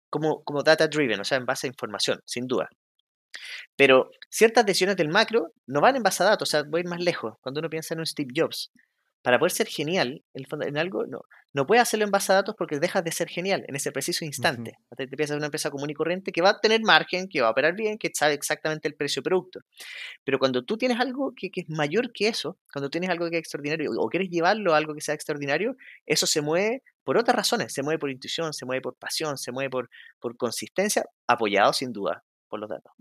como, 0.09 0.45
como 0.45 0.63
data 0.63 0.87
driven, 0.87 1.21
o 1.21 1.25
sea, 1.25 1.39
en 1.39 1.47
base 1.47 1.67
a 1.67 1.69
información, 1.71 2.21
sin 2.25 2.47
duda. 2.47 2.69
Pero 3.77 4.11
ciertas 4.31 4.65
decisiones 4.65 4.97
del 4.97 5.09
macro 5.09 5.53
no 5.67 5.81
van 5.81 5.97
en 5.97 6.03
base 6.03 6.23
a 6.23 6.27
datos, 6.27 6.49
o 6.49 6.51
sea, 6.51 6.63
voy 6.63 6.81
a 6.81 6.83
ir 6.83 6.89
más 6.89 7.01
lejos. 7.01 7.35
Cuando 7.41 7.61
uno 7.61 7.71
piensa 7.71 7.95
en 7.95 8.01
un 8.01 8.07
Steve 8.07 8.33
Jobs, 8.35 8.71
para 9.23 9.39
poder 9.39 9.53
ser 9.53 9.67
genial 9.67 10.23
en 10.35 10.79
algo, 10.79 11.05
no, 11.07 11.23
no 11.53 11.67
puedes 11.67 11.83
hacerlo 11.83 12.05
en 12.05 12.11
base 12.11 12.31
a 12.31 12.37
datos 12.37 12.55
porque 12.57 12.79
dejas 12.79 13.03
de 13.03 13.11
ser 13.11 13.29
genial 13.29 13.65
en 13.67 13.75
ese 13.75 13.91
preciso 13.91 14.25
instante. 14.25 14.75
Te 14.95 15.09
piensas 15.09 15.33
en 15.33 15.39
una 15.39 15.47
empresa 15.47 15.71
común 15.71 15.91
y 15.91 15.95
corriente 15.95 16.31
que 16.31 16.43
va 16.43 16.51
a 16.51 16.61
tener 16.61 16.83
margen, 16.83 17.27
que 17.29 17.41
va 17.41 17.49
a 17.49 17.51
operar 17.51 17.75
bien, 17.75 17.99
que 17.99 18.11
sabe 18.15 18.35
exactamente 18.35 18.87
el 18.87 18.95
precio 18.95 19.23
producto. 19.23 19.61
Pero 20.23 20.39
cuando 20.39 20.65
tú 20.65 20.77
tienes 20.77 21.01
algo 21.01 21.33
que, 21.35 21.51
es 21.53 21.69
mayor 21.69 22.13
que 22.13 22.29
eso, 22.29 22.59
cuando 22.73 22.91
tienes 22.91 23.11
algo 23.11 23.29
que 23.31 23.37
es 23.37 23.41
extraordinario 23.41 23.91
o 23.99 24.09
quieres 24.09 24.29
llevarlo 24.29 24.75
a 24.75 24.77
algo 24.77 24.95
que 24.95 25.01
sea 25.01 25.15
extraordinario, 25.15 25.77
eso 26.05 26.27
se 26.27 26.43
mueve 26.43 26.83
por 27.03 27.17
otras 27.17 27.35
razones. 27.35 27.73
Se 27.73 27.83
mueve 27.83 27.99
por 27.99 28.11
intuición, 28.11 28.53
se 28.53 28.67
mueve 28.67 28.83
por 28.83 28.97
pasión, 28.97 29.39
se 29.39 29.51
mueve 29.51 29.71
por, 29.71 29.89
por 30.21 30.37
consistencia, 30.37 31.05
apoyado 31.27 31.73
sin 31.73 31.91
duda 31.93 32.23
por 32.49 32.61
los 32.61 32.69
datos. 32.69 32.93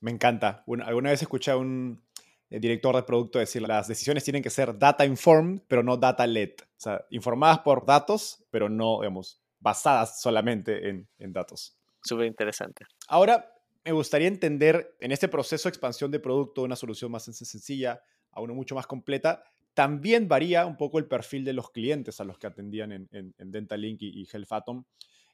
Me 0.00 0.10
encanta. 0.10 0.64
alguna 0.84 1.10
vez 1.10 1.22
escuché 1.22 1.50
a 1.50 1.56
un 1.56 2.02
eh, 2.48 2.58
director 2.58 2.96
de 2.96 3.02
producto 3.02 3.38
decir, 3.38 3.62
las 3.62 3.88
decisiones 3.88 4.24
tienen 4.24 4.42
que 4.42 4.50
ser 4.50 4.78
data 4.78 5.04
informed, 5.04 5.60
pero 5.68 5.82
no 5.82 5.96
data 5.96 6.26
led. 6.26 6.52
O 6.60 6.80
sea, 6.80 7.04
informadas 7.10 7.60
por 7.60 7.86
datos, 7.86 8.44
pero 8.50 8.68
no, 8.68 9.00
digamos, 9.00 9.40
basadas 9.60 10.20
solamente 10.20 10.88
en, 10.88 11.08
en 11.18 11.32
datos. 11.32 11.76
Súper 12.02 12.26
interesante. 12.26 12.84
Ahora, 13.08 13.52
me 13.84 13.92
gustaría 13.92 14.28
entender 14.28 14.96
en 15.00 15.12
este 15.12 15.28
proceso 15.28 15.68
de 15.68 15.70
expansión 15.70 16.10
de 16.10 16.20
producto, 16.20 16.62
una 16.62 16.76
solución 16.76 17.10
más 17.10 17.24
sencilla 17.24 18.02
a 18.32 18.40
una 18.40 18.52
mucho 18.52 18.74
más 18.74 18.86
completa, 18.86 19.42
También 19.74 20.28
varía 20.28 20.66
un 20.66 20.76
poco 20.76 20.98
el 20.98 21.06
perfil 21.06 21.44
de 21.44 21.52
los 21.52 21.70
clientes 21.70 22.20
a 22.20 22.24
los 22.24 22.38
que 22.38 22.46
atendían 22.46 22.92
en, 22.92 23.08
en, 23.12 23.50
Dentalink 23.50 24.02
y, 24.02 24.22
y 24.22 24.28
Health 24.30 24.52
Atom. 24.52 24.84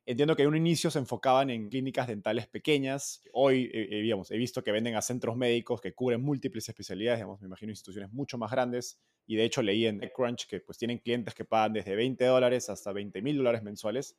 Entiendo 0.08 0.36
que 0.36 0.42
en 0.42 0.48
un 0.48 0.56
inicio 0.56 0.88
se 0.88 1.00
enfocaban 1.00 1.50
en 1.50 1.68
clínicas 1.68 2.06
dentales 2.06 2.46
pequeñas. 2.46 3.22
Hoy, 3.32 3.64
eh, 3.74 3.88
eh, 3.90 4.02
digamos, 4.02 4.30
he 4.30 4.36
visto 4.36 4.62
que 4.62 4.70
venden 4.70 4.94
a 4.94 5.02
centros 5.02 5.36
médicos 5.36 5.80
que 5.80 5.94
cubren 5.94 6.22
múltiples 6.22 6.68
especialidades, 6.68 7.18
digamos, 7.18 7.40
me 7.40 7.48
imagino 7.48 7.72
instituciones 7.72 8.12
mucho 8.12 8.38
más 8.38 8.52
grandes. 8.52 9.00
Y 9.26 9.34
de 9.34 9.44
hecho 9.44 9.62
leí 9.62 9.84
en 9.84 9.98
TechCrunch 9.98 10.46
que 10.46 10.60
pues 10.60 10.78
tienen 10.78 10.98
clientes 10.98 11.34
que 11.34 11.44
pagan 11.44 11.72
desde 11.72 11.96
20 11.96 12.24
dólares 12.24 12.70
hasta 12.70 12.92
20 12.92 13.20
mil 13.20 13.36
dólares 13.36 13.64
mensuales. 13.64 14.16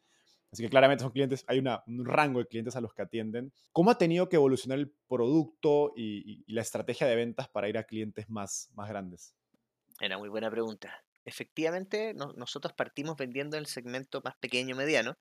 Así 0.52 0.62
que 0.62 0.70
claramente 0.70 1.04
son 1.04 1.12
clientes, 1.12 1.46
hay 1.48 1.60
un 1.60 2.06
rango 2.06 2.40
de 2.40 2.48
clientes 2.48 2.76
a 2.76 2.82
los 2.82 2.94
que 2.94 3.02
atienden. 3.02 3.54
¿Cómo 3.72 3.92
ha 3.92 3.98
tenido 3.98 4.28
que 4.28 4.36
evolucionar 4.36 4.80
el 4.80 4.92
producto 5.08 5.94
y, 5.96 6.44
la 6.54 6.62
estrategia 6.62 7.08
de 7.08 7.16
ventas 7.16 7.48
para 7.48 7.70
ir 7.70 7.78
a 7.78 7.84
clientes 7.84 8.30
más, 8.30 8.70
más 8.74 8.90
grandes? 8.90 9.34
Era 10.02 10.18
muy 10.18 10.28
buena 10.28 10.52
pregunta. 10.52 11.04
Efectivamente, 11.24 12.14
nosotros 12.14 12.74
partimos 12.74 13.18
vendiendo 13.18 13.58
el 13.58 13.66
segmento 13.66 14.22
más 14.24 14.36
pequeño 14.38 14.76
mediano, 14.76 15.18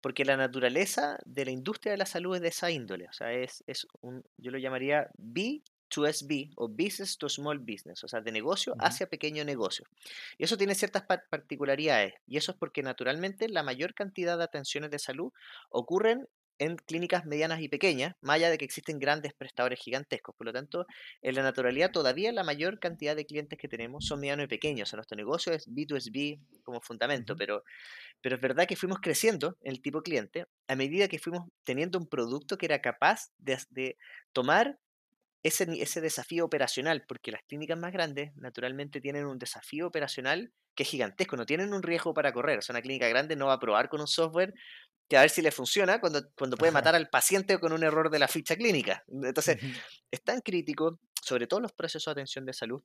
porque 0.00 0.24
la 0.24 0.36
naturaleza 0.36 1.18
de 1.24 1.44
la 1.44 1.50
industria 1.50 1.92
de 1.92 1.98
la 1.98 2.06
salud 2.06 2.36
es 2.36 2.42
de 2.42 2.48
esa 2.48 2.70
índole. 2.70 3.08
O 3.08 3.12
sea, 3.12 3.32
es, 3.32 3.64
es 3.66 3.86
un, 4.00 4.24
yo 4.36 4.50
lo 4.50 4.58
llamaría 4.58 5.08
B 5.16 5.62
to 5.88 6.06
SB 6.06 6.50
o 6.56 6.68
Business 6.68 7.16
to 7.18 7.28
Small 7.28 7.58
Business, 7.58 8.04
o 8.04 8.08
sea, 8.08 8.20
de 8.20 8.30
negocio 8.30 8.74
hacia 8.78 9.08
pequeño 9.08 9.44
negocio. 9.44 9.86
Y 10.36 10.44
eso 10.44 10.56
tiene 10.56 10.74
ciertas 10.74 11.02
particularidades, 11.02 12.14
y 12.26 12.36
eso 12.36 12.52
es 12.52 12.58
porque 12.58 12.82
naturalmente 12.82 13.48
la 13.48 13.62
mayor 13.62 13.94
cantidad 13.94 14.38
de 14.38 14.44
atenciones 14.44 14.90
de 14.90 14.98
salud 14.98 15.32
ocurren 15.70 16.28
en 16.58 16.76
clínicas 16.76 17.24
medianas 17.24 17.60
y 17.60 17.68
pequeñas, 17.68 18.14
más 18.20 18.36
allá 18.36 18.50
de 18.50 18.58
que 18.58 18.64
existen 18.64 18.98
grandes 18.98 19.32
prestadores 19.34 19.78
gigantescos. 19.78 20.34
Por 20.36 20.46
lo 20.46 20.52
tanto, 20.52 20.86
en 21.22 21.34
la 21.34 21.42
naturalidad 21.42 21.90
todavía 21.92 22.32
la 22.32 22.44
mayor 22.44 22.78
cantidad 22.78 23.14
de 23.14 23.26
clientes 23.26 23.58
que 23.58 23.68
tenemos 23.68 24.06
son 24.06 24.20
medianos 24.20 24.44
y 24.44 24.48
pequeños. 24.48 24.88
O 24.88 24.90
sea, 24.90 24.96
nuestro 24.98 25.16
negocio 25.16 25.52
es 25.52 25.68
B2SB 25.68 26.40
como 26.62 26.80
fundamento, 26.80 27.36
pero, 27.36 27.64
pero 28.20 28.36
es 28.36 28.42
verdad 28.42 28.66
que 28.66 28.76
fuimos 28.76 28.98
creciendo 29.00 29.56
en 29.62 29.72
el 29.72 29.82
tipo 29.82 30.02
cliente 30.02 30.46
a 30.66 30.76
medida 30.76 31.08
que 31.08 31.18
fuimos 31.18 31.48
teniendo 31.64 31.98
un 31.98 32.08
producto 32.08 32.58
que 32.58 32.66
era 32.66 32.80
capaz 32.80 33.30
de, 33.38 33.58
de 33.70 33.96
tomar 34.32 34.78
ese, 35.42 35.66
ese 35.80 36.00
desafío 36.00 36.44
operacional, 36.44 37.04
porque 37.06 37.30
las 37.30 37.42
clínicas 37.44 37.78
más 37.78 37.92
grandes 37.92 38.34
naturalmente 38.36 39.00
tienen 39.00 39.26
un 39.26 39.38
desafío 39.38 39.86
operacional 39.86 40.52
que 40.74 40.84
es 40.84 40.90
gigantesco, 40.90 41.36
no 41.36 41.44
tienen 41.44 41.74
un 41.74 41.82
riesgo 41.82 42.14
para 42.14 42.32
correr. 42.32 42.58
O 42.58 42.62
sea, 42.62 42.72
una 42.72 42.82
clínica 42.82 43.08
grande 43.08 43.34
no 43.34 43.46
va 43.46 43.54
a 43.54 43.58
probar 43.58 43.88
con 43.88 44.00
un 44.00 44.06
software 44.06 44.54
que 45.08 45.16
a 45.16 45.22
ver 45.22 45.30
si 45.30 45.42
le 45.42 45.50
funciona 45.50 46.00
cuando, 46.00 46.30
cuando 46.36 46.56
puede 46.56 46.72
matar 46.72 46.94
al 46.94 47.08
paciente 47.08 47.58
con 47.58 47.72
un 47.72 47.82
error 47.82 48.10
de 48.10 48.18
la 48.18 48.28
ficha 48.28 48.56
clínica. 48.56 49.04
Entonces, 49.08 49.58
es 50.10 50.22
tan 50.22 50.40
crítico, 50.40 51.00
sobre 51.22 51.46
todo 51.46 51.60
los 51.60 51.72
procesos 51.72 52.06
de 52.06 52.20
atención 52.20 52.44
de 52.44 52.52
salud, 52.52 52.82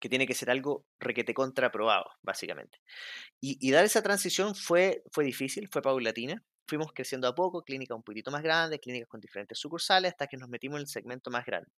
que 0.00 0.08
tiene 0.08 0.26
que 0.26 0.34
ser 0.34 0.50
algo 0.50 0.86
requete 0.98 1.34
contraprobado, 1.34 2.06
básicamente. 2.22 2.78
Y, 3.40 3.58
y, 3.60 3.70
dar 3.70 3.84
esa 3.84 4.02
transición 4.02 4.54
fue, 4.54 5.02
fue 5.10 5.24
difícil, 5.24 5.68
fue 5.68 5.82
paulatina 5.82 6.42
fuimos 6.68 6.92
creciendo 6.92 7.26
a 7.26 7.34
poco, 7.34 7.62
clínicas 7.62 7.96
un 7.96 8.02
poquito 8.02 8.30
más 8.30 8.42
grandes, 8.42 8.78
clínicas 8.80 9.08
con 9.08 9.20
diferentes 9.20 9.58
sucursales, 9.58 10.12
hasta 10.12 10.26
que 10.26 10.36
nos 10.36 10.48
metimos 10.48 10.76
en 10.76 10.82
el 10.82 10.86
segmento 10.86 11.30
más 11.30 11.46
grande. 11.46 11.70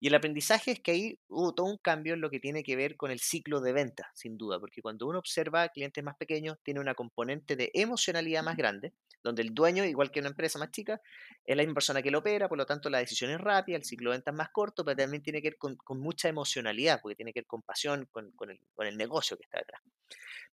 Y 0.00 0.08
el 0.08 0.14
aprendizaje 0.14 0.72
es 0.72 0.80
que 0.80 0.92
ahí 0.92 1.18
hubo 1.28 1.54
todo 1.54 1.66
un 1.66 1.76
cambio 1.76 2.14
en 2.14 2.20
lo 2.20 2.30
que 2.30 2.40
tiene 2.40 2.62
que 2.62 2.74
ver 2.74 2.96
con 2.96 3.10
el 3.10 3.20
ciclo 3.20 3.60
de 3.60 3.72
venta, 3.72 4.10
sin 4.14 4.38
duda, 4.38 4.58
porque 4.58 4.80
cuando 4.80 5.06
uno 5.06 5.18
observa 5.18 5.68
clientes 5.68 6.02
más 6.02 6.16
pequeños, 6.16 6.56
tiene 6.62 6.80
una 6.80 6.94
componente 6.94 7.54
de 7.54 7.70
emocionalidad 7.74 8.42
más 8.42 8.56
grande, 8.56 8.92
donde 9.22 9.42
el 9.42 9.54
dueño, 9.54 9.84
igual 9.84 10.10
que 10.10 10.20
una 10.20 10.28
empresa 10.30 10.58
más 10.58 10.70
chica, 10.70 11.00
es 11.44 11.56
la 11.56 11.62
misma 11.62 11.74
persona 11.74 12.02
que 12.02 12.10
lo 12.10 12.18
opera, 12.18 12.48
por 12.48 12.58
lo 12.58 12.66
tanto 12.66 12.90
la 12.90 12.98
decisión 12.98 13.30
es 13.30 13.40
rápida, 13.40 13.76
el 13.76 13.84
ciclo 13.84 14.10
de 14.10 14.18
venta 14.18 14.30
es 14.30 14.36
más 14.36 14.50
corto, 14.50 14.84
pero 14.84 14.96
también 14.96 15.22
tiene 15.22 15.42
que 15.42 15.50
ver 15.50 15.58
con, 15.58 15.78
mucha 15.98 16.28
emocionalidad, 16.28 17.00
porque 17.02 17.16
tiene 17.16 17.32
que 17.32 17.40
ver 17.40 17.46
con 17.46 17.62
pasión, 17.62 18.06
con, 18.10 18.32
el, 18.50 18.60
con 18.74 18.86
el 18.86 18.96
negocio 18.96 19.36
que 19.36 19.44
está 19.44 19.58
detrás. 19.58 19.82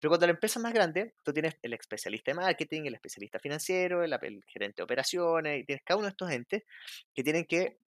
Pero 0.00 0.10
cuando 0.10 0.26
la 0.26 0.32
empresa 0.32 0.58
es 0.58 0.62
más 0.62 0.72
grande, 0.72 1.14
tú 1.22 1.32
tienes 1.32 1.56
el 1.60 1.74
especialista 1.74 2.30
de 2.30 2.36
marketing, 2.36 2.82
el 2.86 2.94
especialista 2.94 3.38
financiero, 3.38 3.59
el, 3.68 4.44
gerente 4.46 4.76
de 4.78 4.82
operaciones, 4.82 5.60
y 5.60 5.64
tienes 5.64 5.84
cada 5.84 5.98
uno 5.98 6.06
de 6.06 6.10
estos 6.10 6.30
entes 6.30 6.62
que 7.14 7.22
tienen 7.22 7.44
que 7.44 7.78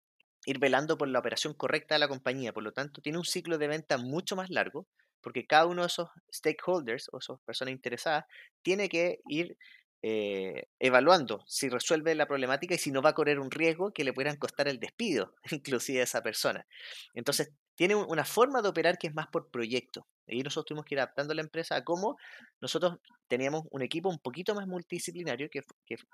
ir 0.46 0.58
velando 0.58 0.98
por 0.98 1.08
la 1.08 1.18
operación 1.18 1.54
correcta 1.54 1.94
de 1.94 2.00
la 2.00 2.08
compañía. 2.08 2.52
Por 2.52 2.62
lo 2.62 2.72
tanto, 2.72 3.00
tiene 3.00 3.18
un 3.18 3.24
ciclo 3.24 3.58
de 3.58 3.68
venta 3.68 3.98
mucho 3.98 4.37
más 4.37 4.50
largo, 4.50 4.87
porque 5.20 5.46
cada 5.46 5.66
uno 5.66 5.82
de 5.82 5.87
esos 5.87 6.08
stakeholders 6.32 7.08
o 7.12 7.18
esas 7.18 7.40
personas 7.40 7.72
interesadas 7.72 8.24
tiene 8.62 8.88
que 8.88 9.20
ir 9.28 9.56
eh, 10.04 10.66
evaluando 10.80 11.44
si 11.46 11.68
resuelve 11.68 12.16
la 12.16 12.26
problemática 12.26 12.74
y 12.74 12.78
si 12.78 12.90
no 12.90 13.02
va 13.02 13.11
a 13.11 13.14
correr 13.14 13.38
un 13.38 13.52
riesgo 13.52 13.92
que 13.92 14.02
le 14.02 14.12
puedan 14.12 14.37
costar 14.37 14.66
el 14.66 14.80
despido, 14.80 15.35
inclusive 15.52 16.00
a 16.00 16.04
esa 16.04 16.22
persona. 16.22 16.66
Entonces, 17.14 17.52
tiene 17.83 17.97
una 17.97 18.25
forma 18.25 18.62
de 18.62 18.68
operar 18.68 18.97
que 18.97 19.09
es 19.09 19.14
más 19.14 19.27
por 19.27 19.51
proyecto. 19.51 20.07
Y 20.29 20.45
nosotros 20.45 20.66
tuvimos 20.66 20.85
que 20.85 20.95
ir 20.95 21.01
adaptando 21.01 21.35
la 21.35 21.42
empresa 21.42 21.75
a 21.75 21.83
cómo 21.83 22.16
nosotros 22.61 22.99
teníamos 23.27 23.64
un 23.73 23.83
equipo 23.83 24.09
un 24.09 24.21
poquito 24.21 24.55
más 24.55 24.68
multidisciplinario 24.68 25.49
que, 25.51 25.64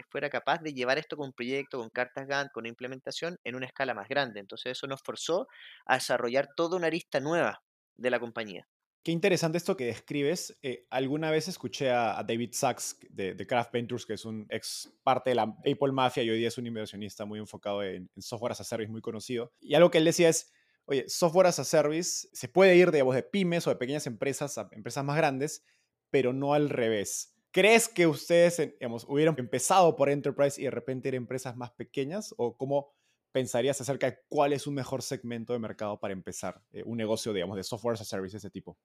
fuera 0.09 0.31
capaz 0.31 0.62
de 0.62 0.72
llevar 0.72 0.96
esto 0.96 1.18
con 1.18 1.35
proyecto, 1.35 1.78
con 1.78 1.90
cartas 1.90 2.26
Gantt, 2.26 2.52
con 2.52 2.64
implementación 2.64 3.37
en 3.44 3.54
una 3.54 3.66
escala 3.66 3.92
más 3.92 4.09
grande. 4.09 4.40
Entonces 4.40 4.72
eso 4.72 4.87
nos 4.87 5.02
forzó 5.02 5.46
a 5.85 5.96
desarrollar 5.96 6.48
toda 6.57 6.78
una 6.78 6.87
arista 6.87 7.20
nueva 7.20 7.62
de 7.98 8.11
la 8.12 8.18
compañía. 8.18 8.66
Qué 9.04 9.12
interesante 9.12 9.59
esto 9.59 9.76
que 9.76 9.85
describes. 9.85 10.57
Eh, 10.62 10.87
alguna 10.88 11.31
vez 11.31 11.48
escuché 11.48 11.90
a, 11.90 12.24
David 12.26 12.52
Sachs 12.52 12.96
de, 13.11 13.35
de, 13.35 13.46
Craft 13.46 13.72
Ventures, 13.72 14.07
que 14.07 14.14
es 14.14 14.24
un 14.24 14.46
ex 14.48 14.90
parte 15.02 15.31
de 15.31 15.37
la 15.37 15.42
Apple 15.42 15.92
Mafia 15.92 16.22
y 16.22 16.31
hoy 16.31 16.38
día 16.38 16.48
es 16.48 16.57
un 16.57 16.66
inversionista 16.66 17.26
muy 17.26 17.38
enfocado 17.38 17.83
en, 17.83 18.09
en 18.16 18.22
software 18.22 18.52
as 18.52 18.62
a 18.62 18.64
service 18.64 18.90
muy 18.90 19.02
conocido. 19.02 19.52
Y 19.61 19.74
algo 19.74 19.90
que 19.90 19.98
él 19.98 20.07
decía 20.07 20.31
es, 20.31 20.50
oye, 20.88 21.05
software 21.09 21.46
as 21.46 21.59
a 21.59 21.64
service 21.64 22.29
se 22.33 22.48
puede 22.48 22.74
ir 22.77 22.90
de, 22.90 23.05
de 23.05 23.22
pymes 23.22 23.66
o 23.66 23.70
de 23.70 23.77
pequeñas 23.77 24.07
empresas 24.07 24.57
a 24.59 24.68
empresas 24.72 25.05
más 25.05 25.16
grandes, 25.16 25.64
pero 26.11 26.33
no 26.33 26.55
al 26.55 26.70
revés. 26.70 27.35
¿Crees 27.53 27.88
que 27.88 28.07
ustedes 28.07 28.57
digamos, 28.79 29.05
hubieran 29.09 29.35
empezado 29.38 29.96
por 29.96 30.09
enterprise 30.09 30.61
y 30.61 30.64
de 30.64 30.70
repente 30.70 31.09
ir 31.09 31.14
a 31.14 31.18
empresas 31.18 31.57
más 31.57 31.72
pequeñas? 31.72 32.35
¿O 32.38 32.57
cómo 32.57 32.94
pensarías 33.33 33.81
acerca 33.81 34.11
de 34.11 34.18
cuál 34.29 34.53
es 34.53 34.66
un 34.66 34.74
mejor 34.74 35.03
segmento 35.03 35.53
de 35.53 35.59
mercado 35.59 36.01
para 36.01 36.12
empezar 36.12 36.62
eh, 36.72 36.83
un 36.85 36.96
negocio, 36.96 37.33
digamos, 37.33 37.57
de 37.57 37.64
software 37.64 37.94
as 37.94 38.01
a 38.01 38.05
service 38.05 38.33
de 38.33 38.38
ese 38.38 38.51
tipo? 38.51 38.79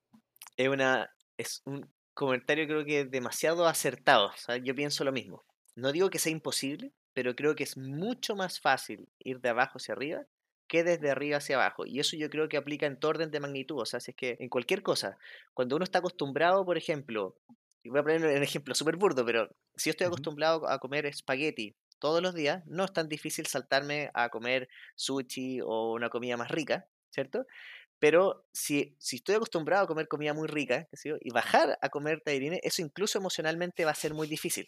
Es 1.37 1.61
un 1.65 1.89
comentario 2.13 2.67
creo 2.67 2.85
que 2.85 3.05
demasiado 3.05 3.65
acertado. 3.65 4.31
yo 4.63 4.75
pienso 4.75 5.03
lo 5.03 5.11
mismo. 5.11 5.45
No 5.75 5.91
digo 5.91 6.09
que 6.09 6.19
sea 6.19 6.31
imposible, 6.31 6.93
pero 7.13 7.35
creo 7.35 7.55
que 7.55 7.63
es 7.63 7.77
mucho 7.77 8.35
más 8.35 8.59
fácil 8.59 9.09
ir 9.19 9.39
de 9.39 9.49
abajo 9.49 9.77
hacia 9.77 9.93
arriba 9.93 10.25
que 10.67 10.83
desde 10.83 11.11
arriba 11.11 11.37
hacia 11.37 11.55
abajo. 11.55 11.85
Y 11.85 11.99
eso 11.99 12.15
yo 12.15 12.29
creo 12.29 12.49
que 12.49 12.57
aplica 12.57 12.85
en 12.85 12.99
todo 12.99 13.11
orden 13.11 13.31
de 13.31 13.39
magnitud. 13.39 13.79
O 13.79 13.85
sea, 13.85 13.99
si 13.99 14.11
es 14.11 14.17
que 14.17 14.37
en 14.39 14.49
cualquier 14.49 14.81
cosa, 14.81 15.17
cuando 15.53 15.75
uno 15.75 15.83
está 15.83 15.99
acostumbrado, 15.99 16.65
por 16.65 16.77
ejemplo, 16.77 17.35
y 17.83 17.89
voy 17.89 17.99
a 17.99 18.03
poner 18.03 18.21
un 18.23 18.43
ejemplo 18.43 18.73
súper 18.73 18.95
burdo, 18.95 19.25
pero 19.25 19.49
si 19.75 19.89
yo 19.89 19.91
estoy 19.91 20.07
acostumbrado 20.07 20.67
a 20.69 20.79
comer 20.79 21.05
espagueti 21.05 21.75
todos 21.99 22.21
los 22.21 22.33
días, 22.33 22.63
no 22.65 22.85
es 22.85 22.93
tan 22.93 23.09
difícil 23.09 23.45
saltarme 23.45 24.09
a 24.13 24.29
comer 24.29 24.69
sushi 24.95 25.61
o 25.61 25.93
una 25.93 26.09
comida 26.09 26.37
más 26.37 26.49
rica, 26.49 26.87
¿cierto? 27.11 27.45
Pero 27.99 28.45
si, 28.51 28.95
si 28.99 29.17
estoy 29.17 29.35
acostumbrado 29.35 29.85
a 29.85 29.87
comer 29.87 30.09
comida 30.09 30.33
muy 30.33 30.47
rica 30.47 30.87
y 31.21 31.29
bajar 31.31 31.77
a 31.81 31.89
comer 31.89 32.19
tallarines, 32.19 32.59
eso 32.63 32.81
incluso 32.81 33.17
emocionalmente 33.17 33.85
va 33.85 33.91
a 33.91 33.95
ser 33.95 34.13
muy 34.13 34.27
difícil. 34.27 34.67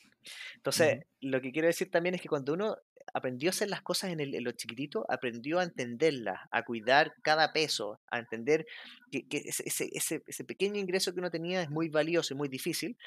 Entonces, 0.55 0.99
lo 1.19 1.41
que 1.41 1.51
quiero 1.51 1.67
decir 1.67 1.91
también 1.91 2.15
es 2.15 2.21
que 2.21 2.29
cuando 2.29 2.53
uno 2.53 2.77
aprendió 3.15 3.47
a 3.47 3.51
hacer 3.51 3.69
las 3.69 3.81
cosas 3.81 4.11
en, 4.11 4.19
el, 4.19 4.43
lo 4.43 4.51
chiquitito, 4.51 5.05
aprendió 5.07 5.59
a 5.59 5.63
entenderlas, 5.63 6.37
a 6.51 6.63
cuidar 6.65 7.13
cada 7.23 7.53
peso, 7.53 8.01
a 8.11 8.19
entender 8.19 8.65
que, 9.09 9.25
ese, 9.31 9.89
ese, 9.93 10.21
ese, 10.27 10.43
pequeño 10.43 10.77
ingreso 10.77 11.13
que 11.13 11.21
uno 11.21 11.31
tenía 11.31 11.61
es 11.61 11.69
muy 11.69 11.87
valioso 11.87 12.33
y 12.33 12.37
muy 12.37 12.49
difícil. 12.49 12.97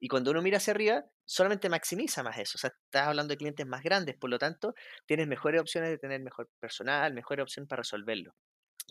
Y 0.00 0.08
cuando 0.08 0.32
uno 0.32 0.42
mira 0.42 0.56
hacia 0.56 0.72
arriba, 0.72 1.04
solamente 1.24 1.68
maximiza 1.68 2.24
más 2.24 2.38
eso. 2.38 2.56
O 2.56 2.58
sea, 2.58 2.70
estás 2.70 3.06
hablando 3.06 3.32
de 3.32 3.38
clientes 3.38 3.64
más 3.64 3.84
grandes, 3.84 4.16
por 4.16 4.30
lo 4.30 4.38
tanto, 4.40 4.74
tienes 5.06 5.28
mejores 5.28 5.60
opciones 5.60 5.90
de 5.90 5.98
tener 5.98 6.20
mejor 6.20 6.48
personal, 6.58 7.14
mejor 7.14 7.40
opción 7.40 7.68
para 7.68 7.82
resolverlo. 7.82 8.34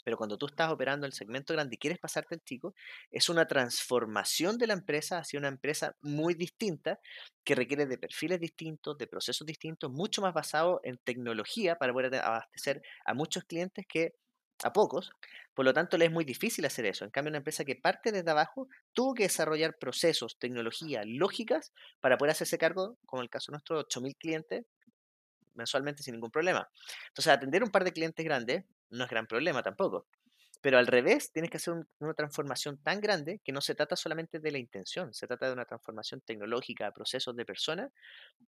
Pero 0.03 0.17
cuando 0.17 0.37
tú 0.37 0.47
estás 0.47 0.71
operando 0.71 1.05
el 1.05 1.13
segmento 1.13 1.53
grande 1.53 1.75
y 1.75 1.77
quieres 1.77 1.99
pasarte 1.99 2.35
al 2.35 2.41
chico, 2.41 2.73
es 3.11 3.29
una 3.29 3.47
transformación 3.47 4.57
de 4.57 4.67
la 4.67 4.73
empresa 4.73 5.19
hacia 5.19 5.39
una 5.39 5.47
empresa 5.47 5.95
muy 6.01 6.33
distinta 6.33 6.99
que 7.43 7.55
requiere 7.55 7.85
de 7.85 7.97
perfiles 7.97 8.39
distintos, 8.39 8.97
de 8.97 9.07
procesos 9.07 9.45
distintos, 9.45 9.91
mucho 9.91 10.21
más 10.21 10.33
basado 10.33 10.81
en 10.83 10.97
tecnología 10.97 11.75
para 11.75 11.93
poder 11.93 12.15
abastecer 12.15 12.81
a 13.05 13.13
muchos 13.13 13.43
clientes 13.43 13.85
que 13.87 14.15
a 14.63 14.73
pocos. 14.73 15.11
Por 15.53 15.65
lo 15.65 15.73
tanto, 15.73 15.97
le 15.97 16.05
es 16.05 16.11
muy 16.11 16.23
difícil 16.23 16.65
hacer 16.65 16.85
eso. 16.85 17.03
En 17.03 17.11
cambio, 17.11 17.29
una 17.29 17.39
empresa 17.39 17.65
que 17.65 17.75
parte 17.75 18.11
desde 18.11 18.29
abajo 18.29 18.67
tuvo 18.93 19.13
que 19.13 19.23
desarrollar 19.23 19.77
procesos, 19.79 20.37
tecnología, 20.37 21.03
lógicas 21.05 21.73
para 21.99 22.17
poder 22.17 22.31
hacerse 22.31 22.57
cargo, 22.57 22.97
como 23.05 23.21
el 23.21 23.29
caso 23.29 23.51
de 23.51 23.55
nuestros 23.55 23.85
8.000 23.85 24.15
clientes, 24.17 24.65
mensualmente 25.55 26.03
sin 26.03 26.13
ningún 26.13 26.31
problema. 26.31 26.69
Entonces, 27.07 27.33
atender 27.33 27.63
un 27.63 27.71
par 27.71 27.83
de 27.83 27.91
clientes 27.91 28.23
grandes 28.23 28.63
no 28.91 29.03
es 29.05 29.09
gran 29.09 29.27
problema 29.27 29.63
tampoco. 29.63 30.07
Pero 30.61 30.77
al 30.77 30.85
revés, 30.85 31.31
tienes 31.31 31.49
que 31.49 31.57
hacer 31.57 31.73
una 31.99 32.13
transformación 32.13 32.77
tan 32.83 33.01
grande 33.01 33.41
que 33.43 33.51
no 33.51 33.61
se 33.61 33.73
trata 33.73 33.95
solamente 33.95 34.39
de 34.39 34.51
la 34.51 34.59
intención, 34.59 35.11
se 35.11 35.25
trata 35.25 35.47
de 35.47 35.53
una 35.53 35.65
transformación 35.65 36.21
tecnológica, 36.21 36.91
procesos 36.91 37.35
de 37.35 37.45
personas, 37.45 37.91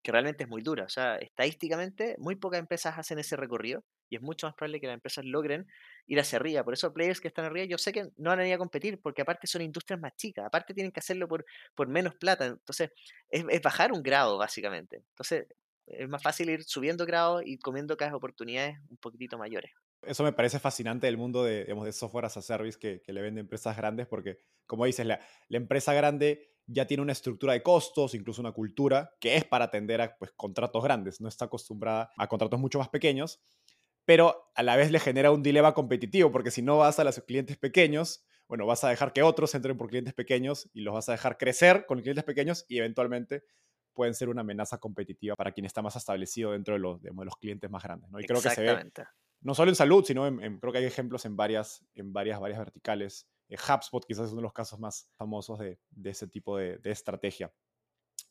que 0.02 0.12
realmente 0.12 0.44
es 0.44 0.48
muy 0.48 0.62
dura. 0.62 0.84
O 0.84 0.88
sea, 0.88 1.16
estadísticamente, 1.16 2.14
muy 2.18 2.36
pocas 2.36 2.60
empresas 2.60 2.96
hacen 2.98 3.18
ese 3.18 3.36
recorrido 3.36 3.84
y 4.08 4.16
es 4.16 4.22
mucho 4.22 4.46
más 4.46 4.54
probable 4.54 4.80
que 4.80 4.86
las 4.86 4.94
empresas 4.94 5.24
logren 5.24 5.66
ir 6.06 6.20
hacia 6.20 6.38
arriba. 6.38 6.62
Por 6.64 6.74
eso, 6.74 6.92
players 6.92 7.20
que 7.20 7.28
están 7.28 7.46
arriba, 7.46 7.66
yo 7.66 7.78
sé 7.78 7.92
que 7.92 8.10
no 8.16 8.30
van 8.30 8.40
a 8.40 8.46
ir 8.46 8.54
a 8.54 8.58
competir 8.58 9.00
porque, 9.00 9.22
aparte, 9.22 9.48
son 9.48 9.62
industrias 9.62 10.00
más 10.00 10.14
chicas, 10.16 10.46
aparte, 10.46 10.72
tienen 10.72 10.92
que 10.92 11.00
hacerlo 11.00 11.26
por, 11.26 11.44
por 11.74 11.88
menos 11.88 12.14
plata. 12.14 12.46
Entonces, 12.46 12.90
es, 13.28 13.44
es 13.48 13.62
bajar 13.62 13.92
un 13.92 14.02
grado, 14.04 14.38
básicamente. 14.38 14.98
Entonces, 14.98 15.46
es 15.86 16.08
más 16.08 16.22
fácil 16.22 16.48
ir 16.50 16.64
subiendo 16.64 17.06
grados 17.06 17.42
y 17.44 17.58
comiendo 17.58 17.96
cada 17.96 18.14
oportunidades 18.16 18.78
un 18.88 18.96
poquitito 18.98 19.36
mayores. 19.38 19.72
Eso 20.06 20.24
me 20.24 20.32
parece 20.32 20.58
fascinante 20.58 21.06
del 21.06 21.16
mundo 21.16 21.44
de, 21.44 21.64
de 21.64 21.92
software 21.92 22.26
as 22.26 22.36
a 22.36 22.42
service 22.42 22.78
que, 22.78 23.02
le 23.06 23.22
venden 23.22 23.42
empresas 23.42 23.76
grandes, 23.76 24.06
porque, 24.06 24.38
como 24.66 24.84
dices, 24.84 25.06
la, 25.06 25.20
empresa 25.50 25.94
grande 25.94 26.50
ya 26.66 26.86
tiene 26.86 27.02
una 27.02 27.12
estructura 27.12 27.52
de 27.52 27.62
costos, 27.62 28.14
incluso 28.14 28.40
una 28.40 28.52
cultura, 28.52 29.12
que 29.20 29.36
es 29.36 29.44
para 29.44 29.66
atender 29.66 30.00
a 30.00 30.16
pues, 30.16 30.32
contratos 30.32 30.82
grandes, 30.82 31.20
no 31.20 31.28
está 31.28 31.46
acostumbrada 31.46 32.10
a 32.16 32.26
contratos 32.26 32.58
mucho 32.58 32.78
más 32.78 32.88
pequeños, 32.88 33.40
pero 34.04 34.50
a 34.54 34.62
la 34.62 34.76
vez 34.76 34.90
le 34.90 35.00
genera 35.00 35.30
un 35.30 35.42
dilema 35.42 35.74
competitivo, 35.74 36.30
porque 36.32 36.50
si 36.50 36.62
no 36.62 36.78
vas 36.78 36.98
a 36.98 37.04
los 37.04 37.20
clientes 37.20 37.56
pequeños, 37.56 38.24
bueno, 38.48 38.66
vas 38.66 38.84
a 38.84 38.88
dejar 38.88 39.12
que 39.12 39.22
otros 39.22 39.54
entren 39.54 39.76
por 39.76 39.88
clientes 39.88 40.14
pequeños 40.14 40.70
y 40.72 40.82
los 40.82 40.94
vas 40.94 41.08
a 41.08 41.12
dejar 41.12 41.38
crecer 41.38 41.86
con 41.86 42.00
clientes 42.00 42.24
pequeños 42.24 42.64
y 42.68 42.78
eventualmente 42.78 43.44
pueden 43.94 44.14
ser 44.14 44.28
una 44.28 44.42
amenaza 44.42 44.78
competitiva 44.78 45.36
para 45.36 45.52
quien 45.52 45.64
está 45.64 45.80
más 45.80 45.96
establecido 45.96 46.52
dentro 46.52 46.74
de 46.74 46.80
los, 46.80 47.00
de 47.00 47.10
los 47.12 47.36
clientes 47.36 47.70
más 47.70 47.82
grandes. 47.82 48.10
¿no? 48.10 48.18
Creo 48.18 48.42
que 48.42 48.50
se 48.50 48.62
ve 48.62 48.92
no 49.44 49.54
solo 49.54 49.70
en 49.70 49.76
salud, 49.76 50.02
sino 50.04 50.26
en, 50.26 50.58
creo 50.58 50.72
que 50.72 50.78
hay 50.78 50.84
ejemplos 50.86 51.26
en 51.26 51.36
varias, 51.36 51.86
en 51.94 52.12
varias, 52.12 52.40
varias 52.40 52.58
verticales. 52.58 53.28
Eh, 53.48 53.56
HubSpot 53.56 54.04
quizás 54.04 54.26
es 54.26 54.32
uno 54.32 54.40
de 54.40 54.44
los 54.44 54.54
casos 54.54 54.80
más 54.80 55.10
famosos 55.16 55.58
de, 55.58 55.78
ese 56.02 56.26
tipo 56.26 56.56
de, 56.56 56.80
estrategia. 56.84 57.52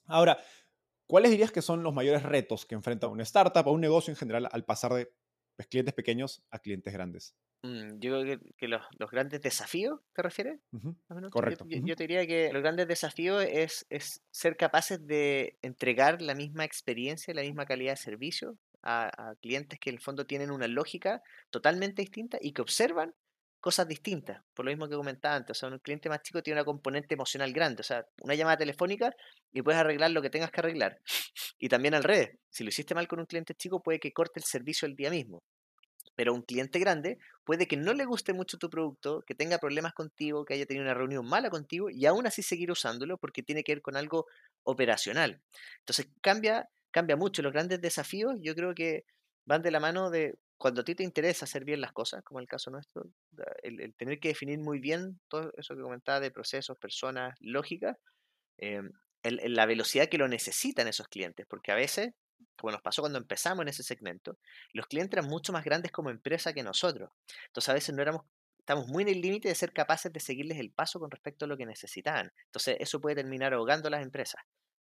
Ahora, 0.08 0.40
¿cuáles 1.06 1.30
dirías 1.30 1.52
que 1.52 1.62
son 1.62 1.84
los 1.84 1.94
mayores 1.94 2.24
retos 2.24 2.66
que 2.66 2.74
enfrenta 2.74 3.08
una 3.08 3.24
startup 3.24 3.68
o 3.68 3.72
un 3.72 3.82
negocio 3.82 4.12
en 4.12 4.18
general 4.18 4.50
al 4.52 4.66
pasar 4.66 4.94
de 4.94 5.14
pues, 5.56 5.68
clientes 5.68 5.94
pequeños 5.94 6.44
a 6.50 6.58
clientes 6.58 6.92
grandes? 6.92 7.36
Mm, 7.62 8.00
yo 8.00 8.20
creo 8.20 8.40
que, 8.58 8.68
los, 8.68 8.82
grandes 9.12 9.40
desafíos, 9.40 10.00
¿te 10.14 10.24
refieres? 10.24 10.62
Correcto. 11.30 11.66
Yo, 11.70 11.96
te 11.96 12.04
diría 12.06 12.26
que 12.26 12.52
los 12.52 12.64
grandes 12.64 12.88
desafíos 12.88 13.46
es, 13.48 13.86
es, 13.92 14.24
ser 14.32 14.58
capaces 14.58 15.06
de 15.06 15.60
entregar 15.62 16.24
la 16.24 16.34
misma 16.34 16.66
experiencia, 16.66 17.36
la 17.36 17.44
misma 17.44 17.68
calidad 17.68 17.94
de 17.94 17.98
servicio 17.98 18.58
a, 18.84 19.36
clientes 19.42 19.80
que 19.80 19.90
en 19.90 19.96
el 19.96 20.02
fondo 20.02 20.26
tienen 20.26 20.52
una 20.52 20.68
lógica 20.68 21.22
totalmente 21.50 22.02
distinta 22.02 22.38
y 22.42 22.52
que 22.52 22.62
observan 22.62 23.14
cosas 23.60 23.88
distintas, 23.88 24.44
por 24.54 24.66
lo 24.66 24.72
mismo 24.72 24.90
que 24.90 24.96
comentaba 24.96 25.36
antes, 25.36 25.58
o 25.58 25.60
sea, 25.60 25.70
un 25.70 25.80
cliente 25.80 26.10
más 26.10 26.22
chico 26.22 26.44
tiene 26.44 26.60
una 26.60 26.66
componente 26.66 27.14
emocional 27.14 27.54
grande, 27.54 27.80
o 27.80 27.84
sea, 27.84 28.06
una 28.22 28.36
llamada 28.36 28.58
telefónica 28.58 29.16
y 29.54 29.62
puedes 29.62 29.80
arreglar 29.80 30.12
lo 30.12 30.22
que 30.22 30.30
tengas 30.30 30.52
que 30.52 30.60
arreglar. 30.60 31.00
Y 31.60 31.70
también 31.70 31.94
al 31.94 32.04
revés, 32.04 32.32
si 32.50 32.66
lo 32.66 32.70
hiciste 32.70 32.94
mal 32.94 33.08
con 33.08 33.20
un 33.20 33.26
cliente 33.26 33.56
chico 33.56 33.82
puede 33.82 34.00
que 34.00 34.12
corte 34.12 34.42
el 34.42 34.44
servicio 34.44 34.86
el 34.86 34.98
día 34.98 35.10
mismo. 35.10 35.44
Pero 36.16 36.34
un 36.34 36.42
cliente 36.42 36.78
grande 36.80 37.18
puede 37.44 37.68
que 37.68 37.78
no 37.78 37.94
le 37.94 38.06
guste 38.06 38.34
mucho 38.34 38.58
tu 38.58 38.70
producto, 38.70 39.24
que 39.26 39.34
tenga 39.34 39.58
problemas 39.58 39.94
contigo, 39.94 40.46
que 40.46 40.54
haya 40.54 40.66
tenido 40.66 40.84
una 40.84 40.94
reunión 40.94 41.26
mala 41.26 41.50
contigo 41.50 41.90
y 41.90 42.06
aún 42.06 42.28
así 42.28 42.44
seguir 42.44 42.70
usándolo 42.70 43.18
porque 43.18 43.44
tiene 43.44 43.64
que 43.64 43.74
ver 43.74 43.82
con 43.82 43.96
algo 43.96 44.28
operacional. 44.64 45.42
Entonces 45.80 46.08
cambia, 46.22 46.70
cambia 46.94 47.18
mucho. 47.18 47.42
Los 47.42 47.52
grandes 47.52 47.82
desafíos 47.82 48.38
yo 48.42 48.56
creo 48.56 48.74
que 48.74 49.04
van 49.46 49.62
de 49.62 49.72
la 49.72 49.82
mano 49.82 50.10
de 50.10 50.36
cuando 50.58 50.82
a 50.82 50.86
ti 50.86 50.96
te 50.96 51.04
interesa 51.04 51.44
hacer 51.44 51.66
bien 51.66 51.82
las 51.82 51.92
cosas, 51.92 52.24
como 52.24 52.40
el 52.40 52.48
caso 52.48 52.72
nuestro, 52.72 53.04
el, 53.64 53.94
tener 53.96 54.20
que 54.20 54.30
definir 54.30 54.60
muy 54.60 54.80
bien 54.80 55.20
todo 55.28 55.52
eso 55.58 55.76
que 55.76 55.82
comentaba 55.82 56.22
de 56.22 56.32
procesos, 56.32 56.78
personas, 56.78 57.36
lógica, 57.42 57.98
eh, 58.60 58.82
la 59.24 59.66
velocidad 59.66 60.08
que 60.08 60.18
lo 60.18 60.28
necesitan 60.30 60.88
esos 60.88 61.08
clientes, 61.10 61.46
porque 61.50 61.72
a 61.74 61.76
veces 61.76 62.14
como 62.56 62.72
nos 62.72 62.82
pasó 62.82 63.02
cuando 63.02 63.20
empezamos 63.20 63.64
en 63.64 63.70
ese 63.70 63.84
segmento, 63.84 64.38
los 64.74 64.88
clientes 64.88 65.18
eran 65.18 65.30
mucho 65.30 65.52
más 65.52 65.66
grandes 65.66 65.92
como 65.92 66.10
empresa 66.10 66.54
que 66.54 66.64
nosotros. 66.64 67.10
Entonces 67.48 67.70
a 67.70 67.74
veces 67.74 67.96
no 67.96 68.02
éramos, 68.02 68.26
estamos 68.60 68.88
muy 68.88 69.04
en 69.04 69.10
el 69.10 69.22
límite 69.22 69.48
de 69.50 69.56
ser 69.56 69.74
capaces 69.74 70.14
de 70.14 70.20
seguirles 70.20 70.60
el 70.60 70.72
paso 70.72 71.00
con 71.00 71.10
respecto 71.10 71.46
a 71.46 71.48
lo 71.48 71.58
que 71.58 71.66
necesitaban. 71.66 72.32
Entonces 72.46 72.78
eso 72.80 73.02
puede 73.02 73.18
terminar 73.18 73.54
ahogando 73.54 73.88
a 73.88 73.92
las 73.92 74.04
empresas 74.04 74.42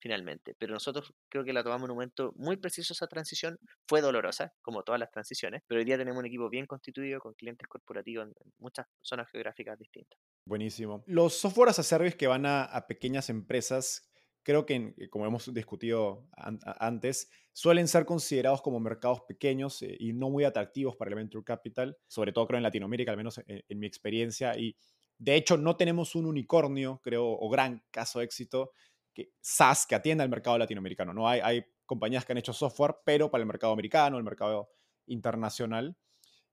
finalmente. 0.02 0.56
Pero 0.58 0.74
nosotros 0.74 1.14
creo 1.30 1.44
que 1.44 1.54
la 1.54 1.64
tomamos 1.64 1.86
en 1.86 1.92
un 1.92 1.96
momento 1.98 2.34
muy 2.36 2.58
preciso 2.58 2.94
esa 2.94 3.08
transición. 3.08 3.58
Fue 3.88 4.02
dolorosa, 4.02 4.54
como 4.62 4.84
todas 4.84 5.00
las 5.00 5.12
transiciones, 5.12 5.62
pero 5.68 5.80
hoy 5.80 5.86
día 5.86 5.98
tenemos 5.98 6.20
un 6.20 6.26
equipo 6.26 6.50
bien 6.50 6.66
constituido 6.66 7.20
con 7.20 7.34
clientes 7.34 7.68
corporativos 7.68 8.28
en 8.28 8.34
muchas 8.58 8.88
zonas 9.02 9.30
geográficas 9.32 9.78
distintas. 9.78 10.20
Buenísimo. 10.46 11.04
Los 11.08 11.36
software 11.36 11.70
as 11.70 11.80
a 11.80 11.84
service 11.84 12.18
que 12.18 12.28
van 12.28 12.46
a 12.46 12.86
pequeñas 12.88 13.30
empresas 13.30 14.12
creo 14.44 14.66
que, 14.66 14.94
como 15.10 15.26
hemos 15.26 15.54
discutido 15.54 16.28
antes, 16.36 17.30
suelen 17.54 17.88
ser 17.88 18.06
considerados 18.06 18.62
como 18.62 18.80
mercados 18.80 19.22
pequeños 19.28 19.82
eh, 19.82 19.96
y 20.00 20.14
no 20.14 20.30
muy 20.30 20.44
atractivos 20.44 20.96
para 20.96 21.10
el 21.10 21.16
venture 21.16 21.44
capital, 21.44 21.98
sobre 22.08 22.32
todo 22.32 22.48
creo 22.48 22.58
en 22.58 22.64
Latinoamérica, 22.64 23.12
al 23.12 23.18
menos 23.18 23.42
en, 23.46 23.80
mi 23.80 23.88
experiencia. 23.88 24.58
Y 24.58 24.76
de 25.18 25.36
hecho, 25.36 25.58
no 25.58 25.76
tenemos 25.78 26.16
un 26.16 26.26
unicornio, 26.26 27.00
creo, 27.04 27.26
o 27.26 27.50
gran 27.50 27.84
caso 27.92 28.20
de 28.20 28.26
éxito, 28.26 28.72
que 29.14 29.34
SaaS 29.42 29.86
que 29.86 29.96
atienda 29.96 30.24
al 30.24 30.30
mercado 30.30 30.58
latinoamericano. 30.58 31.14
¿no? 31.14 31.28
Hay, 31.28 31.66
compañías 31.86 32.24
que 32.24 32.32
han 32.32 32.38
hecho 32.38 32.54
software, 32.54 32.96
pero 33.04 33.30
para 33.30 33.42
el 33.42 33.48
mercado 33.48 33.74
americano, 33.74 34.18
el 34.18 34.24
mercado 34.24 34.72
internacional. 35.08 35.98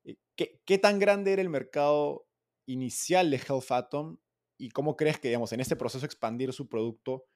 Eh, 0.03 0.17
¿Qué, 0.35 0.61
¿Qué, 0.65 0.77
tan 0.77 0.99
grande 0.99 1.31
era 1.31 1.41
el 1.41 1.47
mercado 1.47 2.27
inicial 2.65 3.31
de 3.31 3.37
Health 3.37 3.71
Atom 3.71 4.17
y 4.57 4.71
cómo 4.71 4.97
crees 4.97 5.17
que, 5.17 5.29
digamos, 5.29 5.53
en 5.53 5.61
este 5.61 5.77
proceso 5.77 6.05
expandir 6.05 6.51
su 6.51 6.67
producto 6.67 7.29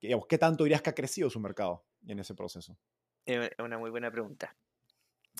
¿qué 0.00 0.38
tanto 0.38 0.64
dirías 0.64 0.82
que 0.82 0.90
ha 0.90 0.94
crecido 0.94 1.30
su 1.30 1.40
mercado 1.40 1.84
en 2.06 2.18
ese 2.18 2.34
proceso? 2.34 2.78
Es 3.24 3.50
una 3.58 3.78
muy 3.78 3.90
buena 3.90 4.10
pregunta. 4.10 4.56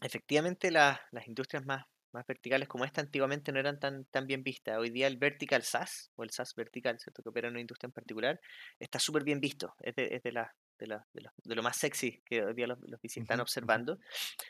Efectivamente, 0.02 0.70
las 0.70 1.00
industrias 1.26 1.64
más, 1.64 1.86
más 2.16 2.26
verticales 2.26 2.66
como 2.66 2.84
esta 2.84 3.00
antiguamente 3.00 3.52
no 3.52 3.60
eran 3.60 3.78
tan, 3.78 4.04
tan 4.06 4.26
bien 4.26 4.42
vistas. 4.42 4.78
Hoy 4.78 4.90
día 4.90 5.06
el 5.06 5.18
vertical 5.18 5.62
SaaS, 5.62 6.10
o 6.16 6.24
el 6.24 6.30
SaaS 6.30 6.54
vertical, 6.54 6.98
¿cierto? 6.98 7.22
que 7.22 7.28
opera 7.28 7.48
en 7.48 7.54
una 7.54 7.60
industria 7.60 7.88
en 7.88 7.92
particular, 7.92 8.40
está 8.80 8.98
súper 8.98 9.22
bien 9.22 9.40
visto. 9.40 9.74
Es 9.80 9.94
de, 9.94 10.08
es 10.16 10.22
de, 10.22 10.32
la, 10.32 10.54
de, 10.78 10.86
la, 10.86 11.06
de, 11.12 11.54
lo, 11.54 11.62
más 11.62 11.76
sexy 11.76 12.22
que 12.24 12.42
hoy 12.44 12.54
día 12.54 12.66
los, 12.66 12.78
los 12.80 13.00
están 13.04 13.40
observando, 13.40 13.98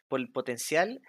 por 0.09 0.21
el 0.21 0.31
potencial 0.31 1.01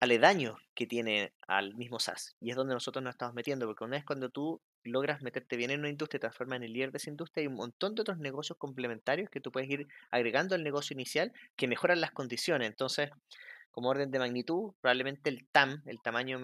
aledaño 0.00 0.56
que 0.74 0.86
tiene 0.86 1.32
al 1.46 1.74
mismo 1.74 1.98
SaaS. 1.98 2.36
Y 2.40 2.50
es 2.50 2.56
donde 2.56 2.74
nosotros 2.74 3.02
nos 3.02 3.14
estamos 3.14 3.34
metiendo, 3.34 3.66
porque 3.66 3.84
una 3.84 3.96
vez 3.96 4.04
cuando 4.04 4.28
tú 4.28 4.60
logras 4.82 5.22
meterte 5.22 5.56
bien 5.56 5.70
en 5.70 5.80
una 5.80 5.88
industria 5.88 6.18
y 6.18 6.20
transformas 6.20 6.58
en 6.58 6.64
el 6.64 6.72
líder 6.72 6.92
de 6.92 6.98
esa 6.98 7.10
industria, 7.10 7.42
hay 7.42 7.46
un 7.46 7.54
montón 7.54 7.94
de 7.94 8.02
otros 8.02 8.18
negocios 8.18 8.58
complementarios 8.58 9.30
que 9.30 9.40
tú 9.40 9.50
puedes 9.50 9.70
ir 9.70 9.86
agregando 10.10 10.54
al 10.54 10.62
negocio 10.62 10.94
inicial 10.94 11.32
que 11.56 11.68
mejoran 11.68 12.00
las 12.00 12.10
condiciones. 12.10 12.68
Entonces, 12.68 13.10
como 13.76 13.90
orden 13.90 14.10
de 14.10 14.18
magnitud, 14.18 14.72
probablemente 14.80 15.28
el 15.28 15.46
TAM, 15.48 15.82
el 15.84 16.00
tamaño 16.00 16.40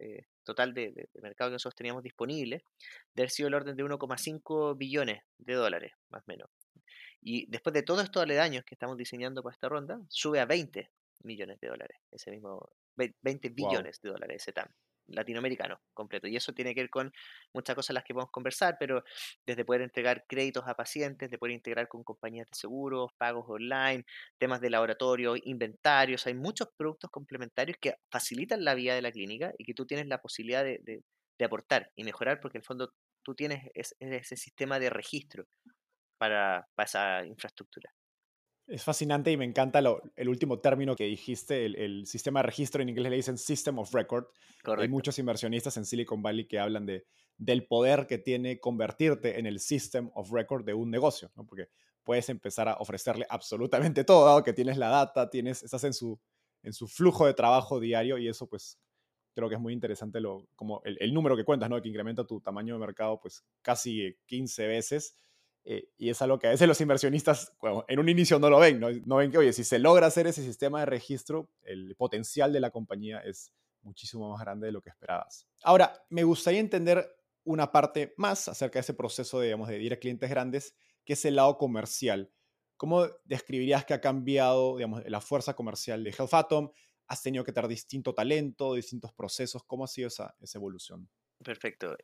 eh, 0.00 0.26
total 0.42 0.74
de, 0.74 1.08
mercado 1.22 1.50
que 1.50 1.54
nosotros 1.54 1.76
teníamos 1.76 2.02
disponible, 2.02 2.64
debe 3.14 3.22
haber 3.22 3.30
sido 3.30 3.46
el 3.46 3.54
orden 3.54 3.76
de 3.76 3.84
1,5 3.84 4.76
billones 4.76 5.22
de 5.38 5.54
dólares, 5.54 5.92
más 6.10 6.22
o 6.22 6.24
menos. 6.26 6.50
Y 7.20 7.46
después 7.46 7.72
de 7.72 7.84
todos 7.84 8.02
estos 8.02 8.24
aledaños 8.24 8.64
que 8.64 8.74
estamos 8.74 8.96
diseñando 8.96 9.44
para 9.44 9.54
esta 9.54 9.68
ronda, 9.68 10.00
sube 10.08 10.40
a 10.40 10.44
20 10.44 10.90
millones 11.22 11.60
de 11.60 11.68
dólares, 11.68 11.98
ese 12.10 12.32
mismo 12.32 12.68
20 12.96 13.50
billones 13.50 14.00
de 14.00 14.08
dólares 14.10 14.42
ese 14.42 14.52
TAM 14.52 14.66
latinoamericano 15.06 15.80
completo. 15.94 16.26
Y 16.26 16.36
eso 16.36 16.52
tiene 16.52 16.74
que 16.74 16.82
ver 16.82 16.90
con 16.90 17.12
muchas 17.52 17.74
cosas 17.74 17.94
las 17.94 18.04
que 18.04 18.14
podemos 18.14 18.30
conversar, 18.30 18.76
pero 18.78 19.04
desde 19.46 19.64
poder 19.64 19.82
entregar 19.82 20.24
créditos 20.26 20.64
a 20.66 20.74
pacientes, 20.74 21.30
de 21.30 21.38
poder 21.38 21.54
integrar 21.54 21.88
con 21.88 22.04
compañías 22.04 22.48
de 22.48 22.56
seguros, 22.56 23.12
pagos 23.18 23.44
online, 23.48 24.04
temas 24.38 24.60
de 24.60 24.70
laboratorio, 24.70 25.34
inventarios. 25.44 26.26
Hay 26.26 26.34
muchos 26.34 26.68
productos 26.76 27.10
complementarios 27.10 27.76
que 27.80 27.94
facilitan 28.10 28.64
la 28.64 28.74
vida 28.74 28.94
de 28.94 29.02
la 29.02 29.12
clínica 29.12 29.52
y 29.58 29.64
que 29.64 29.74
tú 29.74 29.86
tienes 29.86 30.06
la 30.06 30.20
posibilidad 30.20 30.64
de, 30.64 30.80
de, 30.82 31.02
aportar 31.44 31.90
y 31.96 32.04
mejorar 32.04 32.40
porque 32.40 32.58
en 32.58 32.60
el 32.60 32.66
fondo 32.66 32.92
tú 33.24 33.34
tienes 33.34 33.68
ese, 33.74 34.36
sistema 34.36 34.78
de 34.78 34.90
registro 34.90 35.44
para, 36.16 36.68
para 36.76 36.86
esa 36.86 37.26
infraestructura. 37.26 37.92
Es 38.66 38.84
fascinante 38.84 39.30
y 39.30 39.36
me 39.36 39.44
encanta 39.44 39.80
el 40.16 40.28
último 40.28 40.60
término 40.60 40.94
que 40.94 41.04
dijiste, 41.04 41.66
el, 41.66 42.06
sistema 42.06 42.40
de 42.40 42.46
registro, 42.46 42.80
en 42.80 42.88
inglés 42.88 43.10
le 43.10 43.16
dicen 43.16 43.36
System 43.36 43.78
of 43.78 43.92
Record. 43.92 44.26
Hay 44.78 44.88
muchos 44.88 45.18
inversionistas 45.18 45.76
en 45.76 45.84
Silicon 45.84 46.22
Valley 46.22 46.46
que 46.46 46.60
hablan 46.60 46.86
de, 46.86 47.04
del 47.36 47.66
poder 47.66 48.06
que 48.06 48.18
tiene 48.18 48.60
convertirte 48.60 49.38
en 49.38 49.46
el 49.46 49.58
System 49.58 50.10
of 50.14 50.30
Record 50.30 50.64
de 50.64 50.74
un 50.74 50.90
negocio, 50.90 51.32
¿no? 51.34 51.44
porque 51.44 51.68
puedes 52.04 52.28
empezar 52.28 52.68
a 52.68 52.76
ofrecerle 52.76 53.26
absolutamente 53.28 54.04
todo, 54.04 54.26
dado 54.26 54.42
que 54.42 54.52
tienes 54.52 54.78
la 54.78 54.88
data, 54.88 55.28
tienes, 55.28 55.62
estás 55.62 55.84
en 55.84 55.92
su, 55.92 56.20
en 56.62 56.72
su 56.72 56.86
flujo 56.86 57.26
de 57.26 57.34
trabajo 57.34 57.80
diario 57.80 58.16
y 58.18 58.28
eso 58.28 58.48
pues 58.48 58.78
creo 59.34 59.48
que 59.48 59.56
es 59.56 59.60
muy 59.60 59.72
interesante 59.72 60.20
lo, 60.20 60.46
como 60.54 60.82
el, 60.84 60.96
el 61.00 61.12
número 61.12 61.36
que 61.36 61.44
cuentas, 61.44 61.68
¿no? 61.68 61.80
que 61.82 61.88
incrementa 61.88 62.26
tu 62.26 62.40
tamaño 62.40 62.74
de 62.74 62.80
mercado 62.80 63.18
pues 63.20 63.44
casi 63.60 64.16
15 64.26 64.66
veces 64.66 65.18
eh, 65.64 65.88
y 65.96 66.10
es 66.10 66.20
algo 66.22 66.38
que 66.38 66.48
a 66.48 66.50
veces 66.50 66.66
los 66.66 66.80
inversionistas 66.80 67.52
en 67.86 67.98
un 68.00 68.08
inicio 68.08 68.38
no 68.38 68.50
lo 68.50 68.58
ven, 68.58 68.80
¿no? 68.80 69.16
ven 69.16 69.30
que, 69.30 69.38
oye, 69.38 69.52
si 69.52 69.62
se 69.62 69.78
logra 69.78 70.08
hacer 70.08 70.26
ese 70.26 70.42
sistema 70.42 70.80
de 70.80 70.86
registro, 70.86 71.48
el 71.62 71.94
potencial 71.96 72.52
de 72.52 72.60
la 72.60 72.70
compañía 72.70 73.20
es 73.20 73.52
muchísimo 73.82 74.30
más 74.30 74.40
grande 74.40 74.66
de 74.66 74.72
lo 74.72 74.80
que 74.80 74.90
esperabas. 74.90 75.46
Ahora, 75.62 76.04
me 76.08 76.24
gustaría 76.24 76.60
entender 76.60 77.16
una 77.44 77.70
parte 77.70 78.14
más 78.16 78.48
acerca 78.48 78.78
de 78.78 78.80
ese 78.80 78.94
proceso 78.94 79.40
digamos, 79.40 79.68
de 79.68 79.80
ir 79.80 79.92
a 79.92 79.98
clientes 79.98 80.28
grandes, 80.30 80.74
que 81.04 81.12
es 81.12 81.24
el 81.24 81.36
lado 81.36 81.56
comercial. 81.58 82.30
¿Cómo 82.76 83.06
describirías 83.24 83.84
que 83.84 83.94
ha 83.94 84.00
cambiado 84.00 84.76
digamos, 84.76 85.02
la 85.06 85.20
fuerza 85.20 85.54
comercial 85.54 86.02
de 86.02 86.10
Health 86.10 86.34
Atom? 86.34 86.70
¿Has 87.06 87.22
tenido 87.22 87.44
que 87.44 87.52
tener 87.52 87.68
distinto 87.68 88.14
talento, 88.14 88.74
distintos 88.74 89.12
procesos? 89.12 89.62
¿Cómo 89.64 89.84
ha 89.84 89.88
sido 89.88 90.08
esa, 90.08 90.34
esa 90.40 90.58
evolución? 90.58 91.08
Perfecto. 91.42 91.96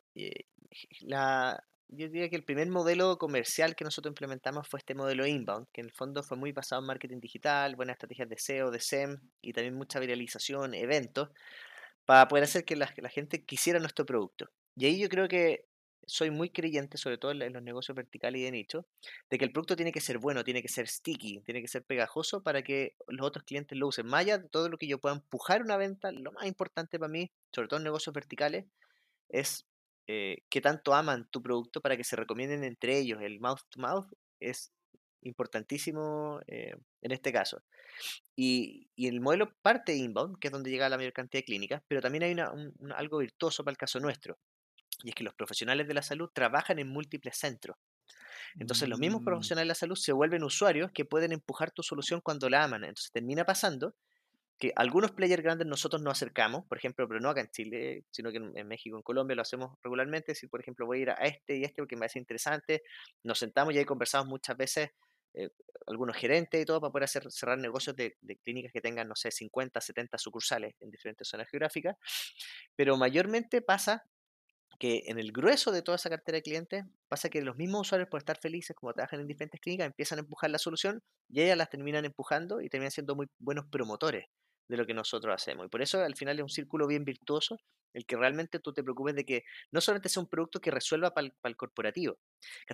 La, 1.01 1.61
yo 1.89 2.07
diría 2.07 2.29
que 2.29 2.35
el 2.35 2.43
primer 2.43 2.69
modelo 2.69 3.17
comercial 3.17 3.75
que 3.75 3.83
nosotros 3.83 4.11
implementamos 4.11 4.67
fue 4.67 4.79
este 4.79 4.95
modelo 4.95 5.25
inbound, 5.25 5.67
que 5.73 5.81
en 5.81 5.87
el 5.87 5.93
fondo 5.93 6.23
fue 6.23 6.37
muy 6.37 6.51
basado 6.51 6.81
en 6.81 6.87
marketing 6.87 7.19
digital, 7.19 7.75
buenas 7.75 7.95
estrategias 7.95 8.29
de 8.29 8.37
SEO, 8.37 8.71
de 8.71 8.79
SEM 8.79 9.19
y 9.41 9.53
también 9.53 9.75
mucha 9.75 9.99
viralización, 9.99 10.73
eventos, 10.75 11.29
para 12.05 12.27
poder 12.27 12.43
hacer 12.45 12.65
que 12.65 12.75
la, 12.75 12.93
la 12.97 13.09
gente 13.09 13.43
quisiera 13.43 13.79
nuestro 13.79 14.05
producto. 14.05 14.49
Y 14.75 14.85
ahí 14.85 14.99
yo 14.99 15.09
creo 15.09 15.27
que 15.27 15.65
soy 16.05 16.31
muy 16.31 16.49
creyente, 16.49 16.97
sobre 16.97 17.17
todo 17.17 17.31
en 17.31 17.53
los 17.53 17.63
negocios 17.63 17.95
verticales 17.95 18.41
y 18.41 18.43
de 18.43 18.51
nicho, 18.51 18.85
de 19.29 19.37
que 19.37 19.45
el 19.45 19.51
producto 19.51 19.75
tiene 19.75 19.91
que 19.91 20.01
ser 20.01 20.17
bueno, 20.17 20.43
tiene 20.43 20.61
que 20.61 20.67
ser 20.67 20.87
sticky, 20.87 21.41
tiene 21.41 21.61
que 21.61 21.67
ser 21.67 21.83
pegajoso 21.83 22.41
para 22.41 22.63
que 22.63 22.95
los 23.07 23.25
otros 23.25 23.45
clientes 23.45 23.77
lo 23.77 23.87
usen. 23.87 24.07
Más 24.07 24.21
allá 24.21 24.37
de 24.39 24.49
todo 24.49 24.69
lo 24.69 24.77
que 24.77 24.87
yo 24.87 24.99
pueda 24.99 25.15
empujar 25.15 25.61
una 25.61 25.77
venta, 25.77 26.11
lo 26.11 26.31
más 26.31 26.45
importante 26.45 26.99
para 26.99 27.11
mí, 27.11 27.31
sobre 27.51 27.67
todo 27.67 27.77
en 27.77 27.83
negocios 27.83 28.13
verticales, 28.13 28.65
es 29.29 29.65
eh, 30.11 30.41
qué 30.49 30.59
tanto 30.59 30.95
aman 30.95 31.29
tu 31.29 31.39
producto 31.43 31.81
para 31.81 31.95
que 31.95 32.03
se 32.03 32.15
recomienden 32.15 32.63
entre 32.63 32.97
ellos. 32.97 33.21
El 33.21 33.39
mouth 33.39 33.61
to 33.69 33.79
mouth 33.79 34.07
es 34.39 34.73
importantísimo 35.21 36.39
eh, 36.47 36.73
en 37.03 37.11
este 37.11 37.31
caso. 37.31 37.61
Y, 38.35 38.89
el 38.97 39.21
modelo 39.21 39.53
parte 39.61 39.91
de 39.91 39.99
inbound, 39.99 40.39
que 40.39 40.47
es 40.47 40.51
donde 40.51 40.71
llega 40.71 40.89
la 40.89 40.97
mayor 40.97 41.13
cantidad 41.13 41.41
de 41.41 41.45
clínicas, 41.45 41.83
pero 41.87 42.01
también 42.01 42.23
hay 42.23 42.35
algo 42.95 43.19
virtuoso 43.19 43.63
para 43.63 43.73
el 43.73 43.77
caso 43.77 43.99
nuestro. 43.99 44.39
Y 45.03 45.09
es 45.09 45.15
que 45.15 45.23
los 45.23 45.35
profesionales 45.35 45.87
de 45.87 45.93
la 45.93 46.01
salud 46.01 46.31
trabajan 46.33 46.79
en 46.79 46.89
múltiples 46.89 47.37
centros. 47.37 47.77
Entonces 48.57 48.89
los 48.89 48.97
mismos 48.97 49.21
mm. 49.21 49.25
profesionales 49.25 49.67
de 49.67 49.69
la 49.69 49.75
salud 49.75 49.95
se 49.95 50.11
vuelven 50.11 50.43
usuarios 50.43 50.91
que 50.91 51.05
pueden 51.05 51.33
empujar 51.33 51.69
tu 51.69 51.83
solución 51.83 52.19
cuando 52.19 52.49
la 52.49 52.63
aman. 52.63 52.83
Entonces 52.83 53.11
termina 53.11 53.45
pasando 53.45 53.93
que 54.59 54.73
algunos 54.75 55.11
players 55.11 55.41
grandes 55.41 55.65
nosotros 55.65 56.01
nos 56.01 56.11
acercamos, 56.11 56.65
por 56.65 56.77
ejemplo, 56.77 57.07
pero 57.07 57.21
no 57.21 57.29
acá 57.29 57.39
en 57.39 57.49
Chile, 57.49 58.03
sino 58.11 58.29
que 58.29 58.37
en, 58.37 58.67
México, 58.67 58.97
en 58.97 59.03
Colombia 59.03 59.33
lo 59.33 59.41
hacemos 59.41 59.77
regularmente. 59.81 60.35
Si, 60.35 60.47
por 60.47 60.59
ejemplo, 60.59 60.85
voy 60.85 60.99
a 60.99 61.01
ir 61.01 61.09
a 61.11 61.13
este 61.15 61.55
y 61.55 61.63
este 61.63 61.81
porque 61.81 61.95
me 61.95 62.01
parece 62.01 62.19
interesante, 62.19 62.83
nos 63.23 63.39
sentamos 63.39 63.73
y 63.73 63.77
ahí 63.77 63.85
conversamos 63.85 64.27
muchas 64.27 64.57
veces 64.57 64.89
eh, 65.33 65.49
algunos 65.87 66.17
gerentes 66.17 66.61
y 66.61 66.65
todo 66.65 66.81
para 66.81 66.91
poder 66.91 67.05
hacer, 67.05 67.31
cerrar 67.31 67.57
negocios 67.57 67.95
de, 67.95 68.17
de, 68.19 68.35
clínicas 68.37 68.73
que 68.73 68.81
tengan, 68.81 69.07
no 69.07 69.15
sé, 69.15 69.31
50, 69.31 69.79
70 69.79 70.17
sucursales 70.17 70.75
en 70.81 70.91
diferentes 70.91 71.25
zonas 71.25 71.47
geográficas. 71.49 71.95
Pero 72.75 72.97
mayormente 72.97 73.61
pasa 73.61 74.03
que 74.77 75.03
en 75.07 75.19
el 75.19 75.31
grueso 75.31 75.71
de 75.71 75.81
toda 75.81 75.95
esa 75.95 76.09
cartera 76.09 76.37
de 76.37 76.41
clientes 76.41 76.85
pasa 77.07 77.29
que 77.29 77.41
los 77.41 77.55
mismos 77.55 77.81
usuarios 77.81 78.09
por 78.09 78.19
estar 78.19 78.37
felices 78.37 78.75
como 78.75 78.93
trabajan 78.93 79.21
en 79.21 79.27
diferentes 79.27 79.61
clínicas 79.61 79.87
empiezan 79.87 80.19
a 80.19 80.21
empujar 80.21 80.49
la 80.49 80.57
solución 80.57 81.01
y 81.29 81.41
ellas 81.41 81.57
las 81.57 81.69
terminan 81.69 82.05
empujando 82.05 82.61
y 82.61 82.69
terminan 82.69 82.91
siendo 82.91 83.15
muy 83.15 83.27
buenos 83.39 83.65
promotores 83.67 84.25
de 84.69 84.77
lo 84.77 84.85
que 84.85 84.93
nosotros 84.93 85.33
hacemos. 85.33 85.65
Y 85.65 85.69
por 85.69 85.81
eso 85.81 86.01
al 86.01 86.15
final 86.15 86.37
es 86.37 86.43
un 86.43 86.49
círculo 86.49 86.87
bien 86.87 87.03
virtuoso 87.03 87.57
el 87.93 88.05
que 88.05 88.15
realmente 88.15 88.59
tú 88.59 88.71
te 88.71 88.83
preocupes 88.83 89.15
de 89.15 89.25
que 89.25 89.43
no 89.71 89.81
solamente 89.81 90.09
sea 90.09 90.21
un 90.21 90.29
producto 90.29 90.61
que 90.61 90.71
resuelva 90.71 91.11
para 91.11 91.27
el, 91.43 91.57
corporativo. 91.57 92.19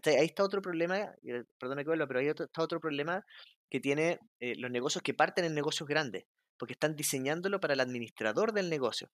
Ahí 0.03 0.25
está 0.25 0.43
otro 0.43 0.61
problema, 0.61 1.13
perdona 1.57 1.83
que 1.83 1.89
vuelva, 1.89 2.05
pero 2.05 2.19
ahí 2.19 2.27
está 2.27 2.61
otro 2.61 2.79
problema 2.79 3.25
que 3.69 3.79
tiene 3.79 4.19
eh, 4.39 4.55
los 4.57 4.69
negocios 4.69 5.01
que 5.01 5.13
parten 5.13 5.45
en 5.45 5.55
negocios 5.55 5.87
grandes, 5.87 6.25
porque 6.57 6.73
están 6.73 6.95
diseñándolo 6.95 7.59
para 7.59 7.73
el 7.73 7.79
administrador 7.79 8.51
del 8.51 8.69
negocio. 8.69 9.09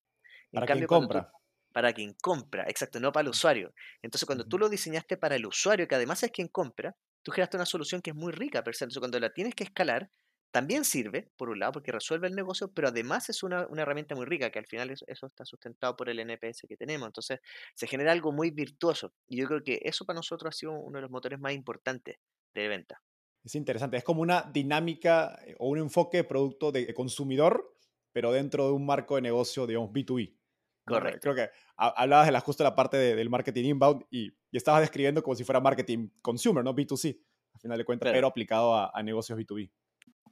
para 0.51 0.65
quien 0.65 0.87
compra. 0.87 1.31
para 1.71 1.93
quien 1.93 2.15
compra, 2.21 2.63
exacto, 2.67 2.99
no 2.99 3.11
para 3.11 3.21
el 3.21 3.29
usuario. 3.29 3.73
Entonces, 4.01 4.25
cuando 4.25 4.45
tú 4.45 4.57
lo 4.57 4.69
diseñaste 4.69 5.17
para 5.17 5.35
el 5.35 5.45
usuario, 5.45 5.87
que 5.87 5.95
además 5.95 6.23
es 6.23 6.31
quien 6.31 6.47
compra, 6.47 6.95
tú 7.23 7.31
generaste 7.31 7.57
una 7.57 7.65
solución 7.67 8.01
que 8.01 8.09
es 8.09 8.15
muy 8.15 8.31
rica, 8.33 8.63
pero 8.63 8.73
entonces 8.75 8.99
cuando 8.99 9.19
la 9.19 9.31
tienes 9.31 9.53
que 9.53 9.63
escalar, 9.63 10.09
también 10.51 10.83
sirve, 10.83 11.31
por 11.37 11.49
un 11.49 11.59
lado, 11.59 11.71
porque 11.71 11.91
resuelve 11.91 12.27
el 12.27 12.35
negocio, 12.35 12.71
pero 12.73 12.89
además 12.89 13.29
es 13.29 13.41
una, 13.41 13.67
herramienta 13.77 14.15
muy 14.15 14.25
rica, 14.25 14.51
que 14.51 14.59
al 14.59 14.67
final 14.67 14.89
eso, 14.89 15.05
está 15.25 15.45
sustentado 15.45 15.95
por 15.95 16.09
el 16.09 16.19
NPS 16.19 16.67
que 16.67 16.77
tenemos. 16.77 17.07
Entonces, 17.07 17.39
se 17.73 17.87
genera 17.87 18.11
algo 18.11 18.31
muy 18.31 18.51
virtuoso. 18.51 19.13
Y 19.27 19.37
yo 19.37 19.47
creo 19.47 19.63
que 19.63 19.81
eso 19.83 20.05
para 20.05 20.17
nosotros 20.17 20.53
ha 20.53 20.57
sido 20.57 20.73
uno 20.73 20.97
de 20.97 21.03
los 21.03 21.11
motores 21.11 21.39
más 21.39 21.53
importantes 21.53 22.17
de 22.53 22.67
venta. 22.67 23.01
Es 23.43 23.55
interesante, 23.55 23.97
es 23.97 24.03
como 24.03 24.21
una 24.21 24.43
dinámica 24.53 25.39
eh, 25.45 25.55
o 25.57 25.69
un 25.69 25.79
enfoque 25.79 26.17
de 26.17 26.23
producto 26.25 26.71
de 26.71 26.93
consumidor, 26.93 27.73
pero 28.11 28.31
dentro 28.31 28.67
de 28.67 28.73
un 28.73 28.85
marco 28.85 29.15
de 29.15 29.21
negocio, 29.21 29.65
digamos, 29.65 29.89
B2B. 29.91 30.37
Correcto. 30.85 31.19
Creo 31.21 31.35
que 31.35 31.49
hablabas 31.77 32.27
de 32.27 32.31
la, 32.33 32.41
justo 32.41 32.63
la 32.63 32.75
parte 32.75 32.97
del 32.97 33.29
marketing 33.29 33.65
inbound 33.65 34.05
y, 34.11 34.33
estabas 34.51 34.81
describiendo 34.81 35.23
como 35.23 35.35
si 35.35 35.45
fuera 35.45 35.61
marketing 35.61 36.09
consumer, 36.21 36.61
¿no? 36.61 36.75
B2C, 36.75 37.17
al 37.53 37.61
final 37.61 37.77
de 37.77 37.85
cuentas, 37.85 38.11
pero 38.11 38.27
aplicado 38.27 38.75
a, 38.75 38.91
a 38.93 39.01
negocios 39.01 39.39
B2B. 39.39 39.71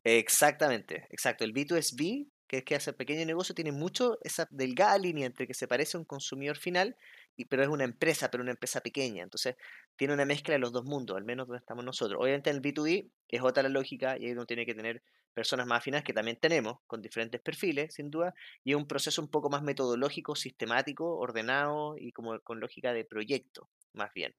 Exactamente, 0.03 1.07
exacto. 1.09 1.43
El 1.43 1.53
B2SB, 1.53 2.27
que 2.47 2.57
es 2.59 2.63
que 2.63 2.75
hace 2.75 2.93
pequeño 2.93 3.25
negocio, 3.25 3.53
tiene 3.53 3.71
mucho 3.71 4.17
esa 4.23 4.47
delgada 4.49 4.97
línea 4.97 5.25
entre 5.25 5.45
que 5.47 5.53
se 5.53 5.67
parece 5.67 5.97
a 5.97 5.99
un 5.99 6.05
consumidor 6.05 6.57
final, 6.57 6.95
y, 7.35 7.45
pero 7.45 7.63
es 7.63 7.69
una 7.69 7.83
empresa, 7.83 8.29
pero 8.31 8.41
una 8.43 8.51
empresa 8.51 8.81
pequeña. 8.81 9.23
Entonces, 9.23 9.55
tiene 9.95 10.13
una 10.13 10.25
mezcla 10.25 10.53
de 10.53 10.59
los 10.59 10.71
dos 10.71 10.85
mundos, 10.85 11.17
al 11.17 11.25
menos 11.25 11.47
donde 11.47 11.59
estamos 11.59 11.83
nosotros. 11.85 12.19
Obviamente 12.21 12.49
en 12.49 12.57
el 12.57 12.61
B2B 12.61 13.09
es 13.27 13.41
otra 13.41 13.63
la 13.63 13.69
lógica 13.69 14.17
y 14.17 14.25
ahí 14.25 14.31
uno 14.31 14.45
tiene 14.45 14.65
que 14.65 14.73
tener 14.75 15.03
personas 15.33 15.67
más 15.67 15.79
afinas 15.79 16.03
que 16.03 16.13
también 16.13 16.37
tenemos, 16.39 16.79
con 16.87 17.01
diferentes 17.01 17.39
perfiles, 17.41 17.93
sin 17.93 18.09
duda, 18.09 18.33
y 18.63 18.71
es 18.71 18.77
un 18.77 18.87
proceso 18.87 19.21
un 19.21 19.29
poco 19.29 19.49
más 19.49 19.61
metodológico, 19.63 20.35
sistemático, 20.35 21.17
ordenado 21.17 21.95
y 21.97 22.11
como 22.11 22.39
con 22.41 22.59
lógica 22.59 22.93
de 22.93 23.05
proyecto, 23.05 23.69
más 23.93 24.11
bien. 24.13 24.33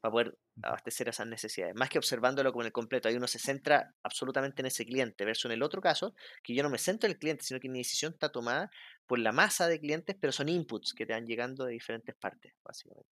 Para 0.00 0.12
poder 0.12 0.38
abastecer 0.62 1.08
esas 1.08 1.26
necesidades. 1.26 1.74
Más 1.74 1.88
que 1.88 1.98
observándolo 1.98 2.52
como 2.52 2.62
en 2.62 2.66
el 2.66 2.72
completo, 2.72 3.08
ahí 3.08 3.16
uno 3.16 3.26
se 3.26 3.40
centra 3.40 3.92
absolutamente 4.04 4.62
en 4.62 4.66
ese 4.66 4.86
cliente, 4.86 5.24
versus 5.24 5.46
en 5.46 5.52
el 5.52 5.62
otro 5.62 5.80
caso, 5.80 6.14
que 6.42 6.54
yo 6.54 6.62
no 6.62 6.70
me 6.70 6.78
centro 6.78 7.08
en 7.08 7.12
el 7.12 7.18
cliente, 7.18 7.44
sino 7.44 7.58
que 7.58 7.68
mi 7.68 7.78
decisión 7.78 8.12
está 8.12 8.30
tomada 8.30 8.70
por 9.06 9.18
la 9.18 9.32
masa 9.32 9.66
de 9.66 9.80
clientes, 9.80 10.16
pero 10.20 10.32
son 10.32 10.48
inputs 10.48 10.94
que 10.94 11.06
te 11.06 11.12
van 11.12 11.26
llegando 11.26 11.64
de 11.64 11.72
diferentes 11.72 12.14
partes, 12.14 12.54
básicamente. 12.62 13.10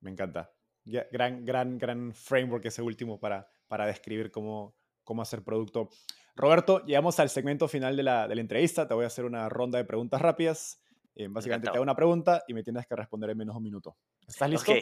Me 0.00 0.10
encanta. 0.10 0.50
Gran, 0.84 1.44
gran, 1.44 1.78
gran 1.78 2.12
framework 2.14 2.66
ese 2.66 2.82
último 2.82 3.18
para, 3.18 3.48
para 3.68 3.86
describir 3.86 4.30
cómo, 4.30 4.76
cómo 5.02 5.22
hacer 5.22 5.42
producto. 5.42 5.88
Roberto, 6.36 6.84
llegamos 6.84 7.18
al 7.20 7.30
segmento 7.30 7.68
final 7.68 7.96
de 7.96 8.02
la, 8.02 8.28
de 8.28 8.34
la 8.34 8.40
entrevista. 8.40 8.88
Te 8.88 8.94
voy 8.94 9.04
a 9.04 9.06
hacer 9.06 9.24
una 9.24 9.48
ronda 9.48 9.78
de 9.78 9.84
preguntas 9.84 10.20
rápidas. 10.20 10.82
Eh, 11.14 11.28
básicamente 11.30 11.70
te 11.70 11.76
hago 11.76 11.82
una 11.82 11.94
pregunta 11.94 12.42
y 12.48 12.54
me 12.54 12.64
tienes 12.64 12.86
que 12.86 12.96
responder 12.96 13.30
en 13.30 13.38
menos 13.38 13.54
de 13.54 13.58
un 13.58 13.62
minuto. 13.62 13.96
¿Estás 14.26 14.50
listo? 14.50 14.72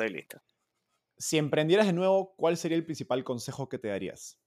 Estoy 0.00 0.16
listo. 0.16 0.40
Si 1.18 1.36
emprendieras 1.36 1.86
de 1.86 1.92
nuevo, 1.92 2.34
¿cuál 2.36 2.56
sería 2.56 2.78
el 2.78 2.86
principal 2.86 3.22
consejo 3.22 3.68
que 3.68 3.78
te 3.78 3.88
darías? 3.88 4.38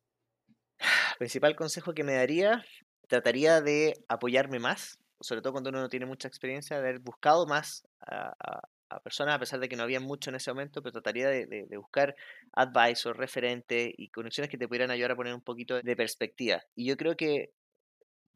Principal 1.20 1.56
consejo 1.56 1.94
que 1.94 2.04
me 2.04 2.14
daría, 2.14 2.66
trataría 3.08 3.62
de 3.62 3.94
apoyarme 4.08 4.58
más, 4.58 4.98
sobre 5.20 5.44
todo 5.44 5.54
cuando 5.54 5.70
uno 5.70 5.82
no 5.82 5.90
tiene 5.90 6.08
mucha 6.08 6.28
experiencia, 6.28 6.78
de 6.78 6.82
haber 6.82 7.00
buscado 7.00 7.46
más 7.46 7.88
a, 8.02 8.34
personas, 9.04 9.36
a 9.36 9.40
pesar 9.40 9.60
de 9.60 9.70
que 9.70 9.76
no 9.76 9.84
había 9.84 10.00
mucho 10.00 10.32
en 10.32 10.38
ese 10.38 10.52
momento, 10.52 10.82
pero 10.82 10.94
trataría 10.94 11.30
de, 11.30 11.46
de, 11.46 11.78
buscar 11.78 12.16
advisors, 12.54 13.16
referentes 13.16 13.92
y 13.96 14.10
conexiones 14.10 14.50
que 14.50 14.58
te 14.58 14.68
pudieran 14.68 14.90
ayudar 14.90 15.12
a 15.12 15.16
poner 15.16 15.36
un 15.36 15.42
poquito 15.42 15.80
de 15.80 15.96
perspectiva. 15.96 16.64
Y 16.76 16.86
yo 16.86 16.98
creo 16.98 17.16
que 17.16 17.52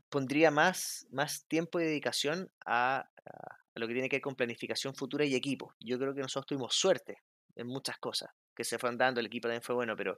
pondría 0.09 0.51
más, 0.51 1.07
más 1.11 1.45
tiempo 1.47 1.79
y 1.79 1.83
dedicación 1.83 2.51
a, 2.65 3.09
lo 3.75 3.87
que 3.87 3.93
tiene 3.93 4.09
que 4.09 4.17
ver 4.17 4.21
con 4.21 4.35
planificación 4.35 4.95
futura 4.95 5.25
y 5.25 5.35
equipo. 5.35 5.73
Yo 5.79 5.99
creo 5.99 6.15
que 6.15 6.21
nosotros 6.21 6.47
tuvimos 6.47 6.75
suerte 6.75 7.21
en 7.55 7.67
muchas 7.67 7.97
cosas 7.99 8.31
que 8.55 8.63
se 8.63 8.79
fueron 8.79 8.97
dando, 8.97 9.19
el 9.19 9.27
equipo 9.27 9.47
también 9.47 9.61
fue 9.61 9.75
bueno, 9.75 9.95
pero 9.95 10.17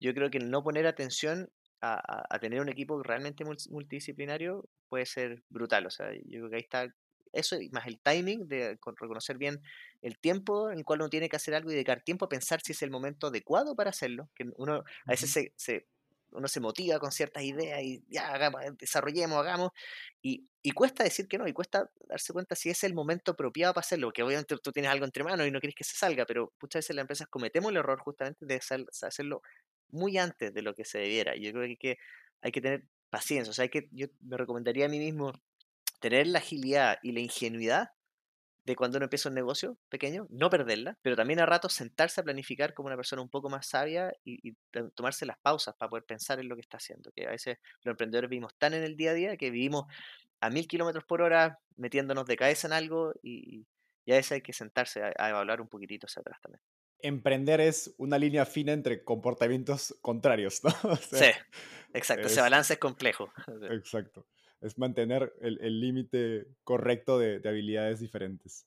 yo 0.00 0.14
creo 0.14 0.30
que 0.30 0.38
no 0.38 0.62
poner 0.62 0.86
atención 0.86 1.50
a, 1.82 2.38
tener 2.40 2.62
un 2.62 2.70
equipo 2.70 3.02
realmente 3.02 3.44
multidisciplinario 3.44 4.66
puede 4.88 5.04
ser 5.04 5.42
brutal. 5.50 5.86
O 5.86 5.90
sea, 5.90 6.14
yo 6.14 6.38
creo 6.38 6.48
que 6.48 6.56
ahí 6.56 6.62
está 6.62 6.88
eso, 7.34 7.56
más 7.72 7.86
el 7.86 8.00
timing 8.00 8.48
de 8.48 8.78
reconocer 9.00 9.36
bien 9.36 9.60
el 10.02 10.18
tiempo 10.18 10.70
en 10.70 10.78
el 10.78 10.84
cual 10.84 11.00
uno 11.00 11.10
tiene 11.10 11.28
que 11.28 11.36
hacer 11.36 11.54
algo 11.54 11.70
y 11.70 11.74
dedicar 11.74 12.02
tiempo 12.02 12.24
a 12.24 12.28
pensar 12.28 12.60
si 12.62 12.72
es 12.72 12.82
el 12.82 12.90
momento 12.90 13.26
adecuado 13.26 13.74
para 13.74 13.90
hacerlo. 13.90 14.30
Que 14.34 14.46
uno 14.56 14.76
a 14.76 15.10
veces 15.10 15.30
se, 15.30 15.52
se 15.56 15.86
uno 16.34 16.48
se 16.48 16.60
motiva 16.60 16.98
con 16.98 17.12
ciertas 17.12 17.42
ideas 17.42 17.82
y 17.82 18.04
ya, 18.08 18.32
hagamos, 18.32 18.60
desarrollemos, 18.78 19.38
hagamos, 19.38 19.70
y, 20.22 20.46
cuesta 20.72 21.04
decir 21.04 21.28
que 21.28 21.38
no, 21.38 21.46
y 21.46 21.52
cuesta 21.52 21.90
darse 22.08 22.32
cuenta 22.32 22.56
si 22.56 22.70
es 22.70 22.82
el 22.84 22.94
momento 22.94 23.32
apropiado 23.32 23.74
para 23.74 23.84
hacerlo, 23.84 24.08
porque 24.08 24.22
obviamente 24.22 24.56
tú 24.62 24.72
tienes 24.72 24.90
algo 24.90 25.04
entre 25.04 25.22
manos 25.22 25.46
y 25.46 25.50
no 25.50 25.60
quieres 25.60 25.76
que 25.76 25.84
se 25.84 25.96
salga, 25.96 26.26
pero 26.26 26.52
muchas 26.60 26.80
veces 26.80 26.96
las 26.96 27.02
empresas 27.02 27.28
cometemos 27.28 27.70
el 27.70 27.76
error 27.76 28.00
justamente 28.00 28.44
de 28.46 28.60
hacerlo 29.02 29.42
muy 29.90 30.18
antes 30.18 30.52
de 30.52 30.62
lo 30.62 30.74
que 30.74 30.84
se 30.84 30.98
debiera. 30.98 31.36
Yo 31.36 31.52
creo 31.52 31.76
que 31.78 31.98
hay 32.42 32.52
que, 32.52 32.60
tener 32.60 32.84
paciencia, 33.10 33.50
o 33.50 33.54
sea, 33.54 33.64
hay 33.64 33.68
que, 33.68 33.88
yo 33.92 34.08
me 34.20 34.36
recomendaría 34.36 34.86
a 34.86 34.88
mí 34.88 34.98
mismo 34.98 35.32
tener 36.00 36.26
la 36.26 36.40
agilidad 36.40 36.98
y 37.02 37.12
la 37.12 37.20
ingenuidad 37.20 37.88
de 38.64 38.76
cuando 38.76 38.96
uno 38.96 39.04
empieza 39.04 39.28
un 39.28 39.34
negocio 39.34 39.76
pequeño, 39.88 40.26
no 40.30 40.48
perderla, 40.48 40.96
pero 41.02 41.16
también 41.16 41.40
a 41.40 41.46
ratos 41.46 41.74
sentarse 41.74 42.20
a 42.20 42.24
planificar 42.24 42.72
como 42.72 42.86
una 42.86 42.96
persona 42.96 43.20
un 43.20 43.28
poco 43.28 43.50
más 43.50 43.66
sabia 43.66 44.12
y, 44.24 44.54
tomarse 44.94 45.26
las 45.26 45.38
pausas 45.38 45.74
para 45.76 45.90
poder 45.90 46.04
pensar 46.04 46.40
en 46.40 46.48
lo 46.48 46.54
que 46.54 46.62
está 46.62 46.78
haciendo. 46.78 47.12
Que 47.12 47.26
a 47.26 47.30
veces 47.30 47.58
los 47.82 47.92
emprendedores 47.92 48.30
vivimos 48.30 48.54
tan 48.56 48.74
en 48.74 48.82
el 48.82 48.96
día 48.96 49.10
a 49.10 49.14
día 49.14 49.36
que 49.36 49.50
vivimos 49.50 49.84
a 50.40 50.50
mil 50.50 50.66
kilómetros 50.66 51.04
por 51.04 51.20
hora 51.22 51.58
metiéndonos 51.76 52.26
de 52.26 52.36
cabeza 52.36 52.66
en 52.66 52.72
algo 52.72 53.12
y, 53.22 53.66
y 54.06 54.12
a 54.12 54.16
veces 54.16 54.32
hay 54.32 54.42
que 54.42 54.52
sentarse 54.52 55.02
a, 55.02 55.12
a 55.16 55.30
evaluar 55.30 55.60
un 55.60 55.68
poquitito 55.68 56.06
hacia 56.06 56.20
atrás 56.20 56.40
también. 56.40 56.62
Emprender 57.00 57.60
es 57.60 57.94
una 57.98 58.16
línea 58.16 58.46
fina 58.46 58.72
entre 58.72 59.04
comportamientos 59.04 59.94
contrarios, 60.00 60.64
¿no? 60.64 60.70
O 60.90 60.96
sea, 60.96 61.32
sí, 61.32 61.38
exacto, 61.92 62.26
ese 62.26 62.36
es- 62.36 62.42
balance 62.42 62.72
es 62.72 62.78
complejo. 62.78 63.30
Exacto. 63.70 64.26
Es 64.64 64.78
mantener 64.78 65.32
el 65.40 65.80
límite 65.80 66.46
correcto 66.64 67.18
de, 67.18 67.38
de 67.38 67.48
habilidades 67.48 68.00
diferentes. 68.00 68.66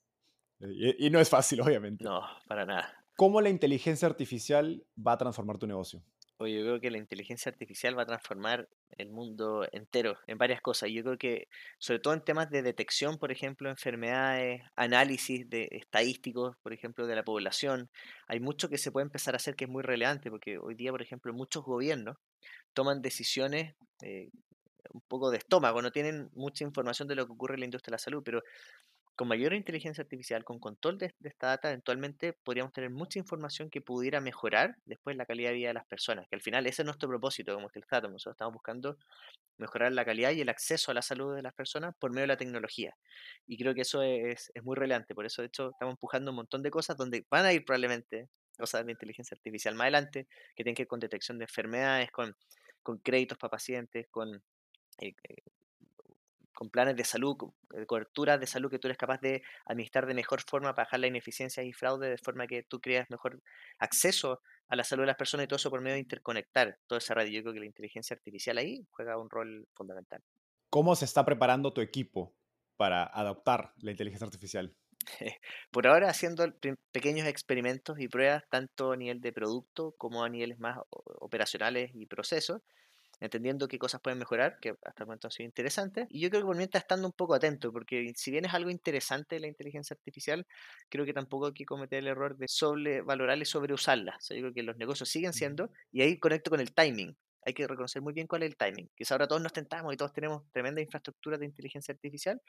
Eh, 0.60 0.96
Y, 1.00 1.08
y 1.08 1.10
no 1.10 1.20
es 1.20 1.30
fácil, 1.30 1.62
obviamente. 1.62 2.04
No, 2.04 2.22
para 2.48 2.66
nada. 2.66 2.94
¿Cómo 3.16 3.42
la 3.42 3.50
inteligencia 3.50 4.08
artificial 4.08 4.86
va 4.96 5.14
a 5.14 5.18
transformar 5.18 5.58
tu 5.58 5.68
negocio? 5.68 6.04
Oye, 6.40 6.60
yo 6.60 6.62
creo 6.62 6.80
que 6.80 6.92
la 6.92 7.00
inteligencia 7.00 7.52
artificial 7.52 7.98
va 7.98 8.04
a 8.04 8.06
transformar 8.06 8.70
el 8.92 9.10
mundo 9.10 9.68
entero 9.72 10.18
en 10.28 10.38
varias 10.38 10.62
cosas. 10.62 10.92
Yo 10.92 11.04
creo 11.04 11.18
que, 11.18 11.48
sobre 11.80 12.00
todo 12.00 12.14
en 12.14 12.24
temas 12.24 12.52
de 12.52 12.62
detección, 12.62 13.18
por 13.18 13.32
ejemplo, 13.32 13.70
enfermedades, 13.72 14.62
análisis 14.76 15.50
de 15.50 15.68
estadísticos, 15.72 16.56
por 16.62 16.74
ejemplo, 16.74 17.08
de 17.08 17.16
la 17.16 17.24
población, 17.24 17.90
hay 18.28 18.40
mucho 18.40 18.70
que 18.70 18.78
se 18.78 18.92
puede 18.92 19.06
empezar 19.06 19.34
a 19.34 19.38
hacer 19.38 19.56
que 19.56 19.66
es 19.66 19.70
muy 19.72 19.82
relevante, 19.82 20.30
porque 20.30 20.60
hoy 20.60 20.76
día, 20.76 20.92
por 20.92 21.02
ejemplo, 21.02 21.34
muchos 21.34 21.64
gobiernos 21.64 22.18
toman 22.74 23.02
decisiones 23.02 23.76
eh, 24.04 24.30
un 24.92 25.02
poco 25.02 25.32
de 25.32 25.38
estómago, 25.38 25.82
no 25.82 25.92
tienen 25.92 26.30
mucha 26.34 26.64
información 26.64 27.08
de 27.08 27.16
lo 27.16 27.26
que 27.26 27.34
ocurre 27.34 27.56
en 27.56 27.62
la 27.62 27.66
industria 27.66 27.92
de 27.92 27.96
la 27.96 28.00
salud, 28.00 28.22
pero 28.24 28.44
con 29.18 29.28
mayor 29.28 29.54
inteligencia 29.54 30.04
artificial, 30.04 30.44
con 30.44 30.60
control 30.60 31.00
de, 31.00 31.12
esta 31.24 31.48
data, 31.48 31.70
eventualmente 31.70 32.34
podríamos 32.34 32.72
tener 32.72 32.92
mucha 32.92 33.18
información 33.18 33.72
que 33.72 33.82
pudiera 33.82 34.22
mejorar 34.22 34.76
después 34.86 35.18
la 35.18 35.26
calidad 35.26 35.50
de 35.50 35.56
vida 35.56 35.68
de 35.70 35.74
las 35.74 35.88
personas, 35.88 36.28
que 36.30 36.36
al 36.36 36.42
final 36.42 36.68
ese 36.68 36.84
es 36.84 36.86
nuestro 36.86 37.10
propósito 37.10 37.56
como 37.56 37.68
Stratum. 37.68 38.12
Nosotros 38.12 38.36
estamos 38.36 38.54
buscando 38.54 38.98
mejorar 39.58 39.92
la 39.92 40.06
calidad 40.06 40.32
y 40.32 40.42
el 40.42 40.50
acceso 40.50 40.92
a 40.92 40.94
la 40.94 41.02
salud 41.02 41.36
de 41.36 41.42
las 41.42 41.56
personas 41.56 41.96
por 41.98 42.12
medio 42.12 42.24
de 42.24 42.28
la 42.28 42.38
tecnología. 42.38 42.96
Y 43.48 43.58
creo 43.58 43.74
que 43.74 43.82
eso 43.82 44.04
es, 44.04 44.52
es 44.54 44.64
muy 44.64 44.76
relevante. 44.76 45.16
Por 45.16 45.26
eso, 45.26 45.42
de 45.42 45.48
hecho, 45.48 45.72
estamos 45.72 45.94
empujando 45.94 46.30
un 46.30 46.38
montón 46.38 46.62
de 46.62 46.70
cosas 46.70 46.96
donde 46.96 47.26
van 47.32 47.46
a 47.46 47.54
ir 47.54 47.66
probablemente 47.66 48.30
cosas 48.56 48.86
de 48.86 48.92
inteligencia 48.92 49.36
artificial 49.36 49.74
más 49.74 49.86
adelante, 49.86 50.28
que 50.56 50.64
tienen 50.64 50.76
que 50.76 50.84
ver 50.84 50.88
con 50.88 51.00
detección 51.00 51.40
de 51.40 51.46
enfermedades, 51.46 52.12
con, 52.12 52.36
con 52.84 53.00
créditos 53.00 53.38
para 53.38 53.52
pacientes, 53.52 54.08
con 54.12 54.44
eh, 55.00 55.16
eh, 55.24 55.36
con 56.54 56.70
planes 56.70 56.96
de 56.96 57.04
salud, 57.04 57.38
con- 57.38 57.54
de 57.70 57.86
cobertura 57.86 58.38
de 58.38 58.48
salud 58.48 58.70
que 58.72 58.80
tú 58.80 58.88
eres 58.88 58.98
capaz 58.98 59.20
de 59.22 59.44
administrar 59.66 60.06
de 60.08 60.14
mejor 60.16 60.42
forma 60.42 60.74
para 60.74 60.86
bajar 60.86 61.00
la 61.00 61.08
ineficiencia 61.08 61.64
y 61.64 61.72
fraude, 61.74 62.10
de 62.10 62.18
forma 62.18 62.48
que 62.48 62.64
tú 62.64 62.82
creas 62.82 63.10
mejor 63.10 63.42
acceso 63.80 64.42
a 64.68 64.76
la 64.76 64.84
salud 64.84 65.04
de 65.04 65.08
las 65.08 65.16
personas 65.18 65.46
y 65.46 65.48
todo 65.48 65.58
eso 65.58 65.70
por 65.70 65.82
medio 65.82 65.94
de 65.96 66.02
interconectar 66.02 66.80
toda 66.88 67.00
esa 67.00 67.14
red. 67.14 67.28
Yo 67.28 67.42
creo 67.44 67.54
que 67.54 67.60
la 67.60 67.66
inteligencia 67.68 68.16
artificial 68.16 68.58
ahí 68.58 68.86
juega 68.92 69.18
un 69.20 69.30
rol 69.30 69.68
fundamental. 69.74 70.24
¿Cómo 70.70 70.96
se 70.96 71.04
está 71.06 71.26
preparando 71.26 71.74
tu 71.74 71.82
equipo 71.82 72.36
para 72.78 73.04
adoptar 73.04 73.74
la 73.82 73.92
inteligencia 73.92 74.26
artificial? 74.26 74.78
Por 75.72 75.88
ahora 75.88 76.10
haciendo 76.10 76.46
pequeños 76.92 77.28
experimentos 77.28 78.00
y 78.00 78.08
pruebas 78.08 78.44
tanto 78.50 78.92
a 78.92 78.98
nivel 78.98 79.22
de 79.22 79.32
producto 79.34 79.94
como 79.98 80.24
a 80.24 80.30
niveles 80.30 80.60
más 80.60 80.78
operacionales 80.90 81.92
y 81.94 82.06
procesos, 82.06 82.62
entendiendo 83.20 83.68
qué 83.68 83.80
cosas 83.80 84.02
pueden 84.02 84.20
mejorar, 84.20 84.58
que 84.60 84.76
hasta 84.86 85.04
el 85.04 85.08
momento 85.08 85.28
han 85.28 85.32
sido 85.32 85.46
interesantes. 85.46 86.08
Y 86.10 86.20
yo 86.22 86.30
creo 86.30 86.42
que 86.42 86.46
por 86.46 86.56
mientras 86.56 86.84
estando 86.84 87.08
un 87.08 87.14
poco 87.14 87.34
atento, 87.34 87.72
porque 87.72 88.12
si 88.16 88.32
bien 88.32 88.46
es 88.46 88.54
algo 88.54 88.70
interesante 88.70 89.40
la 89.40 89.48
inteligencia 89.48 89.96
artificial, 89.96 90.46
creo 90.90 91.06
que 91.06 91.14
tampoco 91.14 91.48
hay 91.48 91.54
que 91.54 91.66
cometer 91.66 92.00
el 92.00 92.08
error 92.08 92.38
de 92.38 92.48
sobrevalorarla 92.48 93.44
y 93.44 93.46
sobreusarla. 93.46 94.16
O 94.18 94.22
sea, 94.22 94.38
yo 94.38 94.44
creo 94.44 94.54
que 94.54 94.64
los 94.64 94.78
negocios 94.78 95.10
siguen 95.10 95.34
siendo, 95.34 95.72
y 95.92 96.02
ahí 96.02 96.20
conecto 96.20 96.50
con 96.52 96.60
el 96.60 96.74
timing. 96.74 97.16
Hay 97.44 97.54
que 97.54 97.66
reconocer 97.66 98.02
muy 98.02 98.14
bien 98.14 98.28
cuál 98.28 98.44
es 98.44 98.50
el 98.50 98.58
timing. 98.58 98.90
Quizá 98.96 99.16
ahora 99.16 99.28
todos 99.28 99.42
nos 99.42 99.54
tentamos 99.54 99.94
y 99.94 99.98
todos 99.98 100.12
tenemos 100.14 100.44
tremenda 100.52 100.82
infraestructura 100.82 101.38
de 101.38 101.46
inteligencia 101.46 101.94
artificial, 101.94 102.42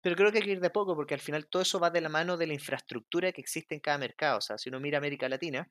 pero 0.00 0.16
creo 0.16 0.32
que 0.32 0.38
hay 0.38 0.44
que 0.44 0.50
ir 0.52 0.60
de 0.60 0.70
poco 0.70 0.96
porque 0.96 1.14
al 1.14 1.20
final 1.20 1.46
todo 1.46 1.62
eso 1.62 1.78
va 1.78 1.90
de 1.90 2.00
la 2.00 2.08
mano 2.08 2.36
de 2.36 2.46
la 2.46 2.54
infraestructura 2.54 3.30
que 3.32 3.40
existe 3.40 3.74
en 3.74 3.80
cada 3.80 3.98
mercado. 3.98 4.38
O 4.38 4.40
sea, 4.40 4.58
si 4.58 4.68
uno 4.68 4.80
mira 4.80 4.98
América 4.98 5.28
Latina, 5.28 5.68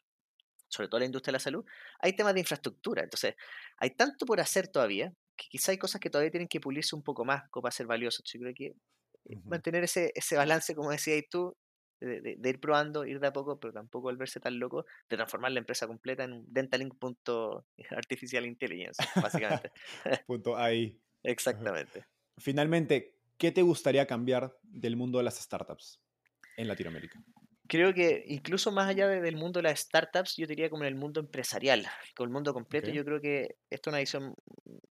sobre 0.71 0.87
todo 0.89 0.99
la 0.99 1.05
industria 1.07 1.31
de 1.33 1.35
la 1.35 1.39
salud, 1.39 1.65
hay 1.99 2.15
temas 2.15 2.33
de 2.33 2.39
infraestructura. 2.41 3.03
Entonces, 3.03 3.35
hay 3.77 3.91
tanto 3.95 4.25
por 4.25 4.39
hacer 4.41 4.67
todavía 4.69 5.13
que 5.37 5.47
quizá 5.49 5.71
hay 5.73 5.77
cosas 5.77 6.01
que 6.01 6.09
todavía 6.09 6.31
tienen 6.31 6.47
que 6.49 6.59
pulirse 6.61 6.95
un 6.95 7.03
poco 7.03 7.25
más 7.25 7.43
como 7.51 7.63
para 7.63 7.71
ser 7.73 7.87
valiosos. 7.87 8.23
Yo 8.33 8.39
creo 8.39 8.53
que 8.55 8.65
eh, 9.29 9.37
mantener 9.45 9.83
ese, 9.83 10.11
ese 10.15 10.35
balance, 10.37 10.75
como 10.75 10.91
decías 10.91 11.23
tú, 11.29 11.55
de, 11.99 12.21
de- 12.21 12.35
de 12.37 12.49
ir 12.49 12.59
probando, 12.59 13.05
ir 13.05 13.19
de 13.19 13.27
a 13.27 13.33
poco, 13.33 13.59
pero 13.59 13.73
tampoco 13.73 14.03
volverse 14.03 14.39
tan 14.39 14.57
loco, 14.59 14.85
de 15.09 15.17
transformar 15.17 15.51
la 15.51 15.59
empresa 15.59 15.87
completa 15.87 16.23
en 16.23 16.33
un 16.33 16.45
dentalink.artificial 16.51 18.45
intelligence, 18.45 19.01
básicamente. 19.21 19.71
Punto 20.25 20.57
ahí. 20.57 20.99
Exactamente. 21.23 22.05
Finalmente, 22.37 23.19
¿qué 23.37 23.51
te 23.51 23.61
gustaría 23.61 24.07
cambiar 24.07 24.57
del 24.63 24.95
mundo 24.95 25.17
de 25.19 25.23
las 25.25 25.35
startups 25.39 26.01
en 26.57 26.67
Latinoamérica? 26.67 27.23
Creo 27.71 27.93
que 27.93 28.25
incluso 28.27 28.69
más 28.73 28.89
allá 28.89 29.07
de- 29.07 29.21
del 29.21 29.37
mundo 29.37 29.59
de 29.59 29.63
las 29.63 29.79
startups, 29.79 30.35
yo 30.35 30.45
diría 30.45 30.69
como 30.69 30.83
en 30.83 30.89
el 30.89 30.95
mundo 30.95 31.21
empresarial, 31.21 31.87
con 32.17 32.27
el 32.27 32.33
mundo 32.33 32.53
completo, 32.53 32.89
Ok. 32.89 32.93
yo 32.95 33.05
creo 33.05 33.21
que 33.21 33.55
esto 33.69 33.89
es 33.89 33.93
una 33.93 33.99
visión 33.99 34.35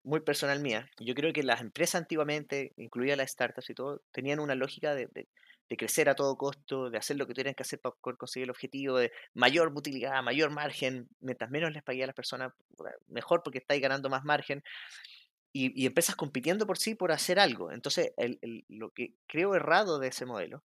muy 0.04 0.20
personal 0.20 0.60
mía. 0.60 0.88
Yo 1.00 1.12
creo 1.16 1.32
que 1.32 1.42
las 1.42 1.60
empresas 1.60 1.96
antiguamente, 2.02 2.72
incluidas 2.76 3.18
las 3.18 3.32
startups 3.32 3.68
y 3.70 3.74
todo, 3.74 4.00
tenían 4.12 4.38
una 4.38 4.54
lógica 4.54 4.94
de, 4.94 5.08
de- 5.12 5.26
de 5.68 5.76
crecer 5.76 6.08
a 6.08 6.14
todo 6.14 6.36
costo, 6.36 6.88
de 6.88 6.98
hacer 6.98 7.16
lo 7.16 7.26
que 7.26 7.34
tuvieran 7.34 7.54
que 7.54 7.64
hacer 7.64 7.80
para 7.80 7.96
conseguir 8.16 8.44
el 8.44 8.50
objetivo, 8.50 8.96
de 8.96 9.10
mayor 9.34 9.72
utilidad, 9.74 10.22
mayor 10.22 10.50
margen, 10.50 11.08
mientras 11.20 11.50
menos 11.50 11.72
les 11.72 11.82
pagué 11.82 12.04
a 12.04 12.06
las 12.06 12.14
personas, 12.14 12.52
mejor 13.08 13.42
porque 13.42 13.58
estáis 13.58 13.82
ganando 13.82 14.08
más 14.08 14.22
margen. 14.24 14.62
Y, 15.52 15.72
y 15.82 15.86
empresas 15.86 16.14
compitiendo 16.14 16.64
por 16.66 16.78
sí 16.78 16.94
por 16.94 17.10
hacer 17.10 17.40
algo. 17.40 17.72
Entonces, 17.72 18.12
el- 18.18 18.38
el- 18.42 18.64
lo 18.68 18.90
que 18.90 19.14
creo 19.26 19.54
errado 19.56 19.98
de 19.98 20.08
ese 20.08 20.26
modelo 20.26 20.62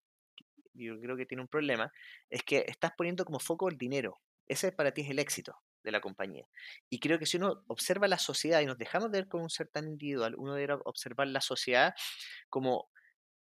yo 0.74 0.99
creo 0.99 1.17
que 1.17 1.26
tiene 1.26 1.41
un 1.41 1.47
problema, 1.47 1.91
es 2.30 2.43
que 2.43 2.65
estás 2.67 2.91
poniendo 2.97 3.26
como 3.26 3.39
foco 3.39 3.69
el 3.69 3.78
dinero. 3.78 4.19
Ese 4.47 4.71
para 4.71 4.91
ti 4.91 5.01
es 5.01 5.09
el 5.09 5.19
éxito 5.19 5.55
de 5.84 5.91
la 5.91 6.01
compañía. 6.01 6.45
Y 6.89 6.99
creo 6.99 7.19
que 7.19 7.26
si 7.26 7.38
uno 7.38 7.63
observa 7.67 8.07
la 8.07 8.17
sociedad 8.17 8.61
y 8.61 8.65
nos 8.65 8.78
dejamos 8.78 9.11
de 9.11 9.19
ver 9.19 9.28
como 9.28 9.43
un 9.43 9.49
ser 9.49 9.67
tan 9.67 9.88
individual, 9.88 10.36
uno 10.38 10.53
debería 10.53 10.78
observar 10.86 11.28
la 11.28 11.41
sociedad 11.41 11.93
como 12.49 12.89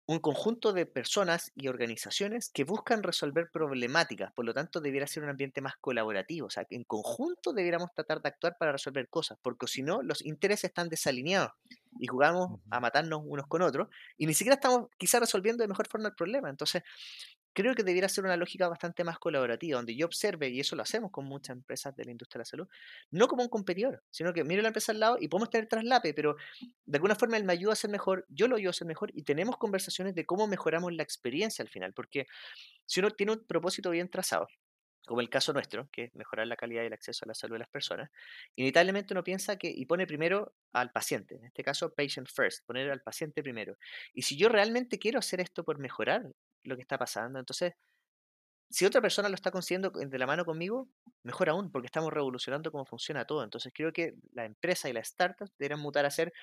un 0.05 0.19
conjunto 0.19 0.73
de 0.73 0.85
personas 0.85 1.51
y 1.55 1.69
organizaciones 1.69 2.49
que 2.49 2.65
buscan 2.65 3.03
resolver 3.03 3.49
problemáticas, 3.51 4.33
por 4.33 4.43
lo 4.43 4.53
tanto 4.53 4.81
debiera 4.81 5.07
ser 5.07 5.23
un 5.23 5.29
ambiente 5.29 5.61
más 5.61 5.77
colaborativo, 5.77 6.47
o 6.47 6.49
sea, 6.49 6.65
que 6.65 6.75
en 6.75 6.83
conjunto 6.83 7.53
debiéramos 7.53 7.93
tratar 7.93 8.21
de 8.21 8.27
actuar 8.29 8.57
para 8.59 8.73
resolver 8.73 9.07
cosas, 9.07 9.37
porque 9.41 9.67
si 9.67 9.81
no, 9.81 10.01
los 10.01 10.23
intereses 10.25 10.65
están 10.65 10.89
desalineados 10.89 11.51
y 11.99 12.07
jugamos 12.07 12.59
a 12.69 12.79
matarnos 12.79 13.21
unos 13.25 13.47
con 13.47 13.61
otros 13.61 13.87
y 14.17 14.25
ni 14.25 14.33
siquiera 14.33 14.55
estamos 14.55 14.87
quizás 14.97 15.21
resolviendo 15.21 15.63
de 15.63 15.67
mejor 15.67 15.87
forma 15.87 16.09
el 16.09 16.15
problema. 16.15 16.49
Entonces, 16.49 16.83
creo 17.53 17.75
que 17.75 17.83
debiera 17.83 18.09
ser 18.09 18.23
una 18.25 18.35
lógica 18.35 18.67
bastante 18.67 19.03
más 19.03 19.19
colaborativa, 19.19 19.77
donde 19.77 19.95
yo 19.95 20.05
observe, 20.05 20.49
y 20.49 20.59
eso 20.59 20.75
lo 20.75 20.81
hacemos 20.81 21.11
con 21.11 21.25
muchas 21.25 21.55
empresas 21.55 21.95
de 21.95 22.05
la 22.05 22.11
industria 22.11 22.39
de 22.39 22.41
la 22.41 22.45
salud, 22.45 22.67
no 23.11 23.27
como 23.27 23.43
un 23.43 23.49
competidor, 23.49 24.03
sino 24.09 24.33
que 24.33 24.43
mire 24.43 24.61
la 24.61 24.69
empresa 24.69 24.91
al 24.91 24.99
lado 24.99 25.17
y 25.19 25.27
podemos 25.27 25.49
tener 25.49 25.67
traslape, 25.67 26.13
pero 26.13 26.35
de 26.85 26.97
alguna 26.97 27.15
forma 27.15 27.37
él 27.37 27.43
me 27.43 27.53
ayuda 27.53 27.73
a 27.73 27.75
ser 27.75 27.91
mejor, 27.91 28.25
yo 28.29 28.47
lo 28.47 28.55
ayudo 28.55 28.71
a 28.71 28.73
ser 28.73 28.87
mejor 28.87 29.11
y 29.13 29.23
tenemos 29.23 29.57
conversaciones 29.57 30.15
de 30.15 30.25
cómo 30.25 30.47
mejoramos 30.47 30.93
la 30.93 31.03
experiencia 31.03 31.63
al 31.63 31.69
final, 31.69 31.93
porque 31.93 32.25
si 32.85 32.99
uno 32.99 33.11
tiene 33.11 33.33
un 33.33 33.45
propósito 33.45 33.91
bien 33.91 34.09
trazado, 34.09 34.47
como 35.05 35.21
el 35.21 35.29
caso 35.29 35.53
nuestro, 35.53 35.89
que 35.91 36.05
es 36.05 36.15
mejorar 36.15 36.47
la 36.47 36.55
calidad 36.55 36.83
y 36.83 36.87
el 36.87 36.93
acceso 36.93 37.25
a 37.25 37.27
la 37.27 37.33
salud 37.33 37.55
de 37.55 37.59
las 37.59 37.69
personas, 37.69 38.09
inevitablemente 38.55 39.13
uno 39.13 39.23
piensa 39.23 39.57
que 39.57 39.69
y 39.69 39.85
pone 39.85 40.07
primero 40.07 40.53
al 40.73 40.91
paciente, 40.91 41.35
en 41.35 41.45
este 41.45 41.63
caso 41.63 41.93
patient 41.93 42.27
first, 42.29 42.65
poner 42.65 42.89
al 42.91 43.01
paciente 43.01 43.43
primero. 43.43 43.77
Y 44.13 44.23
si 44.23 44.37
yo 44.37 44.49
realmente 44.49 44.99
quiero 44.99 45.19
hacer 45.19 45.41
esto 45.41 45.63
por 45.63 45.79
mejorar 45.79 46.31
lo 46.63 46.75
que 46.75 46.81
está 46.81 46.97
pasando, 46.97 47.39
entonces 47.39 47.73
si 48.73 48.85
otra 48.85 49.01
persona 49.01 49.29
lo 49.29 49.35
está 49.35 49.51
consiguiendo 49.51 49.91
de 49.91 50.17
la 50.17 50.25
mano 50.25 50.45
conmigo, 50.45 50.89
mejor 51.21 51.47
aún, 51.49 51.71
porque 51.71 51.85
estamos 51.85 52.11
revolucionando 52.11 52.71
cómo 52.71 52.85
funciona 52.85 53.23
todo. 53.23 53.43
Entonces 53.43 53.71
creo 53.71 53.93
que 53.93 54.15
la 54.33 54.45
empresa 54.45 54.89
y 54.89 54.93
las 54.93 55.09
startups 55.09 55.51
deberían 55.59 55.79
mutar 55.79 56.07
a 56.07 56.09
ser 56.09 56.33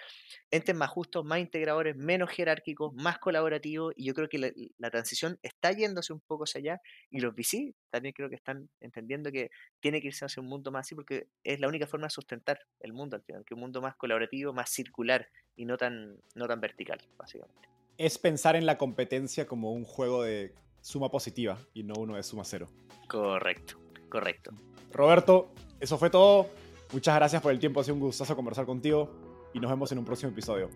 entes 0.52 0.76
más 0.76 0.90
justos, 0.90 1.24
más 1.24 1.40
integradores, 1.40 1.96
menos 1.96 2.30
jerárquicos, 2.30 2.94
más 2.94 3.18
colaborativos, 3.18 3.94
y 3.96 4.04
yo 4.04 4.14
creo 4.14 4.28
que 4.28 4.38
la, 4.38 4.52
la 4.78 4.90
transición 4.92 5.40
está 5.42 5.72
yéndose 5.72 6.12
un 6.12 6.20
poco 6.20 6.44
hacia 6.44 6.60
allá, 6.60 6.80
y 7.10 7.18
los 7.18 7.34
VC 7.34 7.74
también 7.90 8.14
creo 8.14 8.28
que 8.28 8.36
están 8.36 8.70
entendiendo 8.78 9.32
que 9.32 9.50
tiene 9.80 10.00
que 10.00 10.06
irse 10.06 10.24
hacia 10.24 10.40
un 10.40 10.48
mundo 10.48 10.70
más 10.70 10.86
así, 10.86 10.94
porque 10.94 11.26
es 11.42 11.58
la 11.58 11.66
única 11.66 11.88
forma 11.88 12.06
de 12.06 12.10
sustentar 12.10 12.60
el 12.78 12.92
mundo 12.92 13.16
al 13.16 13.24
final, 13.24 13.44
que 13.44 13.54
un 13.54 13.60
mundo 13.60 13.82
más 13.82 13.96
colaborativo, 13.96 14.52
más 14.52 14.70
circular, 14.70 15.26
y 15.56 15.64
no 15.64 15.76
tan, 15.76 16.16
no 16.36 16.46
tan 16.46 16.60
vertical, 16.60 17.00
básicamente. 17.18 17.68
Es 17.98 18.18
pensar 18.18 18.54
en 18.54 18.66
la 18.66 18.78
competencia 18.78 19.48
como 19.48 19.72
un 19.72 19.84
juego 19.84 20.22
de 20.22 20.54
suma 20.80 21.10
positiva 21.10 21.58
y 21.74 21.82
no 21.82 21.94
uno 21.98 22.16
de 22.16 22.22
suma 22.22 22.44
cero. 22.44 22.68
Correcto, 23.08 23.78
correcto. 24.08 24.52
Roberto, 24.92 25.52
eso 25.78 25.98
fue 25.98 26.10
todo. 26.10 26.48
Muchas 26.92 27.14
gracias 27.14 27.40
por 27.40 27.52
el 27.52 27.58
tiempo, 27.58 27.80
ha 27.80 27.84
sido 27.84 27.94
un 27.94 28.00
gustazo 28.00 28.34
conversar 28.34 28.66
contigo 28.66 29.10
y 29.54 29.60
nos 29.60 29.70
vemos 29.70 29.90
en 29.92 29.98
un 29.98 30.04
próximo 30.04 30.32
episodio. 30.32 30.70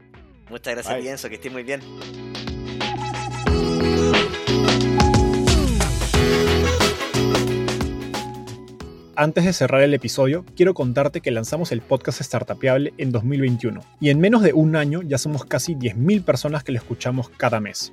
Muchas 0.48 0.74
gracias. 0.74 1.00
Pienso, 1.00 1.28
que 1.28 1.36
estés 1.36 1.52
muy 1.52 1.62
bien. 1.62 1.80
Antes 9.16 9.44
de 9.44 9.52
cerrar 9.52 9.82
el 9.82 9.94
episodio, 9.94 10.44
quiero 10.56 10.74
contarte 10.74 11.20
que 11.20 11.30
lanzamos 11.30 11.70
el 11.70 11.82
podcast 11.82 12.20
Startupiable 12.20 12.94
en 12.98 13.12
2021 13.12 13.80
y 14.00 14.10
en 14.10 14.18
menos 14.18 14.42
de 14.42 14.52
un 14.52 14.74
año 14.74 15.02
ya 15.02 15.18
somos 15.18 15.44
casi 15.44 15.76
10.000 15.76 16.24
personas 16.24 16.64
que 16.64 16.72
lo 16.72 16.78
escuchamos 16.78 17.28
cada 17.28 17.60
mes. 17.60 17.92